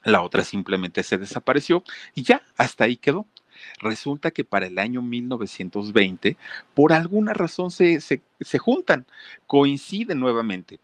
la 0.03 0.21
otra 0.21 0.43
simplemente 0.43 1.03
se 1.03 1.17
desapareció 1.17 1.83
y 2.15 2.23
ya, 2.23 2.41
hasta 2.57 2.85
ahí 2.85 2.97
quedó. 2.97 3.27
Resulta 3.79 4.31
que 4.31 4.43
para 4.43 4.65
el 4.65 4.79
año 4.79 5.01
1920, 5.01 6.35
por 6.73 6.93
alguna 6.93 7.33
razón 7.33 7.69
se, 7.69 8.01
se, 8.01 8.21
se 8.39 8.57
juntan, 8.57 9.05
coinciden 9.45 10.19
nuevamente 10.19 10.79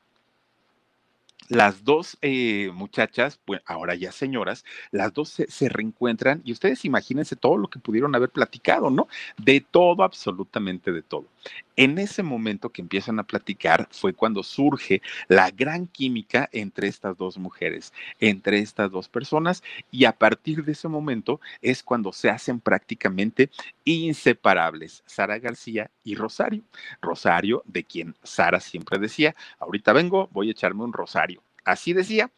las 1.50 1.84
dos 1.84 2.18
eh, 2.22 2.72
muchachas, 2.74 3.40
pues 3.46 3.62
ahora 3.66 3.96
ya 3.96 4.12
señoras, 4.12 4.66
las 4.92 5.14
dos 5.14 5.30
se, 5.30 5.70
reencuentran 5.70 6.42
y 6.44 6.52
ustedes 6.52 6.84
imagínense 6.86 7.36
todo 7.36 7.58
lo 7.58 7.70
que 7.70 7.80
pudieron 7.80 8.16
haber 8.16 8.30
platicado, 8.30 8.90
¿no? 8.90 9.08
De 9.38 9.62
todo, 9.62 10.04
absolutamente 10.04 10.92
de 10.92 11.02
todo. 11.02 11.26
En 11.76 12.00
ese 12.00 12.24
momento 12.24 12.70
que 12.70 12.82
empiezan 12.82 13.20
a 13.20 13.24
platicar 13.24 13.88
fue 13.92 14.14
cuando 14.14 14.44
surge 14.44 15.02
la 15.28 15.52
gran 15.52 15.88
química 15.88 16.50
entre 16.52 16.88
estas 16.88 17.18
dos 17.18 17.38
mujeres, 17.38 17.94
entre 18.20 18.60
estas 18.60 18.92
dos 18.92 19.08
personas 19.08 19.64
y 19.92 20.06
a 20.06 20.14
partir 20.14 20.66
de 20.66 20.74
ese 20.74 20.88
momento 20.88 21.40
es 21.62 21.84
cuando 21.84 22.12
se 22.12 22.30
hacen 22.30 22.60
prácticamente 22.60 23.50
inseparables, 23.86 25.04
Sara 25.06 25.40
García 25.40 25.92
y 26.04 26.16
Rosario. 26.16 26.64
Rosario, 27.02 27.64
de 27.66 27.84
quien 27.84 28.16
Sara 28.24 28.60
siempre 28.60 29.00
decía, 29.00 29.36
ahorita 29.60 29.94
vengo, 29.94 30.28
voy 30.32 30.50
a 30.50 30.52
echarme 30.52 30.84
un 30.84 30.94
rosario 30.94 31.37
Así 31.68 31.92
decía. 31.94 32.32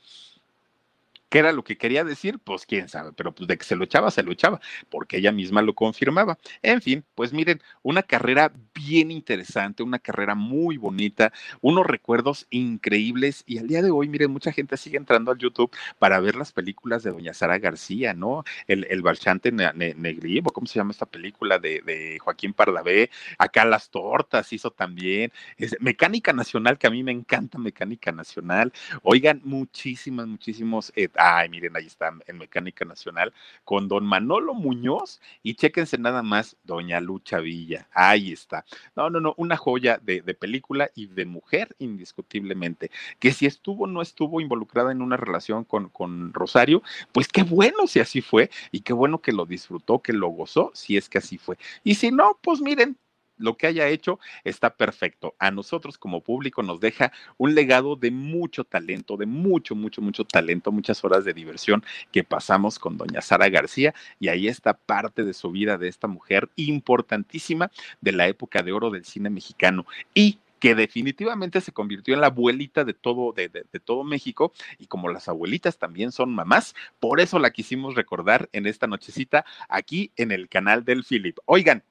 ¿Qué 1.29 1.39
era 1.39 1.51
lo 1.51 1.63
que 1.63 1.77
quería 1.77 2.03
decir? 2.03 2.39
Pues 2.39 2.65
quién 2.65 2.89
sabe, 2.89 3.13
pero 3.13 3.33
pues 3.33 3.47
de 3.47 3.57
que 3.57 3.63
se 3.63 3.75
lo 3.75 3.83
echaba, 3.83 4.11
se 4.11 4.23
lo 4.23 4.31
echaba, 4.31 4.59
porque 4.89 5.17
ella 5.17 5.31
misma 5.31 5.61
lo 5.61 5.75
confirmaba. 5.75 6.37
En 6.61 6.81
fin, 6.81 7.05
pues 7.15 7.33
miren, 7.33 7.61
una 7.83 8.03
carrera 8.03 8.51
bien 8.73 9.11
interesante, 9.11 9.83
una 9.83 9.99
carrera 9.99 10.35
muy 10.35 10.77
bonita, 10.77 11.31
unos 11.61 11.85
recuerdos 11.85 12.47
increíbles 12.49 13.43
y 13.45 13.59
al 13.59 13.67
día 13.67 13.81
de 13.81 13.91
hoy, 13.91 14.09
miren, 14.09 14.31
mucha 14.31 14.51
gente 14.51 14.75
sigue 14.77 14.97
entrando 14.97 15.31
al 15.31 15.37
YouTube 15.37 15.71
para 15.99 16.19
ver 16.19 16.35
las 16.35 16.51
películas 16.51 17.03
de 17.03 17.11
Doña 17.11 17.33
Sara 17.33 17.59
García, 17.59 18.13
¿no? 18.13 18.43
El, 18.67 18.87
el 18.89 19.01
Barchante 19.01 19.51
Negrivo, 19.51 20.51
¿cómo 20.51 20.67
se 20.67 20.79
llama 20.79 20.91
esta 20.91 21.05
película 21.05 21.59
de, 21.59 21.81
de 21.85 22.17
Joaquín 22.19 22.53
Pardavé? 22.53 23.09
Acá 23.37 23.65
las 23.65 23.89
tortas 23.89 24.51
hizo 24.53 24.71
también. 24.71 25.31
Mecánica 25.79 26.33
Nacional, 26.33 26.77
que 26.77 26.87
a 26.87 26.89
mí 26.89 27.03
me 27.03 27.11
encanta 27.11 27.57
Mecánica 27.57 28.11
Nacional. 28.11 28.73
Oigan, 29.03 29.41
muchísimas, 29.43 30.27
muchísimos 30.27 30.91
eh, 30.95 31.09
Ay, 31.21 31.49
miren, 31.49 31.75
ahí 31.75 31.85
está 31.85 32.13
en 32.27 32.37
Mecánica 32.37 32.85
Nacional 32.85 33.33
con 33.65 33.89
don 33.89 34.05
Manolo 34.05 34.53
Muñoz 34.53 35.19
y 35.43 35.55
chéquense 35.55 35.97
nada 35.97 36.23
más, 36.23 36.55
doña 36.63 37.01
Lucha 37.01 37.39
Villa. 37.39 37.89
Ahí 37.91 38.31
está. 38.31 38.63
No, 38.95 39.09
no, 39.09 39.19
no, 39.19 39.33
una 39.35 39.57
joya 39.57 39.99
de, 40.01 40.21
de 40.21 40.33
película 40.33 40.89
y 40.95 41.07
de 41.07 41.25
mujer, 41.25 41.75
indiscutiblemente. 41.77 42.89
Que 43.19 43.33
si 43.33 43.45
estuvo 43.45 43.83
o 43.83 43.87
no 43.87 44.01
estuvo 44.01 44.39
involucrada 44.39 44.93
en 44.93 45.01
una 45.01 45.17
relación 45.17 45.65
con, 45.65 45.89
con 45.89 46.33
Rosario, 46.33 46.83
pues 47.11 47.27
qué 47.27 47.43
bueno 47.43 47.85
si 47.87 47.99
así 47.99 48.21
fue 48.21 48.49
y 48.71 48.79
qué 48.79 48.93
bueno 48.93 49.19
que 49.19 49.33
lo 49.33 49.45
disfrutó, 49.45 49.99
que 50.01 50.13
lo 50.13 50.29
gozó, 50.29 50.71
si 50.73 50.95
es 50.95 51.09
que 51.09 51.17
así 51.17 51.37
fue. 51.37 51.57
Y 51.83 51.95
si 51.95 52.11
no, 52.11 52.37
pues 52.41 52.61
miren, 52.61 52.97
lo 53.39 53.57
que 53.57 53.67
haya 53.67 53.87
hecho 53.87 54.19
está 54.43 54.75
perfecto. 54.75 55.35
A 55.39 55.49
nosotros 55.49 55.97
como 55.97 56.21
público 56.21 56.61
nos 56.61 56.79
deja 56.79 57.11
un 57.37 57.55
legado 57.55 57.95
de 57.95 58.11
mucho 58.11 58.63
talento, 58.63 59.17
de 59.17 59.25
mucho, 59.25 59.75
mucho, 59.75 60.01
mucho 60.01 60.25
talento, 60.25 60.71
muchas 60.71 61.03
horas 61.03 61.25
de 61.25 61.33
diversión 61.33 61.83
que 62.11 62.23
pasamos 62.23 62.77
con 62.77 62.97
doña 62.97 63.21
Sara 63.21 63.49
García 63.49 63.95
y 64.19 64.27
ahí 64.27 64.47
está 64.47 64.75
parte 64.75 65.23
de 65.23 65.33
su 65.33 65.51
vida 65.51 65.77
de 65.77 65.87
esta 65.87 66.07
mujer 66.07 66.49
importantísima 66.55 67.71
de 68.01 68.11
la 68.11 68.27
época 68.27 68.61
de 68.61 68.71
oro 68.71 68.91
del 68.91 69.05
cine 69.05 69.29
mexicano 69.29 69.85
y 70.13 70.39
que 70.59 70.75
definitivamente 70.75 71.61
se 71.61 71.71
convirtió 71.71 72.13
en 72.13 72.21
la 72.21 72.27
abuelita 72.27 72.83
de 72.83 72.93
todo, 72.93 73.31
de, 73.31 73.49
todo 73.83 74.03
México, 74.03 74.51
y 74.77 74.87
como 74.87 75.09
las 75.09 75.29
abuelitas 75.29 75.77
también 75.77 76.11
son 76.11 76.33
mamás, 76.33 76.75
por 76.99 77.21
eso 77.21 77.39
la 77.39 77.51
quisimos 77.51 77.95
recordar 77.95 78.49
en 78.51 78.67
esta 78.67 78.87
nochecita 78.87 79.45
aquí 79.69 80.11
en 80.17 80.31
el 80.31 80.49
canal 80.49 80.83
del 80.83 81.03
Philip. 81.03 81.37
Oigan, 81.45 81.83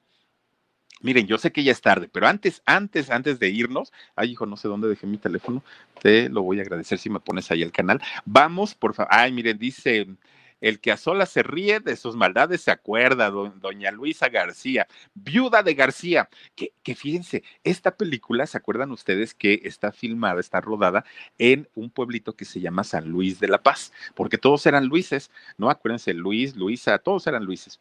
Miren, 1.01 1.27
yo 1.27 1.37
sé 1.37 1.51
que 1.51 1.63
ya 1.63 1.71
es 1.71 1.81
tarde, 1.81 2.09
pero 2.11 2.27
antes, 2.27 2.61
antes, 2.65 3.09
antes 3.09 3.39
de 3.39 3.49
irnos, 3.49 3.93
ay, 4.15 4.31
hijo, 4.31 4.45
no 4.45 4.57
sé 4.57 4.67
dónde 4.67 4.89
dejé 4.89 5.07
mi 5.07 5.17
teléfono, 5.17 5.63
te 6.01 6.29
lo 6.29 6.43
voy 6.43 6.59
a 6.59 6.63
agradecer 6.63 6.97
si 6.99 7.09
me 7.09 7.19
pones 7.19 7.49
ahí 7.51 7.61
el 7.61 7.71
canal. 7.71 8.01
Vamos, 8.25 8.75
por 8.75 8.93
favor. 8.93 9.09
Ay, 9.13 9.31
miren, 9.31 9.57
dice 9.57 10.07
el 10.61 10.79
que 10.79 10.91
a 10.91 10.97
solas 10.97 11.29
se 11.29 11.43
ríe 11.43 11.79
de 11.79 11.95
sus 11.95 12.15
maldades 12.15 12.61
se 12.61 12.71
acuerda, 12.71 13.29
do, 13.29 13.49
doña 13.61 13.91
Luisa 13.91 14.29
García, 14.29 14.87
viuda 15.13 15.63
de 15.63 15.73
García, 15.73 16.29
que, 16.55 16.73
que, 16.83 16.95
fíjense, 16.95 17.43
esta 17.63 17.95
película, 17.95 18.45
¿se 18.45 18.57
acuerdan 18.57 18.91
ustedes 18.91 19.33
que 19.33 19.61
está 19.63 19.91
filmada, 19.91 20.39
está 20.39 20.61
rodada 20.61 21.05
en 21.37 21.67
un 21.75 21.89
pueblito 21.89 22.35
que 22.35 22.45
se 22.45 22.59
llama 22.59 22.83
San 22.83 23.09
Luis 23.09 23.39
de 23.39 23.47
la 23.47 23.61
Paz? 23.63 23.93
Porque 24.15 24.37
todos 24.37 24.65
eran 24.65 24.87
Luises, 24.87 25.31
¿no? 25.57 25.69
Acuérdense, 25.69 26.13
Luis, 26.13 26.55
Luisa, 26.55 26.97
todos 26.99 27.25
eran 27.27 27.45
Luises. 27.45 27.79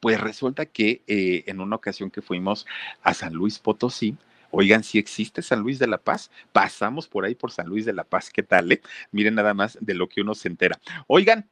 Pues 0.00 0.20
resulta 0.20 0.66
que 0.66 1.02
eh, 1.06 1.44
en 1.46 1.60
una 1.60 1.76
ocasión 1.76 2.10
que 2.10 2.22
fuimos 2.22 2.66
a 3.02 3.14
San 3.14 3.34
Luis 3.34 3.58
Potosí, 3.58 4.16
Oigan, 4.52 4.82
si 4.82 4.98
existe 4.98 5.42
San 5.42 5.60
Luis 5.60 5.78
de 5.78 5.86
la 5.86 5.98
Paz, 5.98 6.30
pasamos 6.52 7.06
por 7.06 7.24
ahí 7.24 7.34
por 7.34 7.52
San 7.52 7.68
Luis 7.68 7.84
de 7.84 7.92
la 7.92 8.04
Paz, 8.04 8.30
¿qué 8.30 8.42
tal? 8.42 8.72
Eh? 8.72 8.80
Miren 9.12 9.36
nada 9.36 9.54
más 9.54 9.78
de 9.80 9.94
lo 9.94 10.08
que 10.08 10.22
uno 10.22 10.34
se 10.34 10.48
entera. 10.48 10.80
Oigan, 11.06 11.48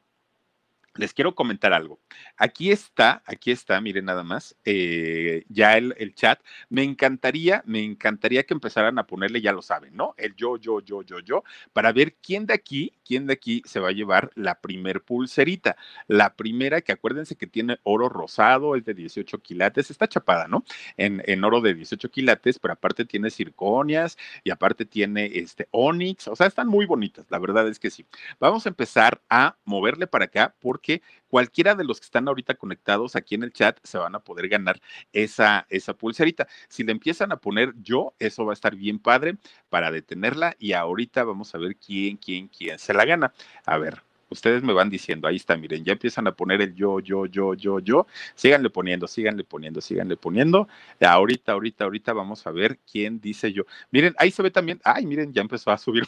les 0.99 1.13
quiero 1.13 1.33
comentar 1.33 1.71
algo. 1.71 1.99
Aquí 2.35 2.71
está, 2.71 3.23
aquí 3.25 3.51
está, 3.51 3.79
miren 3.79 4.05
nada 4.05 4.23
más, 4.23 4.55
eh, 4.65 5.45
ya 5.47 5.77
el, 5.77 5.95
el, 5.97 6.13
chat. 6.13 6.41
Me 6.69 6.83
encantaría, 6.83 7.63
me 7.65 7.81
encantaría 7.81 8.43
que 8.43 8.53
empezaran 8.53 8.99
a 8.99 9.07
ponerle, 9.07 9.41
ya 9.41 9.53
lo 9.53 9.61
saben, 9.61 9.95
¿no? 9.95 10.13
El 10.17 10.35
yo, 10.35 10.57
yo, 10.57 10.81
yo, 10.81 11.01
yo, 11.01 11.19
yo, 11.19 11.43
para 11.71 11.93
ver 11.93 12.15
quién 12.21 12.45
de 12.45 12.53
aquí, 12.53 12.91
quién 13.05 13.27
de 13.27 13.33
aquí 13.33 13.61
se 13.65 13.79
va 13.79 13.89
a 13.89 13.93
llevar 13.93 14.31
la 14.35 14.59
primer 14.59 15.01
pulserita. 15.01 15.77
La 16.07 16.35
primera, 16.35 16.81
que 16.81 16.91
acuérdense 16.91 17.37
que 17.37 17.47
tiene 17.47 17.79
oro 17.83 18.09
rosado, 18.09 18.75
es 18.75 18.83
de 18.83 18.93
18 18.93 19.39
quilates, 19.39 19.89
está 19.91 20.07
chapada, 20.09 20.49
¿no? 20.49 20.65
En, 20.97 21.23
en 21.25 21.43
oro 21.45 21.61
de 21.61 21.75
18 21.75 22.11
quilates, 22.11 22.59
pero 22.59 22.73
aparte 22.73 23.05
tiene 23.05 23.29
circonias 23.29 24.17
y 24.43 24.51
aparte 24.51 24.85
tiene 24.85 25.31
este 25.33 25.69
onix, 25.71 26.27
o 26.27 26.35
sea, 26.35 26.47
están 26.47 26.67
muy 26.67 26.85
bonitas, 26.85 27.25
la 27.29 27.39
verdad 27.39 27.69
es 27.69 27.79
que 27.79 27.89
sí. 27.89 28.05
Vamos 28.37 28.65
a 28.65 28.69
empezar 28.69 29.21
a 29.29 29.55
moverle 29.63 30.05
para 30.05 30.25
acá 30.25 30.55
porque 30.59 30.88
cualquiera 31.29 31.75
de 31.75 31.83
los 31.83 31.99
que 31.99 32.05
están 32.05 32.27
ahorita 32.27 32.55
conectados 32.55 33.15
aquí 33.15 33.35
en 33.35 33.43
el 33.43 33.53
chat 33.53 33.77
se 33.83 33.97
van 33.97 34.15
a 34.15 34.19
poder 34.19 34.47
ganar 34.47 34.81
esa, 35.13 35.65
esa 35.69 35.93
pulserita. 35.93 36.47
Si 36.67 36.83
le 36.83 36.91
empiezan 36.91 37.31
a 37.31 37.37
poner 37.37 37.73
yo, 37.81 38.13
eso 38.19 38.45
va 38.45 38.53
a 38.53 38.59
estar 38.59 38.75
bien 38.75 38.99
padre 38.99 39.37
para 39.69 39.91
detenerla 39.91 40.55
y 40.59 40.73
ahorita 40.73 41.23
vamos 41.23 41.53
a 41.55 41.57
ver 41.57 41.75
quién, 41.75 42.17
quién, 42.17 42.47
quién 42.47 42.79
se 42.79 42.93
la 42.93 43.05
gana. 43.05 43.33
A 43.65 43.77
ver, 43.77 44.01
ustedes 44.29 44.63
me 44.63 44.73
van 44.73 44.89
diciendo, 44.89 45.27
ahí 45.27 45.35
está, 45.35 45.57
miren, 45.57 45.83
ya 45.83 45.93
empiezan 45.93 46.27
a 46.27 46.31
poner 46.31 46.61
el 46.61 46.75
yo, 46.75 46.99
yo, 46.99 47.25
yo, 47.25 47.53
yo, 47.53 47.79
yo, 47.79 48.07
síganle 48.35 48.69
poniendo, 48.69 49.07
síganle 49.07 49.43
poniendo, 49.43 49.81
síganle 49.81 50.17
poniendo. 50.17 50.67
Ahorita, 51.01 51.53
ahorita, 51.53 51.83
ahorita 51.83 52.13
vamos 52.13 52.45
a 52.47 52.51
ver 52.51 52.79
quién 52.91 53.19
dice 53.19 53.51
yo. 53.51 53.63
Miren, 53.91 54.15
ahí 54.17 54.31
se 54.31 54.43
ve 54.43 54.51
también, 54.51 54.79
ay, 54.83 55.05
miren, 55.05 55.33
ya 55.33 55.41
empezó 55.41 55.71
a 55.71 55.77
subir. 55.77 56.07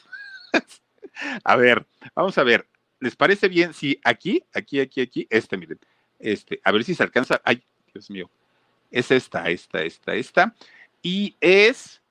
a 1.44 1.56
ver, 1.56 1.86
vamos 2.16 2.38
a 2.38 2.44
ver, 2.44 2.68
¿Les 3.02 3.16
parece 3.16 3.50
bien 3.50 3.74
si 3.74 4.00
aquí, 4.04 4.44
aquí, 4.54 4.80
aquí, 4.80 5.02
aquí, 5.02 5.28
este, 5.32 5.58
miren, 5.58 5.80
este, 6.20 6.62
a 6.64 6.72
ver 6.72 6.84
si 6.84 6.94
se 6.94 7.02
alcanza, 7.02 7.42
ay, 7.44 7.64
Dios 7.92 8.12
mío, 8.12 8.30
es 8.92 9.10
esta, 9.10 9.50
esta, 9.50 9.82
esta, 9.84 10.14
esta, 10.14 10.56
y 11.02 11.36
es 11.42 12.04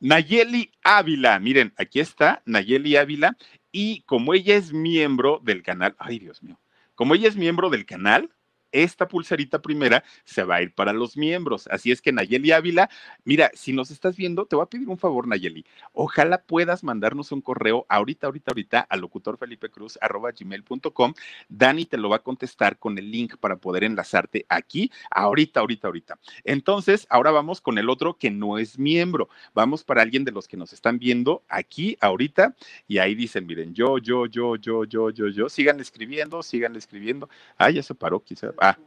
Nayeli 0.00 0.72
Ávila, 0.82 1.38
miren, 1.38 1.74
aquí 1.76 2.00
está 2.00 2.42
Nayeli 2.46 2.96
Ávila, 2.96 3.36
y 3.70 4.00
como 4.06 4.32
ella 4.32 4.56
es 4.56 4.72
miembro 4.72 5.42
del 5.44 5.62
canal, 5.62 5.94
ay, 5.98 6.18
Dios 6.20 6.42
mío, 6.42 6.58
como 6.94 7.14
ella 7.14 7.28
es 7.28 7.36
miembro 7.36 7.68
del 7.68 7.84
canal, 7.84 8.33
esta 8.74 9.08
pulserita 9.08 9.62
primera 9.62 10.04
se 10.24 10.42
va 10.42 10.56
a 10.56 10.62
ir 10.62 10.74
para 10.74 10.92
los 10.92 11.16
miembros. 11.16 11.68
Así 11.70 11.92
es 11.92 12.02
que 12.02 12.12
Nayeli 12.12 12.52
Ávila, 12.52 12.90
mira, 13.24 13.50
si 13.54 13.72
nos 13.72 13.90
estás 13.90 14.16
viendo, 14.16 14.46
te 14.46 14.56
voy 14.56 14.64
a 14.64 14.66
pedir 14.66 14.88
un 14.88 14.98
favor, 14.98 15.28
Nayeli. 15.28 15.64
Ojalá 15.92 16.42
puedas 16.42 16.82
mandarnos 16.82 17.30
un 17.32 17.40
correo 17.40 17.86
ahorita, 17.88 18.26
ahorita, 18.26 18.50
ahorita 18.50 18.80
al 18.80 19.00
locutor 19.00 19.38
Felipe 19.38 19.70
Cruz 19.70 19.96
arroba 20.00 20.32
gmail.com. 20.32 21.14
Dani 21.48 21.86
te 21.86 21.96
lo 21.96 22.08
va 22.08 22.16
a 22.16 22.22
contestar 22.22 22.78
con 22.78 22.98
el 22.98 23.10
link 23.10 23.36
para 23.36 23.56
poder 23.56 23.84
enlazarte 23.84 24.44
aquí, 24.48 24.90
ahorita, 25.10 25.60
ahorita, 25.60 25.88
ahorita. 25.88 26.18
Entonces, 26.42 27.06
ahora 27.10 27.30
vamos 27.30 27.60
con 27.60 27.78
el 27.78 27.88
otro 27.88 28.18
que 28.18 28.30
no 28.30 28.58
es 28.58 28.78
miembro. 28.78 29.28
Vamos 29.54 29.84
para 29.84 30.02
alguien 30.02 30.24
de 30.24 30.32
los 30.32 30.48
que 30.48 30.56
nos 30.56 30.72
están 30.72 30.98
viendo 30.98 31.44
aquí, 31.48 31.96
ahorita, 32.00 32.56
y 32.88 32.98
ahí 32.98 33.14
dicen, 33.14 33.46
miren, 33.46 33.72
yo, 33.72 33.98
yo, 33.98 34.26
yo, 34.26 34.56
yo, 34.56 34.84
yo, 34.84 35.10
yo, 35.10 35.28
yo, 35.28 35.48
sigan 35.48 35.78
escribiendo, 35.78 36.42
sigan 36.42 36.74
escribiendo. 36.74 37.28
Ah, 37.56 37.70
ya 37.70 37.82
se 37.82 37.94
paró, 37.94 38.22
quizá. 38.22 38.52
Ah, 38.64 38.78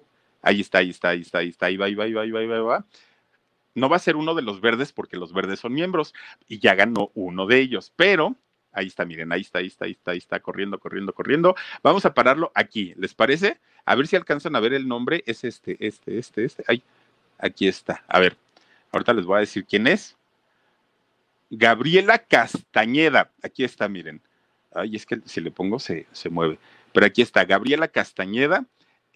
ahí 0.42 0.62
está, 0.62 0.80
ahí 0.80 0.90
está, 0.90 1.10
ahí 1.10 1.22
está, 1.22 1.38
ahí 1.40 1.50
está, 1.50 1.68
ahí 1.68 1.78
va, 1.78 1.86
ahí 1.86 1.94
va, 1.94 2.06
ahí 2.06 2.14
va, 2.14 2.22
ahí 2.22 2.32
va, 2.32 2.40
ahí 2.40 2.48
va, 2.48 2.86
No 3.76 3.90
va 3.90 3.98
a 3.98 4.00
ser 4.00 4.16
uno 4.16 4.34
de 4.34 4.42
los 4.42 4.60
verdes 4.60 4.92
porque 4.92 5.18
los 5.18 5.34
verdes 5.34 5.60
son 5.60 5.74
miembros 5.74 6.16
y 6.48 6.58
ya 6.58 6.74
ganó 6.74 7.12
uno 7.14 7.46
de 7.46 7.60
ellos, 7.60 7.94
pero 7.96 8.36
ahí 8.72 8.88
está, 8.88 9.06
miren, 9.06 9.32
ahí 9.32 9.42
está, 9.42 9.60
ahí 9.60 9.68
está, 9.68 9.86
ahí 9.86 9.92
está, 9.92 10.12
ahí 10.12 10.18
está, 10.18 10.40
corriendo, 10.40 10.80
corriendo, 10.80 11.14
corriendo. 11.14 11.56
Vamos 11.84 12.06
a 12.06 12.14
pararlo 12.16 12.52
aquí, 12.56 12.96
¿les 12.98 13.14
parece? 13.14 13.60
A 13.86 13.94
ver 13.94 14.08
si 14.08 14.16
alcanzan 14.16 14.56
a 14.56 14.60
ver 14.60 14.74
el 14.74 14.88
nombre, 14.88 15.24
es 15.28 15.44
este, 15.44 15.78
este, 15.80 16.18
este, 16.18 16.44
este, 16.44 16.64
ahí, 16.68 16.82
aquí 17.38 17.68
está. 17.68 18.04
A 18.08 18.20
ver, 18.20 18.36
ahorita 18.92 19.14
les 19.14 19.26
voy 19.26 19.38
a 19.38 19.42
decir 19.42 19.64
quién 19.64 19.86
es. 19.86 20.18
Gabriela 21.52 22.18
Castañeda, 22.18 23.32
aquí 23.44 23.64
está, 23.64 23.88
miren. 23.88 24.22
Ay, 24.74 24.96
es 24.96 25.06
que 25.06 25.22
si 25.26 25.40
le 25.40 25.52
pongo 25.52 25.80
se, 25.80 26.08
se 26.12 26.30
mueve. 26.30 26.58
Pero 26.94 27.06
aquí 27.06 27.22
está, 27.22 27.46
Gabriela 27.46 27.88
Castañeda 27.88 28.66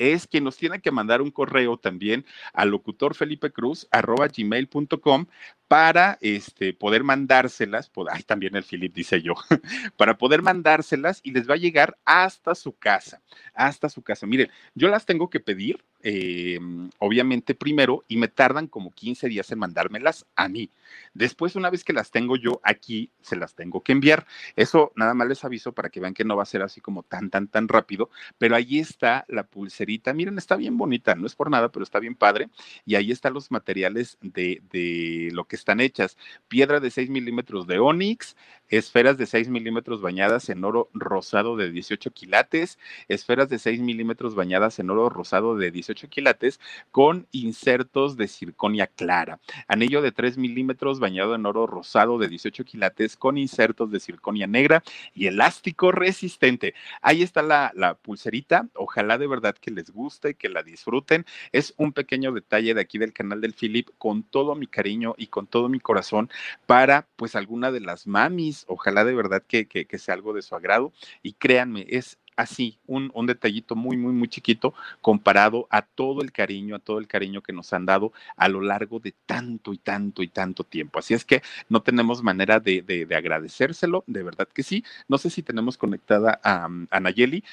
es 0.01 0.25
que 0.25 0.41
nos 0.41 0.57
tiene 0.57 0.81
que 0.81 0.91
mandar 0.91 1.21
un 1.21 1.29
correo 1.29 1.77
también 1.77 2.25
al 2.53 2.69
locutor 2.69 3.13
Felipe 3.13 3.51
Cruz 3.51 3.87
arroba 3.91 4.27
gmail.com 4.27 5.27
para 5.67 6.17
este, 6.21 6.73
poder 6.73 7.03
mandárselas, 7.03 7.91
ay, 8.11 8.23
también 8.23 8.55
el 8.55 8.63
Philip 8.63 8.93
dice 8.93 9.21
yo, 9.21 9.35
para 9.97 10.17
poder 10.17 10.41
mandárselas 10.41 11.21
y 11.23 11.31
les 11.31 11.49
va 11.49 11.53
a 11.53 11.57
llegar 11.57 11.97
hasta 12.03 12.55
su 12.55 12.75
casa, 12.75 13.21
hasta 13.53 13.89
su 13.89 14.01
casa. 14.01 14.25
Miren, 14.25 14.49
yo 14.73 14.89
las 14.89 15.05
tengo 15.05 15.29
que 15.29 15.39
pedir 15.39 15.85
eh, 16.03 16.59
obviamente 16.99 17.55
primero 17.55 18.03
y 18.07 18.17
me 18.17 18.27
tardan 18.27 18.67
como 18.67 18.91
15 18.91 19.27
días 19.27 19.51
en 19.51 19.59
mandármelas 19.59 20.25
a 20.35 20.47
mí. 20.47 20.69
Después, 21.13 21.55
una 21.55 21.69
vez 21.69 21.83
que 21.83 21.93
las 21.93 22.11
tengo 22.11 22.35
yo 22.35 22.59
aquí, 22.63 23.11
se 23.21 23.35
las 23.35 23.55
tengo 23.55 23.81
que 23.81 23.91
enviar. 23.91 24.25
Eso 24.55 24.91
nada 24.95 25.13
más 25.13 25.27
les 25.27 25.43
aviso 25.43 25.73
para 25.73 25.89
que 25.89 25.99
vean 25.99 26.13
que 26.13 26.23
no 26.23 26.35
va 26.35 26.43
a 26.43 26.45
ser 26.45 26.61
así 26.61 26.81
como 26.81 27.03
tan, 27.03 27.29
tan, 27.29 27.47
tan 27.47 27.67
rápido, 27.67 28.09
pero 28.37 28.55
ahí 28.55 28.79
está 28.79 29.25
la 29.27 29.43
pulserita. 29.43 30.13
Miren, 30.13 30.37
está 30.37 30.55
bien 30.55 30.77
bonita, 30.77 31.15
no 31.15 31.27
es 31.27 31.35
por 31.35 31.49
nada, 31.49 31.69
pero 31.69 31.83
está 31.83 31.99
bien 31.99 32.15
padre. 32.15 32.49
Y 32.85 32.95
ahí 32.95 33.11
están 33.11 33.33
los 33.33 33.51
materiales 33.51 34.17
de, 34.21 34.61
de 34.71 35.29
lo 35.33 35.45
que 35.45 35.55
están 35.55 35.79
hechas. 35.79 36.17
Piedra 36.47 36.79
de 36.79 36.91
6 36.91 37.09
milímetros 37.09 37.67
de 37.67 37.79
onix, 37.79 38.35
esferas 38.69 39.17
de 39.17 39.25
6 39.25 39.49
milímetros 39.49 40.01
bañadas 40.01 40.49
en 40.49 40.63
oro 40.63 40.89
rosado 40.93 41.57
de 41.57 41.71
18 41.71 42.11
quilates, 42.11 42.79
esferas 43.07 43.49
de 43.49 43.59
6 43.59 43.81
milímetros 43.81 44.35
bañadas 44.35 44.79
en 44.79 44.89
oro 44.89 45.09
rosado 45.09 45.55
de 45.57 45.71
18 45.71 45.90
quilates 45.95 46.59
con 46.91 47.27
insertos 47.31 48.17
de 48.17 48.27
circonia 48.27 48.87
clara, 48.87 49.39
anillo 49.67 50.01
de 50.01 50.11
3 50.11 50.37
milímetros 50.37 50.99
bañado 50.99 51.35
en 51.35 51.45
oro 51.45 51.67
rosado 51.67 52.17
de 52.17 52.27
18 52.27 52.63
quilates 52.65 53.17
con 53.17 53.37
insertos 53.37 53.91
de 53.91 53.99
circonia 53.99 54.47
negra 54.47 54.83
y 55.13 55.27
elástico 55.27 55.91
resistente. 55.91 56.73
Ahí 57.01 57.21
está 57.21 57.41
la, 57.41 57.97
pulserita, 58.01 58.67
ojalá 58.75 59.17
de 59.17 59.27
verdad 59.27 59.55
que 59.55 59.71
les 59.71 59.91
guste, 59.91 60.35
que 60.35 60.49
la 60.49 60.63
disfruten. 60.63 61.25
Es 61.51 61.73
un 61.77 61.93
pequeño 61.93 62.31
detalle 62.31 62.73
de 62.73 62.81
aquí 62.81 62.97
del 62.97 63.13
canal 63.13 63.41
del 63.41 63.53
Philip 63.53 63.89
con 63.97 64.23
todo 64.23 64.55
mi 64.55 64.67
cariño 64.67 65.15
y 65.17 65.27
con 65.27 65.47
todo 65.47 65.69
mi 65.69 65.79
corazón 65.79 66.29
para 66.65 67.07
pues 67.15 67.35
alguna 67.35 67.71
de 67.71 67.81
las 67.81 68.07
mamis, 68.07 68.65
ojalá 68.67 69.03
de 69.03 69.15
verdad 69.15 69.43
que, 69.47 69.67
que, 69.67 69.85
que 69.85 69.97
sea 69.97 70.15
algo 70.15 70.33
de 70.33 70.41
su 70.41 70.55
agrado 70.55 70.93
y 71.21 71.33
créanme, 71.33 71.85
es 71.89 72.17
así, 72.35 72.79
un, 72.87 73.11
un, 73.13 73.25
detallito 73.25 73.75
muy, 73.75 73.97
muy, 73.97 74.13
muy 74.13 74.27
chiquito 74.27 74.73
comparado 75.01 75.67
a 75.69 75.81
todo 75.81 76.21
el 76.21 76.31
cariño, 76.31 76.75
a 76.75 76.79
todo 76.79 76.99
el 76.99 77.07
cariño 77.07 77.41
que 77.41 77.53
nos 77.53 77.73
han 77.73 77.85
dado 77.85 78.13
a 78.35 78.47
lo 78.47 78.61
largo 78.61 78.99
de 78.99 79.13
tanto 79.25 79.73
y 79.73 79.77
tanto 79.77 80.23
y 80.23 80.27
tanto 80.27 80.63
tiempo. 80.63 80.99
Así 80.99 81.13
es 81.13 81.25
que 81.25 81.41
no 81.69 81.81
tenemos 81.81 82.23
manera 82.23 82.59
de, 82.59 82.81
de, 82.81 83.05
de 83.05 83.15
agradecérselo, 83.15 84.03
de 84.07 84.23
verdad 84.23 84.47
que 84.47 84.63
sí. 84.63 84.83
No 85.07 85.17
sé 85.17 85.29
si 85.29 85.43
tenemos 85.43 85.77
conectada 85.77 86.39
a, 86.43 86.67
a 86.89 86.99
Nayeli. 86.99 87.43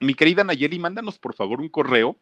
Mi 0.00 0.14
querida 0.14 0.44
Nayeli, 0.44 0.78
mándanos 0.78 1.18
por 1.18 1.34
favor 1.34 1.60
un 1.60 1.68
correo 1.68 2.16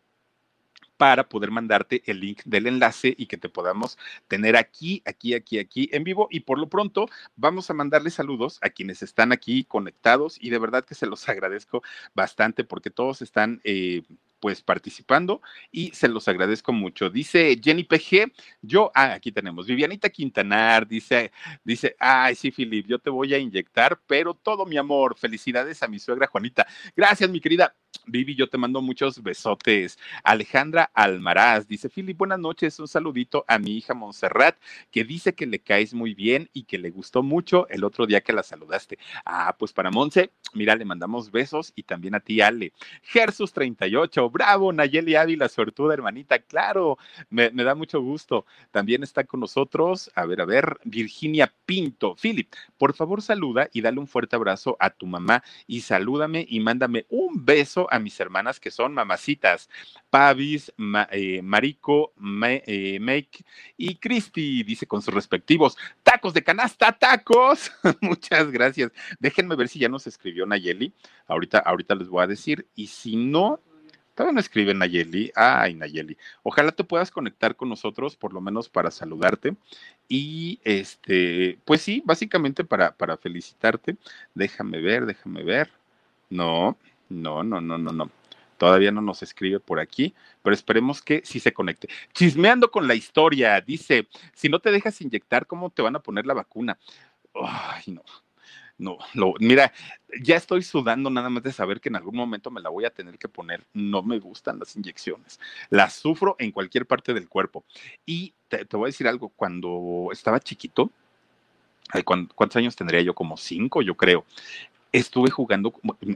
para 1.01 1.31
poder 1.31 1.51
mandarte 1.51 2.03
el 2.05 2.21
link 2.21 2.43
del 2.45 2.67
enlace 2.67 3.15
y 3.17 3.25
que 3.25 3.39
te 3.39 3.49
podamos 3.49 3.97
tener 4.29 4.55
aquí, 4.55 5.03
aquí, 5.07 5.33
aquí, 5.33 5.59
aquí 5.59 5.89
en 5.93 6.05
vivo. 6.05 6.29
Y 6.31 6.41
por 6.41 6.59
lo 6.59 6.69
pronto 6.69 7.09
vamos 7.37 7.71
a 7.71 7.73
mandarle 7.73 8.11
saludos 8.11 8.59
a 8.61 8.69
quienes 8.69 9.03
están 9.03 9.33
aquí 9.33 9.65
conectados 9.65 10.37
y 10.39 10.51
de 10.51 10.59
verdad 10.59 10.85
que 10.85 10.95
se 10.95 11.07
los 11.07 11.27
agradezco 11.31 11.83
bastante 12.15 12.65
porque 12.65 12.91
todos 12.91 13.23
están... 13.23 13.63
Eh, 13.65 14.03
pues 14.41 14.63
participando 14.63 15.43
y 15.71 15.91
se 15.91 16.09
los 16.09 16.27
agradezco 16.29 16.73
mucho. 16.73 17.11
Dice 17.11 17.61
Jenny 17.63 17.85
PG, 17.85 18.33
yo, 18.63 18.91
ah, 18.95 19.13
aquí 19.13 19.31
tenemos, 19.31 19.67
Vivianita 19.67 20.09
Quintanar, 20.09 20.89
dice, 20.89 21.31
dice, 21.63 21.95
ay, 21.99 22.35
sí, 22.35 22.51
Filip, 22.51 22.87
yo 22.87 22.99
te 22.99 23.11
voy 23.11 23.35
a 23.35 23.39
inyectar, 23.39 24.01
pero 24.07 24.35
todo 24.35 24.67
mi 24.67 24.77
amor, 24.77 25.17
felicidades 25.17 25.83
a 25.83 25.89
mi 25.89 25.99
suegra 25.99 26.27
Juanita. 26.27 26.67
Gracias, 26.97 27.31
mi 27.31 27.41
querida. 27.41 27.75
Vivi, 28.07 28.35
yo 28.35 28.49
te 28.49 28.59
mando 28.59 28.81
muchos 28.81 29.23
besotes. 29.23 29.99
Alejandra 30.25 30.91
Almaraz 30.95 31.67
dice, 31.67 31.89
Filip, 31.89 32.17
buenas 32.17 32.39
noches, 32.39 32.79
un 32.79 32.89
saludito 32.89 33.45
a 33.47 33.59
mi 33.59 33.77
hija 33.77 33.95
Montserrat, 33.95 34.57
que 34.91 35.05
dice 35.05 35.35
que 35.35 35.47
le 35.47 35.61
caes 35.61 35.93
muy 35.93 36.15
bien 36.15 36.49
y 36.53 36.65
que 36.65 36.79
le 36.79 36.91
gustó 36.91 37.23
mucho 37.23 37.69
el 37.69 37.85
otro 37.85 38.07
día 38.07 38.21
que 38.21 38.33
la 38.33 38.43
saludaste. 38.43 38.99
Ah, 39.25 39.55
pues 39.59 39.73
para 39.73 39.91
Monse, 39.91 40.33
mira, 40.55 40.77
le 40.77 40.85
mandamos 40.85 41.31
besos 41.31 41.73
y 41.77 41.83
también 41.83 42.15
a 42.15 42.21
ti, 42.21 42.41
Ale. 42.41 42.73
Gersus 43.03 43.53
38, 43.53 44.30
bravo, 44.31 44.73
Nayeli 44.73 45.17
Ávila, 45.17 45.49
suertuda 45.49 45.95
hermanita, 45.95 46.39
claro, 46.39 46.99
me, 47.29 47.51
da 47.51 47.75
mucho 47.75 48.01
gusto. 48.01 48.47
También 48.71 49.03
está 49.03 49.25
con 49.25 49.41
nosotros, 49.41 50.11
a 50.15 50.27
ver, 50.27 50.41
a 50.41 50.45
ver, 50.45 50.79
Virginia 50.85 51.53
Pinto. 51.67 52.15
Philip, 52.15 52.53
por 52.79 52.95
favor 52.95 53.23
saluda 53.23 53.69
y 53.73 53.81
dale 53.81 54.01
un 54.01 54.07
fuerte 54.07 54.37
abrazo 54.37 54.77
a 54.81 54.91
tu 54.91 55.07
mamá 55.07 55.43
y 55.67 55.81
salúdame 55.81 56.47
y 56.49 56.61
mándame 56.61 57.07
un 57.09 57.45
beso 57.45 57.89
a 57.91 57.99
mis 57.99 58.19
hermanas 58.21 58.61
que 58.61 58.71
son 58.71 58.95
mamacitas, 58.95 59.69
Pavis, 60.11 60.73
eh, 61.11 61.43
Marico, 61.43 62.13
Ma, 62.17 62.49
eh, 62.51 62.99
Make 63.01 63.45
y 63.77 63.97
Cristi, 63.97 64.63
dice 64.63 64.87
con 64.87 65.03
sus 65.03 65.15
respectivos 65.15 65.77
tacos 66.03 66.35
de 66.35 66.43
canasta, 66.43 66.93
tacos. 66.93 67.71
Muchas 68.01 68.51
gracias. 68.51 68.93
Déjenme 69.19 69.57
ver 69.57 69.69
si 69.69 69.79
ya 69.79 69.89
nos 69.89 70.07
escribió 70.07 70.47
Nayeli. 70.47 70.93
Ahorita, 71.27 71.59
ahorita 71.59 71.95
les 71.95 72.09
voy 72.09 72.23
a 72.23 72.27
decir. 72.27 72.69
Y 72.75 72.89
si 72.89 73.17
no, 73.17 73.61
todavía 74.21 74.35
no 74.35 74.41
escribe 74.41 74.75
Nayeli. 74.75 75.33
Ay, 75.35 75.73
Nayeli. 75.73 76.15
Ojalá 76.43 76.73
te 76.73 76.85
puedas 76.85 77.11
conectar 77.11 77.57
con 77.57 77.71
nosotros, 77.71 78.17
por 78.17 78.35
lo 78.35 78.43
menos 78.43 78.69
para 78.69 78.91
saludarte. 78.91 79.57
Y 80.09 80.61
este, 80.63 81.59
pues 81.65 81.81
sí, 81.81 82.03
básicamente 82.05 82.63
para, 82.63 82.93
para 82.93 83.17
felicitarte. 83.17 83.97
Déjame 84.35 84.83
ver, 84.83 85.07
déjame 85.07 85.43
ver. 85.43 85.71
No, 86.29 86.77
no, 87.09 87.43
no, 87.43 87.63
no, 87.63 87.79
no, 87.79 87.93
no. 87.93 88.11
Todavía 88.59 88.91
no 88.93 89.01
nos 89.01 89.23
escribe 89.23 89.59
por 89.59 89.81
aquí, 89.81 90.15
pero 90.43 90.53
esperemos 90.53 91.01
que 91.01 91.23
sí 91.25 91.41
se 91.41 91.55
conecte. 91.55 91.89
Chismeando 92.13 92.71
con 92.71 92.87
la 92.87 92.95
historia, 92.95 93.59
dice, 93.63 94.07
si 94.35 94.51
no 94.51 94.59
te 94.59 94.71
dejas 94.71 95.01
inyectar, 95.01 95.47
¿cómo 95.47 95.71
te 95.71 95.81
van 95.81 95.97
a 95.97 96.01
poner 96.01 96.27
la 96.27 96.35
vacuna? 96.35 96.77
Ay, 97.35 97.85
no. 97.87 98.03
No, 98.81 98.99
mira, 99.39 99.73
ya 100.23 100.37
estoy 100.37 100.63
sudando 100.63 101.11
nada 101.11 101.29
más 101.29 101.43
de 101.43 101.53
saber 101.53 101.83
que 101.83 101.91
en 101.91 101.97
algún 101.97 102.17
momento 102.17 102.51
me 102.51 102.63
la 102.63 102.71
voy 102.71 102.87
a 102.87 102.91
tener 102.91 103.19
que 103.19 103.29
poner. 103.29 103.63
No 103.75 104.03
me 104.03 104.19
gustan 104.19 104.59
las 104.59 104.75
inyecciones. 104.75 105.39
Las 105.69 105.93
sufro 105.93 106.35
en 106.39 106.51
cualquier 106.51 106.87
parte 106.87 107.13
del 107.13 107.29
cuerpo. 107.29 107.63
Y 108.07 108.33
te 108.49 108.65
voy 108.73 108.87
a 108.87 108.93
decir 108.93 109.07
algo, 109.07 109.29
cuando 109.29 110.09
estaba 110.13 110.41
chiquito, 110.41 110.91
¿cuántos 112.05 112.57
años 112.57 112.75
tendría 112.75 113.03
yo? 113.03 113.15
Como 113.15 113.37
cinco, 113.37 113.83
yo 113.83 113.95
creo 113.95 114.25
estuve 114.93 115.31
jugando, 115.31 115.73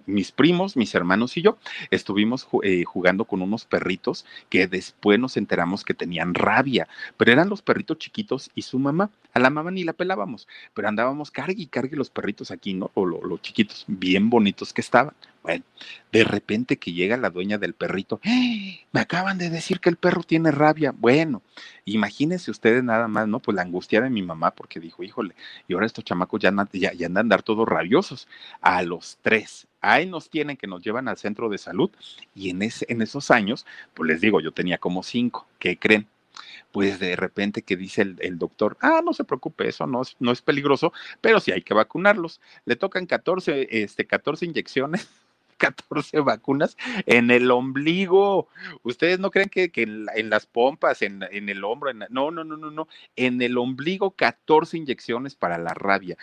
mis 0.07 0.33
primos, 0.33 0.77
mis 0.77 0.95
hermanos 0.95 1.37
y 1.37 1.43
yo, 1.43 1.59
estuvimos 1.91 2.49
eh, 2.63 2.85
jugando 2.85 3.25
con 3.25 3.43
unos 3.43 3.65
perritos 3.65 4.25
que 4.49 4.67
después 4.67 5.19
nos 5.19 5.37
enteramos 5.37 5.85
que 5.85 5.95
tenían 5.95 6.35
rabia, 6.35 6.89
pero 7.17 7.33
eran 7.33 7.49
los 7.49 7.63
perritos 7.63 7.99
chiquitos 7.99 8.51
y 8.55 8.63
su 8.63 8.79
mamá. 8.79 9.11
A 9.33 9.41
la 9.41 9.51
mamá 9.51 9.73
ni 9.73 9.83
la 9.83 9.93
pelábamos, 9.93 10.47
pero 10.75 10.89
andábamos 10.89 11.31
cargue 11.31 11.63
y 11.63 11.67
cargue 11.67 11.97
los 11.97 12.11
perritos 12.11 12.51
aquí, 12.53 12.75
¿no? 12.75 12.91
O 12.95 13.05
los 13.05 13.23
lo 13.25 13.39
chiquitos, 13.39 13.85
bien 13.89 14.31
bonitos 14.31 14.73
que 14.73 14.81
estaban. 14.81 15.15
Bueno, 15.45 15.63
de 16.11 16.25
repente 16.25 16.79
que 16.79 16.95
llega 16.95 17.19
la 17.19 17.29
dueña 17.29 17.59
del 17.59 17.75
perrito, 17.75 18.19
¡Eh! 18.25 18.81
me 18.93 19.01
acaban 19.01 19.37
de 19.37 19.51
decir 19.51 19.79
que 19.79 19.91
el 19.91 19.97
perro 19.97 20.23
tiene 20.23 20.51
rabia. 20.51 20.95
Bueno, 20.97 21.43
imagínense 21.85 22.51
ustedes 22.51 22.83
nada 22.83 23.09
más, 23.09 23.29
¿no? 23.29 23.41
Pues 23.41 23.55
la 23.55 23.61
angustia 23.61 24.01
de 24.01 24.09
mi 24.09 24.23
mamá 24.23 24.53
porque 24.53 24.81
dijo, 24.81 25.03
híjole, 25.03 25.35
y 25.69 25.75
ahora 25.75 25.85
estos 25.85 26.03
chamacos 26.03 26.41
ya, 26.41 26.51
ya, 26.73 26.95
ya 26.95 27.07
andan 27.07 27.19
a 27.19 27.21
andar 27.21 27.43
todos 27.43 27.69
rabiosos. 27.69 28.27
A 28.63 28.83
los 28.83 29.19
tres, 29.21 29.67
ahí 29.83 30.07
nos 30.07 30.31
tienen 30.31 30.57
que 30.57 30.67
nos 30.67 30.83
llevan 30.83 31.09
al 31.09 31.19
centro 31.19 31.51
de 31.51 31.59
salud 31.59 31.91
y 32.35 32.49
en, 32.49 32.63
ese, 32.63 32.87
en 32.89 33.03
esos 33.03 33.31
años, 33.31 33.67
pues 33.93 34.09
les 34.09 34.23
digo, 34.23 34.41
yo 34.41 34.53
tenía 34.53 34.79
como 34.79 35.03
cinco, 35.03 35.47
¿qué 35.59 35.77
creen? 35.79 36.09
pues 36.73 36.99
de 36.99 37.15
repente 37.17 37.63
que 37.63 37.77
dice 37.77 38.03
el, 38.03 38.39
doctor, 38.39 38.77
ah, 38.81 39.01
no 39.05 39.13
se 39.13 39.25
preocupe, 39.25 39.69
eso 39.69 39.87
no 39.87 40.03
es, 40.03 40.17
no 40.19 40.33
es 40.33 40.43
peligroso, 40.43 40.93
pero 41.21 41.39
sí 41.39 41.53
hay 41.53 41.63
que 41.63 41.75
vacunarlos. 41.75 42.41
Le 42.65 42.75
tocan 42.75 43.07
14, 43.07 43.69
este, 43.83 44.07
14 44.07 44.47
inyecciones 44.47 45.09
14 45.57 46.21
vacunas 46.21 46.77
en 47.07 47.31
el 47.31 47.51
ombligo. 47.51 48.49
Ustedes 48.83 49.19
no 49.19 49.31
creen 49.31 49.49
que, 49.49 49.71
que 49.71 49.83
en, 49.83 50.07
en, 50.15 50.31
las 50.31 50.47
pompas, 50.47 51.03
en, 51.03 51.25
en 51.31 51.49
el 51.49 51.65
hombro, 51.65 51.93
no, 51.93 52.31
no, 52.31 52.45
no, 52.45 52.57
no, 52.57 52.71
no. 52.71 52.89
En 53.17 53.41
el 53.43 53.59
ombligo, 53.59 54.11
14 54.13 54.77
inyecciones 54.77 55.35
para 55.35 55.59
la 55.59 55.75
rabia. 55.75 56.17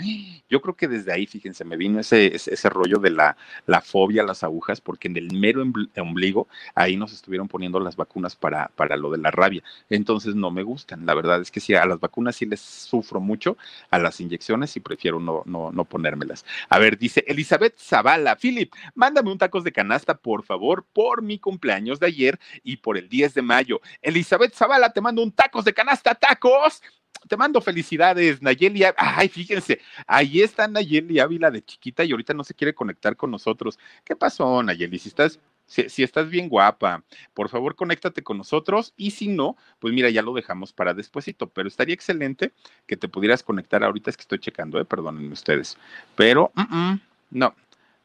Yo 0.50 0.62
creo 0.62 0.76
que 0.76 0.88
desde 0.88 1.12
ahí, 1.14 1.26
fíjense, 1.26 1.66
me 1.66 1.78
vino 1.78 2.00
ese, 2.00 2.36
ese, 2.36 2.54
ese 2.54 2.70
rollo 2.70 2.98
de 2.98 3.12
la, 3.12 3.38
la, 3.66 3.82
fobia 3.82 4.24
a 4.24 4.26
las 4.26 4.44
agujas, 4.44 4.82
porque 4.82 5.08
en 5.08 5.18
el 5.18 5.34
mero 5.34 5.64
ombligo, 5.98 6.48
ahí 6.76 6.98
nos 6.98 7.14
estuvieron 7.14 7.48
poniendo 7.48 7.80
las 7.80 7.96
vacunas 7.96 8.36
para, 8.36 8.70
para 8.76 8.98
lo 8.98 9.12
de 9.12 9.18
la 9.18 9.32
rabia. 9.32 9.64
Entonces 9.90 10.36
no 10.36 10.52
me 10.52 10.64
gustan. 10.64 11.06
La 11.06 11.14
verdad 11.14 11.42
es 11.42 11.52
que 11.52 11.60
sí, 11.60 11.74
a 11.74 11.86
las 11.86 12.00
vacunas 12.00 12.36
sí 12.36 12.46
les 12.46 12.62
sufro 12.62 13.20
mucho, 13.20 13.58
a 13.90 14.00
las 14.00 14.20
inyecciones 14.22 14.76
y 14.76 14.80
prefiero 14.80 15.20
no, 15.20 15.44
no, 15.46 15.72
no 15.72 15.86
ponérmelas. 15.86 16.46
A 16.70 16.80
ver, 16.80 16.98
dice 16.98 17.24
Elizabeth 17.28 17.78
Zavala, 17.78 18.36
Philip, 18.36 18.74
mándame 18.96 19.31
un 19.32 19.38
tacos 19.38 19.64
de 19.64 19.72
canasta, 19.72 20.18
por 20.18 20.44
favor, 20.44 20.86
por 20.94 21.22
mi 21.22 21.40
cumpleaños 21.40 22.00
de 22.00 22.08
ayer 22.08 22.40
y 22.64 22.78
por 22.78 22.98
el 22.98 23.10
10 23.10 23.34
de 23.34 23.42
mayo. 23.42 23.82
Elizabeth 24.02 24.54
Zavala, 24.54 24.92
te 24.92 25.02
mando 25.02 25.24
un 25.24 25.32
tacos 25.32 25.66
de 25.66 25.74
canasta, 25.74 26.16
tacos. 26.16 26.82
Te 27.28 27.38
mando 27.38 27.62
felicidades, 27.62 28.42
Nayeli. 28.42 28.84
Ay, 28.98 29.30
fíjense, 29.30 29.80
ahí 30.08 30.42
está 30.42 30.68
Nayeli 30.68 31.20
Ávila 31.20 31.52
de 31.52 31.64
chiquita 31.64 32.04
y 32.04 32.12
ahorita 32.12 32.34
no 32.34 32.44
se 32.44 32.56
quiere 32.56 32.74
conectar 32.74 33.16
con 33.16 33.30
nosotros. 33.30 33.78
¿Qué 34.04 34.16
pasó, 34.16 34.64
Nayeli? 34.64 34.98
Si 34.98 35.10
estás 35.10 35.40
si, 35.72 36.04
estás 36.04 36.30
bien 36.30 36.50
guapa, 36.50 37.04
por 37.34 37.48
favor 37.48 37.76
conéctate 37.76 38.24
con 38.24 38.38
nosotros 38.38 38.94
y 38.98 39.12
si 39.12 39.30
no, 39.30 39.56
pues 39.80 39.94
mira, 39.94 40.10
ya 40.10 40.22
lo 40.22 40.34
dejamos 40.34 40.74
para 40.74 40.94
despuesito, 40.94 41.48
pero 41.48 41.68
estaría 41.68 41.96
excelente 41.96 42.52
que 42.86 42.98
te 42.98 43.08
pudieras 43.08 43.42
conectar 43.42 43.84
ahorita, 43.84 44.10
es 44.10 44.18
que 44.18 44.22
estoy 44.22 44.40
checando, 44.40 44.80
eh, 44.80 44.86
perdónenme 44.86 45.32
ustedes, 45.32 45.78
pero 46.16 46.52
uh 46.58 46.62
-uh, 46.62 47.02
no, 47.30 47.56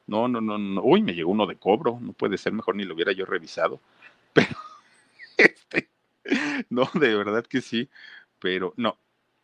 no, 0.06 0.28
no, 0.28 0.40
no, 0.40 0.58
no, 0.58 0.82
uy, 0.82 1.02
me 1.02 1.14
llegó 1.14 1.30
uno 1.30 1.46
de 1.46 1.56
cobro, 1.56 1.98
no 2.00 2.12
puede 2.12 2.38
ser, 2.38 2.52
mejor 2.52 2.76
ni 2.76 2.84
lo 2.84 2.94
hubiera 2.94 3.12
yo 3.12 3.26
revisado, 3.26 3.80
pero 4.34 4.48
Este, 5.36 5.90
no, 6.70 6.88
de 6.94 7.14
verdad 7.16 7.44
que 7.46 7.60
sí, 7.62 7.90
pero 8.40 8.74
no, 8.76 8.98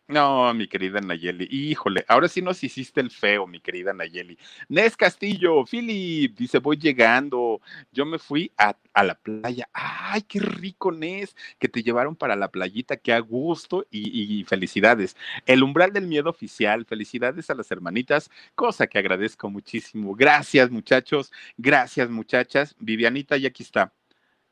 no, 0.08 0.52
mi 0.52 0.68
querida 0.68 1.00
Nayeli, 1.00 1.48
híjole, 1.50 2.04
ahora 2.08 2.28
sí 2.28 2.42
nos 2.42 2.62
hiciste 2.62 3.00
el 3.00 3.10
feo, 3.10 3.46
mi 3.46 3.60
querida 3.60 3.92
Nayeli. 3.94 4.36
Nes 4.68 4.96
Castillo, 4.96 5.64
Philip, 5.64 6.36
dice, 6.36 6.58
voy 6.58 6.76
llegando. 6.76 7.60
Yo 7.92 8.04
me 8.04 8.18
fui 8.18 8.52
a, 8.58 8.76
la 9.02 9.14
playa. 9.14 9.68
Ay, 9.72 10.22
qué 10.22 10.40
rico, 10.40 10.92
Nes, 10.92 11.34
que 11.58 11.68
te 11.68 11.82
llevaron 11.82 12.14
para 12.16 12.36
la 12.36 12.50
playita, 12.50 12.96
qué 12.98 13.12
a 13.12 13.20
gusto 13.20 13.86
y, 13.90 14.40
y, 14.40 14.44
felicidades. 14.44 15.16
El 15.46 15.62
umbral 15.62 15.92
del 15.92 16.06
miedo 16.06 16.28
oficial, 16.30 16.84
felicidades 16.84 17.48
a 17.48 17.54
las 17.54 17.70
hermanitas, 17.70 18.30
cosa 18.54 18.86
que 18.88 18.98
agradezco 18.98 19.48
muchísimo. 19.50 20.14
Gracias, 20.14 20.70
muchachos, 20.70 21.32
gracias, 21.56 22.10
muchachas. 22.10 22.76
Vivianita, 22.78 23.36
y 23.38 23.46
aquí 23.46 23.62
está. 23.62 23.94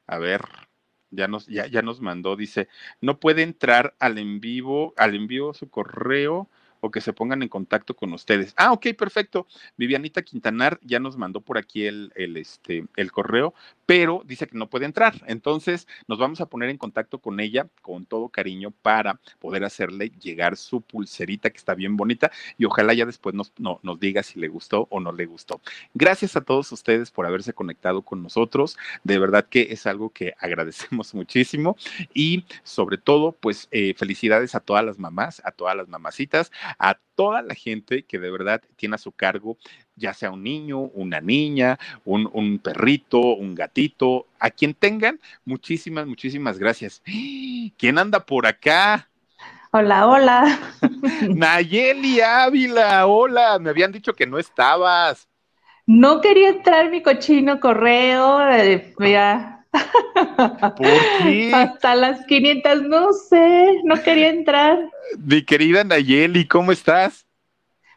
A 0.06 0.18
ver, 0.18 0.42
ya 1.10 1.28
nos, 1.28 1.46
ya, 1.46 1.66
ya 1.66 1.82
nos 1.82 2.00
mandó, 2.00 2.36
dice, 2.36 2.68
no 3.00 3.18
puede 3.18 3.42
entrar 3.42 3.94
al 3.98 4.18
en 4.18 4.40
vivo, 4.40 4.94
al 4.96 5.14
en 5.14 5.26
vivo 5.26 5.54
su 5.54 5.68
correo 5.68 6.48
o 6.80 6.90
que 6.90 7.00
se 7.00 7.12
pongan 7.12 7.42
en 7.42 7.48
contacto 7.48 7.94
con 7.94 8.12
ustedes. 8.12 8.54
Ah, 8.56 8.72
ok, 8.72 8.88
perfecto. 8.96 9.46
Vivianita 9.76 10.22
Quintanar 10.22 10.78
ya 10.82 10.98
nos 10.98 11.16
mandó 11.16 11.40
por 11.40 11.58
aquí 11.58 11.84
el, 11.84 12.12
el, 12.16 12.36
este, 12.36 12.86
el 12.96 13.12
correo, 13.12 13.54
pero 13.90 14.22
dice 14.24 14.46
que 14.46 14.56
no 14.56 14.70
puede 14.70 14.84
entrar. 14.84 15.20
Entonces 15.26 15.88
nos 16.06 16.16
vamos 16.16 16.40
a 16.40 16.46
poner 16.46 16.70
en 16.70 16.78
contacto 16.78 17.18
con 17.18 17.40
ella 17.40 17.66
con 17.82 18.06
todo 18.06 18.28
cariño 18.28 18.70
para 18.70 19.18
poder 19.40 19.64
hacerle 19.64 20.10
llegar 20.10 20.56
su 20.56 20.80
pulserita 20.80 21.50
que 21.50 21.56
está 21.56 21.74
bien 21.74 21.96
bonita 21.96 22.30
y 22.56 22.66
ojalá 22.66 22.94
ya 22.94 23.04
después 23.04 23.34
nos, 23.34 23.52
nos 23.58 23.98
diga 23.98 24.22
si 24.22 24.38
le 24.38 24.46
gustó 24.46 24.86
o 24.90 25.00
no 25.00 25.10
le 25.10 25.26
gustó. 25.26 25.60
Gracias 25.92 26.36
a 26.36 26.40
todos 26.42 26.70
ustedes 26.70 27.10
por 27.10 27.26
haberse 27.26 27.52
conectado 27.52 28.02
con 28.02 28.22
nosotros. 28.22 28.78
De 29.02 29.18
verdad 29.18 29.48
que 29.50 29.72
es 29.72 29.84
algo 29.88 30.10
que 30.10 30.34
agradecemos 30.38 31.12
muchísimo 31.12 31.76
y 32.14 32.44
sobre 32.62 32.96
todo, 32.96 33.32
pues 33.32 33.66
eh, 33.72 33.94
felicidades 33.94 34.54
a 34.54 34.60
todas 34.60 34.84
las 34.84 35.00
mamás, 35.00 35.42
a 35.44 35.50
todas 35.50 35.74
las 35.74 35.88
mamacitas, 35.88 36.52
a 36.78 37.00
toda 37.20 37.42
la 37.42 37.54
gente 37.54 38.02
que 38.04 38.18
de 38.18 38.30
verdad 38.30 38.62
tiene 38.76 38.94
a 38.94 38.98
su 38.98 39.12
cargo, 39.12 39.58
ya 39.94 40.14
sea 40.14 40.30
un 40.30 40.42
niño, 40.42 40.78
una 40.78 41.20
niña, 41.20 41.78
un, 42.06 42.58
perrito, 42.64 43.18
un 43.18 43.54
gatito, 43.54 44.26
a 44.38 44.48
quien 44.48 44.72
tengan, 44.72 45.20
muchísimas, 45.44 46.06
muchísimas 46.06 46.58
gracias. 46.58 47.02
¿Quién 47.76 47.98
anda 47.98 48.20
por 48.20 48.46
acá? 48.46 49.06
Hola, 49.70 50.06
hola. 50.06 50.58
Nayeli 51.28 52.22
Ávila, 52.22 53.06
hola, 53.06 53.58
me 53.58 53.68
habían 53.68 53.92
dicho 53.92 54.14
que 54.14 54.26
no 54.26 54.38
estabas. 54.38 55.28
No 55.84 56.22
quería 56.22 56.48
entrar 56.48 56.88
mi 56.90 57.02
cochino 57.02 57.60
correo, 57.60 58.50
eh, 58.50 58.94
ya 58.98 59.59
¿Por 60.76 61.00
qué? 61.22 61.52
Hasta 61.54 61.94
las 61.94 62.24
500, 62.26 62.82
no 62.82 63.12
sé, 63.12 63.80
no 63.84 64.02
quería 64.02 64.28
entrar. 64.28 64.78
Mi 65.18 65.44
querida 65.44 65.84
Nayeli, 65.84 66.46
¿cómo 66.46 66.72
estás? 66.72 67.26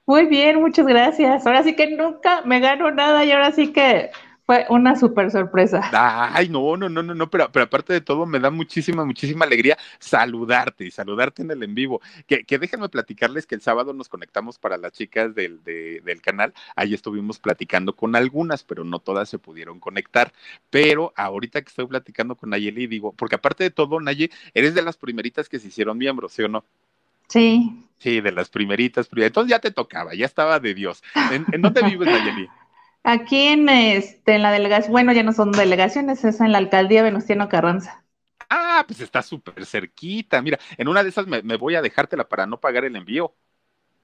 Muy 0.06 0.26
bien, 0.26 0.60
muchas 0.60 0.86
gracias. 0.86 1.46
Ahora 1.46 1.64
sí 1.64 1.76
que 1.76 1.96
nunca 1.96 2.42
me 2.44 2.60
gano 2.60 2.92
nada 2.92 3.24
y 3.24 3.32
ahora 3.32 3.52
sí 3.52 3.72
que 3.72 4.12
fue 4.46 4.66
una 4.70 4.96
súper 4.96 5.32
sorpresa. 5.32 5.82
Ay, 5.94 6.50
no, 6.50 6.76
no, 6.76 6.90
no, 6.90 7.02
no, 7.02 7.16
no, 7.16 7.30
pero, 7.30 7.52
pero 7.52 7.66
aparte 7.66 7.94
de 7.94 8.02
todo 8.02 8.26
me 8.26 8.40
da 8.40 8.50
muchísima, 8.50 9.06
muchísima 9.06 9.46
alegría 9.46 9.78
saludarte 10.00 10.86
y 10.86 10.92
saludarte 10.92 11.44
en 11.44 11.52
el 11.52 11.64
en 11.64 11.74
vivo. 11.74 12.02
Que, 12.28 12.44
que 12.44 12.60
déjenme 12.60 12.90
platicarles 12.90 13.46
que 13.46 13.56
el 13.56 13.62
sábado 13.62 13.94
nos 13.94 14.10
conectamos 14.10 14.60
para 14.60 14.78
las 14.78 14.92
chicas 14.92 15.34
del, 15.34 15.64
del 15.64 16.22
canal. 16.22 16.54
Ahí 16.76 16.94
estuvimos 16.94 17.40
platicando 17.40 17.96
con 17.96 18.16
algunas, 18.16 18.64
pero 18.64 18.84
no 18.84 19.00
todas 19.00 19.30
se 19.30 19.40
pudieron 19.40 19.80
conectar. 19.80 20.34
Pero 20.70 21.14
ahorita 21.16 21.62
que 21.62 21.70
estoy 21.70 21.88
platicando 21.88 22.36
con 22.36 22.50
Nayeli, 22.50 22.88
digo, 22.88 23.14
porque 23.14 23.36
aparte 23.36 23.64
de 23.64 23.72
todo, 23.72 24.00
Naye, 24.00 24.30
eres 24.54 24.74
de 24.74 24.82
las 24.82 24.98
primeritas 24.98 25.48
que 25.48 25.60
se 25.60 25.70
hicieron 25.70 25.98
miembros, 25.98 26.34
¿sí 26.34 26.44
o 26.44 26.50
no? 26.50 26.66
Sí. 27.30 27.88
Sí, 28.00 28.20
de 28.20 28.34
las 28.34 28.50
primeritas, 28.50 29.08
Entonces 29.16 29.50
ya 29.50 29.60
te 29.60 29.72
tocaba, 29.72 30.14
ya 30.14 30.26
estaba 30.26 30.60
de 30.60 30.74
Dios. 30.74 31.02
¿En, 31.32 31.46
¿en 31.54 31.62
dónde 31.62 31.82
vives, 31.84 32.10
Nayeli? 32.10 32.50
Aquí 33.04 33.48
en, 33.48 33.68
este, 33.68 34.36
en 34.36 34.44
la 34.44 34.52
delegación, 34.52 34.94
bueno, 34.94 35.12
ya 35.12 35.24
no 35.24 35.34
son 35.34 35.52
delegaciones, 35.52 36.24
es 36.24 36.40
en 36.40 36.54
la 36.54 36.58
alcaldía 36.58 37.04
Venustiano 37.04 37.50
Carranza. 37.50 38.04
Ah, 38.50 38.86
pues 38.88 39.02
está 39.02 39.22
súper 39.22 39.66
cerquita. 39.66 40.42
Mira, 40.42 40.58
en 40.78 40.88
una 40.88 41.04
de 41.04 41.10
esas 41.10 41.28
me, 41.28 41.42
voy 41.58 41.76
a 41.76 41.82
dejártela 41.82 42.30
para 42.30 42.46
no 42.46 42.60
pagar 42.60 42.86
el 42.86 42.96
envío. 42.96 43.34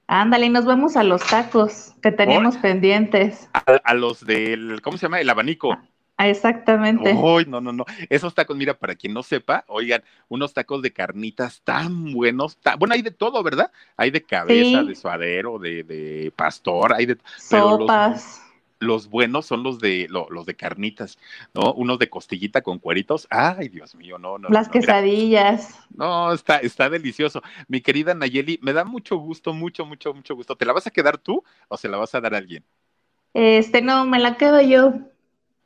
Ándale, 0.06 0.46
y 0.46 0.50
nos 0.50 0.66
vamos 0.66 0.96
a 0.96 1.04
los 1.04 1.24
tacos 1.26 1.94
que 2.02 2.12
teníamos 2.12 2.56
pendientes. 2.58 3.48
A, 3.52 3.94
los 3.94 4.26
del, 4.26 4.82
¿cómo 4.82 4.98
se 4.98 5.06
llama? 5.06 5.20
El 5.20 5.30
abanico. 5.30 5.78
Ah, 6.16 6.28
exactamente. 6.28 7.14
Uy, 7.14 7.46
no, 7.46 7.60
no, 7.60 7.72
no. 7.72 7.86
Esos 8.10 8.34
tacos, 8.34 8.56
mira, 8.56 8.74
para 8.74 8.96
quien 8.96 9.14
no 9.14 9.22
sepa, 9.22 9.64
oigan, 9.68 10.02
unos 10.28 10.52
tacos 10.52 10.82
de 10.82 10.92
carnitas 10.92 11.62
tan 11.62 12.12
buenos. 12.12 12.58
bueno, 12.78 12.94
hay 12.94 13.02
de 13.02 13.12
todo, 13.12 13.42
¿verdad? 13.42 13.70
Hay 13.96 14.10
de 14.10 14.22
cabeza, 14.22 14.82
de 14.82 14.94
suadero, 14.94 15.58
de, 15.58 15.84
de 15.84 16.32
pastor, 16.36 16.92
hay 16.92 17.06
de. 17.06 17.18
Sopas 17.38 18.42
los 18.42 18.49
buenos 19.08 19.46
son 19.46 19.62
los 19.62 19.78
de 19.78 20.06
los 20.08 20.46
de 20.46 20.56
carnitas, 20.56 21.18
¿no? 21.54 21.72
Unos 21.74 21.98
de 21.98 22.08
costillita 22.08 22.62
con 22.62 22.78
cueritos. 22.78 23.26
Ay, 23.30 23.68
Dios 23.68 23.94
mío, 23.94 24.18
no, 24.18 24.38
no. 24.38 24.48
Las 24.48 24.68
quesadillas. 24.68 25.78
no, 25.94 26.32
está, 26.32 26.58
está 26.58 26.88
delicioso. 26.88 27.42
Mi 27.68 27.80
querida 27.80 28.14
Nayeli, 28.14 28.58
me 28.62 28.72
da 28.72 28.84
mucho 28.84 29.16
gusto, 29.16 29.52
mucho, 29.52 29.84
mucho, 29.84 30.14
mucho 30.14 30.34
gusto. 30.34 30.56
¿Te 30.56 30.64
la 30.64 30.72
vas 30.72 30.86
a 30.86 30.90
quedar 30.90 31.18
tú 31.18 31.42
o 31.68 31.76
se 31.76 31.88
la 31.88 31.96
vas 31.96 32.14
a 32.14 32.20
dar 32.20 32.34
a 32.34 32.38
alguien? 32.38 32.64
Este, 33.34 33.82
no, 33.82 34.04
me 34.06 34.18
la 34.18 34.36
quedo 34.36 34.60
yo. 34.60 34.94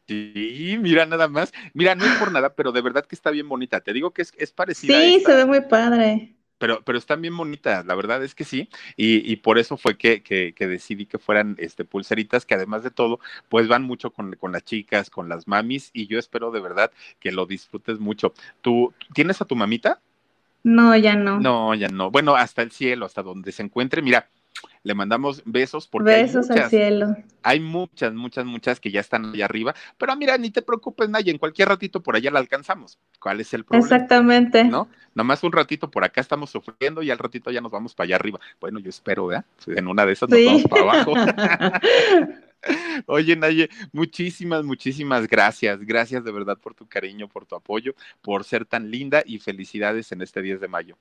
Sí, 0.07 0.77
mira 0.81 1.07
nada 1.07 1.29
más. 1.29 1.53
Mira, 1.73 1.95
no 1.95 2.05
es 2.05 2.13
por 2.19 2.31
nada, 2.31 2.55
pero 2.55 2.73
de 2.73 2.83
verdad 2.83 3.07
que 3.07 3.15
está 3.15 3.31
bien 3.31 3.49
bonita. 3.49 3.81
Te 3.81 3.93
digo 3.93 4.13
que 4.13 4.23
es, 4.23 4.33
es 4.37 4.53
parecida. 4.53 5.01
Sí, 5.01 5.23
se 5.25 5.35
ve 5.35 5.47
muy 5.47 5.63
padre 5.63 6.35
pero, 6.65 6.81
pero 6.83 6.97
están 6.97 7.21
bien 7.21 7.37
bonitas, 7.37 7.85
la 7.85 7.95
verdad 7.95 8.25
es 8.25 8.35
que 8.35 8.45
sí, 8.45 8.71
y, 8.97 9.31
y 9.31 9.37
por 9.37 9.59
eso 9.59 9.77
fue 9.77 9.99
que, 9.99 10.23
que, 10.23 10.55
que, 10.55 10.67
decidí 10.67 11.05
que 11.05 11.19
fueran 11.19 11.57
este, 11.59 11.85
pulseritas 11.85 12.47
que 12.47 12.55
además 12.55 12.83
de 12.83 12.91
todo, 12.91 13.21
pues 13.51 13.69
van 13.69 13.83
mucho 13.83 14.13
con, 14.13 14.33
con, 14.37 14.53
las 14.53 14.65
chicas, 14.65 15.11
con 15.11 15.29
las 15.29 15.47
mamis, 15.47 15.91
y 15.93 16.07
yo 16.07 16.19
espero 16.19 16.51
de 16.51 16.61
verdad 16.61 16.91
que 17.21 17.33
lo 17.33 17.45
disfrutes 17.45 18.01
mucho. 18.01 18.33
¿Tú 18.63 18.95
tienes 19.13 19.43
a 19.43 19.45
tu 19.45 19.57
mamita? 19.57 20.01
No, 20.63 20.97
ya 20.97 21.17
no. 21.17 21.39
No, 21.39 21.75
ya 21.75 21.89
no. 21.89 22.11
Bueno, 22.11 22.35
hasta 22.35 22.63
el 22.63 22.71
cielo, 22.71 23.05
hasta 23.05 23.23
donde 23.23 23.53
se 23.53 23.63
encuentre. 23.63 24.01
Mira, 24.01 24.31
le 24.85 24.95
mandamos 24.95 25.43
besos 25.47 25.89
porque 25.89 26.11
besos 26.11 26.51
al 26.51 26.69
cielo. 26.69 27.17
Hay 27.43 27.59
muchas, 27.59 28.13
muchas, 28.15 28.45
muchas 28.45 28.79
que 28.79 28.91
ya 28.91 29.01
están 29.01 29.25
allá 29.33 29.47
arriba, 29.47 29.75
pero 29.99 30.15
mira, 30.15 30.39
ni 30.39 30.51
te 30.51 30.63
preocupes, 30.63 31.09
Naya, 31.09 31.33
en 31.33 31.39
cualquier 31.39 31.69
ratito 31.69 32.03
por 32.03 32.15
allá 32.15 32.31
la 32.31 32.39
alcanzamos. 32.39 32.99
¿Cuál 33.19 33.41
es 33.41 33.53
el 33.55 33.65
problema? 33.65 33.87
Exactamente. 33.87 34.63
¿No? 34.65 34.89
Nomás 35.15 35.43
un 35.43 35.53
ratito 35.53 35.91
por 35.91 36.05
acá 36.05 36.21
estamos 36.21 36.51
sufriendo 36.51 37.03
y 37.03 37.11
al 37.11 37.19
ratito 37.19 37.51
ya 37.51 37.63
nos 37.63 37.73
vamos 37.73 37.95
para 37.95 38.05
allá 38.05 38.17
arriba. 38.17 38.39
Bueno, 38.61 38.79
yo 38.79 38.91
espero, 38.91 39.27
¿verdad? 39.27 39.47
En 39.67 39.89
una 39.89 40.05
de 40.05 40.13
esas 40.13 40.29
nos 40.29 40.45
vamos 40.45 40.65
para 40.65 40.83
abajo. 40.83 41.15
Oye, 43.07 43.37
Naye, 43.37 43.71
muchísimas, 43.93 44.65
muchísimas 44.65 45.27
gracias. 45.27 45.81
Gracias 45.81 46.25
de 46.25 46.33
verdad 46.33 46.59
por 46.59 46.75
tu 46.75 46.87
cariño, 46.87 47.29
por 47.29 47.47
tu 47.47 47.57
apoyo, 47.57 47.95
por 48.21 48.45
ser 48.45 48.67
tan 48.67 48.91
linda 48.91 49.23
y 49.25 49.39
felicidades 49.39 50.13
en 50.13 50.21
este 50.21 50.43
10 50.43 50.61
de 50.61 50.69
mayo. 50.69 50.97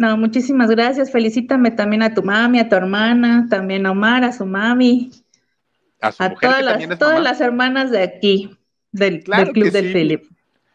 No, 0.00 0.16
muchísimas 0.16 0.70
gracias. 0.70 1.12
Felicítame 1.12 1.72
también 1.72 2.02
a 2.02 2.14
tu 2.14 2.22
mami, 2.22 2.58
a 2.58 2.70
tu 2.70 2.74
hermana, 2.74 3.46
también 3.50 3.84
a 3.84 3.90
Omar, 3.90 4.24
a 4.24 4.32
su 4.32 4.46
mami. 4.46 5.10
A, 6.00 6.10
su 6.10 6.24
todas, 6.40 6.64
las, 6.64 6.98
todas 6.98 7.22
las 7.22 7.38
hermanas 7.42 7.90
de 7.90 8.02
aquí, 8.02 8.56
del, 8.92 9.22
Club 9.22 9.70
del 9.70 9.92
Philip. 9.92 10.24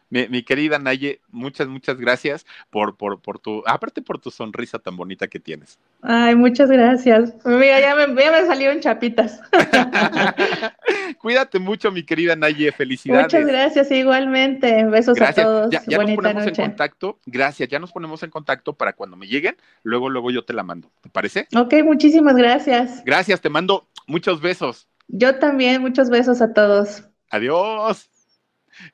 Mi, 0.08 0.42
querida 0.42 0.78
Naye, 0.78 1.20
muchas, 1.30 1.66
muchas 1.66 1.98
gracias 1.98 2.46
por, 2.70 2.96
por, 2.96 3.20
por 3.20 3.38
tu, 3.40 3.62
aparte 3.66 4.02
por 4.02 4.20
tu 4.20 4.30
sonrisa 4.30 4.78
tan 4.78 4.96
bonita 4.96 5.26
que 5.26 5.40
tienes. 5.40 5.78
Ay, 6.02 6.36
muchas 6.36 6.70
gracias. 6.70 7.34
Mira, 7.44 7.80
ya 7.80 7.94
me, 7.96 8.22
ya 8.22 8.30
me 8.30 8.46
salieron 8.46 8.80
chapitas. 8.80 9.40
Cuídate 11.20 11.58
mucho, 11.58 11.90
mi 11.90 12.04
querida 12.04 12.36
Naye, 12.36 12.70
felicidades. 12.70 13.24
Muchas 13.24 13.46
gracias, 13.46 13.90
igualmente. 13.90 14.84
Besos 14.84 15.20
a 15.20 15.32
todos. 15.32 15.70
Ya, 15.70 15.82
ya 15.86 15.98
nos 15.98 16.12
ponemos 16.12 16.46
en 16.46 16.54
contacto, 16.54 17.18
gracias, 17.26 17.68
ya 17.68 17.78
nos 17.78 17.92
ponemos 17.92 18.22
en 18.22 18.30
contacto 18.30 18.74
para 18.74 18.92
cuando 18.92 19.16
me 19.16 19.26
lleguen, 19.26 19.56
luego, 19.82 20.08
luego 20.08 20.30
yo 20.30 20.44
te 20.44 20.52
la 20.52 20.62
mando. 20.62 20.90
¿Te 21.00 21.08
parece? 21.10 21.48
Ok, 21.56 21.74
muchísimas 21.84 22.36
gracias. 22.36 23.02
Gracias, 23.04 23.40
te 23.40 23.50
mando 23.50 23.88
muchos 24.06 24.40
besos. 24.40 24.88
Yo 25.08 25.38
también, 25.38 25.82
muchos 25.82 26.10
besos 26.10 26.40
a 26.40 26.52
todos. 26.52 27.04
Adiós. 27.30 28.08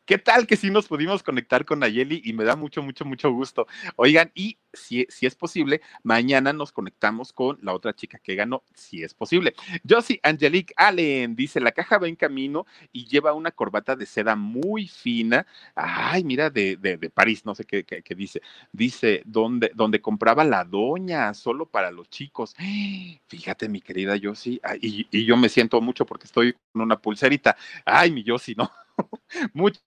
¿Qué 0.06 0.18
tal 0.18 0.46
que 0.46 0.56
sí 0.56 0.70
nos 0.70 0.88
pudimos 0.88 1.22
conectar 1.22 1.64
con 1.64 1.80
Nayeli? 1.80 2.20
Y 2.24 2.32
me 2.32 2.44
da 2.44 2.56
mucho, 2.56 2.82
mucho, 2.82 3.04
mucho 3.04 3.30
gusto. 3.32 3.66
Oigan, 3.96 4.30
y 4.34 4.58
si, 4.72 5.06
es 5.20 5.34
posible, 5.34 5.80
mañana 6.02 6.52
nos 6.52 6.72
conectamos 6.72 7.32
con 7.32 7.58
la 7.62 7.74
otra 7.74 7.94
chica 7.94 8.18
que 8.18 8.34
ganó, 8.34 8.62
si 8.74 9.02
es 9.02 9.14
posible. 9.14 9.54
Josie 9.88 10.20
Angelique 10.22 10.74
Allen 10.76 11.36
dice: 11.36 11.60
La 11.60 11.72
caja 11.72 11.98
va 11.98 12.08
en 12.08 12.16
camino 12.16 12.66
y 12.92 13.06
lleva 13.06 13.32
una 13.32 13.50
corbata 13.50 13.96
de 13.96 14.06
seda 14.06 14.36
muy 14.36 14.88
fina. 14.88 15.46
Ay, 15.74 16.24
mira, 16.24 16.50
de, 16.50 16.76
de, 16.76 16.98
París, 17.10 17.44
no 17.44 17.54
sé 17.54 17.64
qué, 17.64 17.84
qué, 17.84 18.14
dice. 18.14 18.40
Dice: 18.72 19.22
donde, 19.24 19.70
compraba 20.00 20.44
la 20.44 20.64
doña, 20.64 21.34
solo 21.34 21.66
para 21.66 21.90
los 21.90 22.08
chicos. 22.08 22.54
Fíjate, 23.28 23.68
mi 23.68 23.80
querida 23.80 24.16
Josie, 24.22 24.60
y, 24.80 25.06
y 25.10 25.24
yo 25.24 25.36
me 25.36 25.48
siento 25.48 25.80
mucho 25.80 26.06
porque 26.06 26.26
estoy 26.26 26.54
con 26.72 26.82
una 26.82 27.00
pulserita. 27.00 27.56
Ay, 27.84 28.10
mi 28.10 28.24
Josie, 28.26 28.54
no. 28.56 28.70
muchas, 29.52 29.82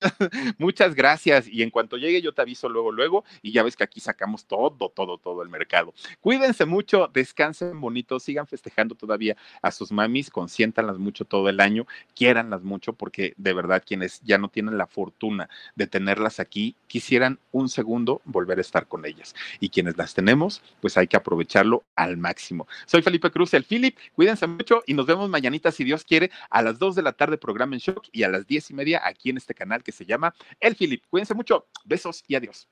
muchas 0.57 0.95
gracias. 0.95 1.47
Y 1.47 1.63
en 1.63 1.69
cuanto 1.69 1.97
llegue, 1.97 2.21
yo 2.21 2.33
te 2.33 2.41
aviso 2.41 2.69
luego, 2.69 2.91
luego. 2.91 3.23
Y 3.41 3.51
ya 3.51 3.63
ves 3.63 3.75
que 3.75 3.83
aquí 3.83 3.99
sacamos 3.99 4.45
todo, 4.75 4.89
todo, 4.89 5.17
todo 5.17 5.41
el 5.43 5.49
mercado. 5.49 5.93
Cuídense 6.21 6.65
mucho, 6.65 7.09
descansen 7.13 7.79
bonito, 7.79 8.19
sigan 8.19 8.47
festejando 8.47 8.95
todavía 8.95 9.35
a 9.61 9.71
sus 9.71 9.91
mamis, 9.91 10.29
consiéntanlas 10.29 10.97
mucho 10.97 11.25
todo 11.25 11.49
el 11.49 11.59
año, 11.59 11.85
quiéranlas 12.15 12.63
mucho, 12.63 12.93
porque 12.93 13.33
de 13.37 13.53
verdad, 13.53 13.83
quienes 13.85 14.21
ya 14.21 14.37
no 14.37 14.49
tienen 14.49 14.77
la 14.77 14.87
fortuna 14.87 15.49
de 15.75 15.87
tenerlas 15.87 16.39
aquí, 16.39 16.75
quisieran 16.87 17.39
un 17.51 17.69
segundo 17.69 18.21
volver 18.25 18.57
a 18.57 18.61
estar 18.61 18.87
con 18.87 19.05
ellas. 19.05 19.35
Y 19.59 19.69
quienes 19.69 19.97
las 19.97 20.13
tenemos, 20.13 20.61
pues 20.81 20.97
hay 20.97 21.07
que 21.07 21.17
aprovecharlo 21.17 21.83
al 21.95 22.17
máximo. 22.17 22.67
Soy 22.85 23.01
Felipe 23.01 23.31
Cruz, 23.31 23.53
el 23.53 23.63
Philip. 23.63 23.97
Cuídense 24.13 24.47
mucho 24.47 24.83
y 24.85 24.93
nos 24.93 25.05
vemos 25.05 25.29
mañanita, 25.29 25.71
si 25.71 25.83
Dios 25.83 26.03
quiere, 26.03 26.31
a 26.49 26.61
las 26.61 26.79
2 26.79 26.95
de 26.95 27.01
la 27.01 27.13
tarde, 27.13 27.37
programa 27.37 27.75
en 27.75 27.79
shock 27.79 28.07
y 28.11 28.23
a 28.23 28.29
las 28.29 28.47
10 28.47 28.71
y 28.71 28.73
media 28.73 29.01
aquí 29.03 29.29
en 29.29 29.37
este 29.37 29.53
canal 29.53 29.83
que 29.83 29.91
se 29.91 30.05
llama 30.05 30.33
El 30.59 30.75
Philip. 30.75 31.03
Cuídense 31.09 31.33
mucho. 31.33 31.67
Besos 31.85 32.23
y 32.27 32.35
adiós. 32.35 32.67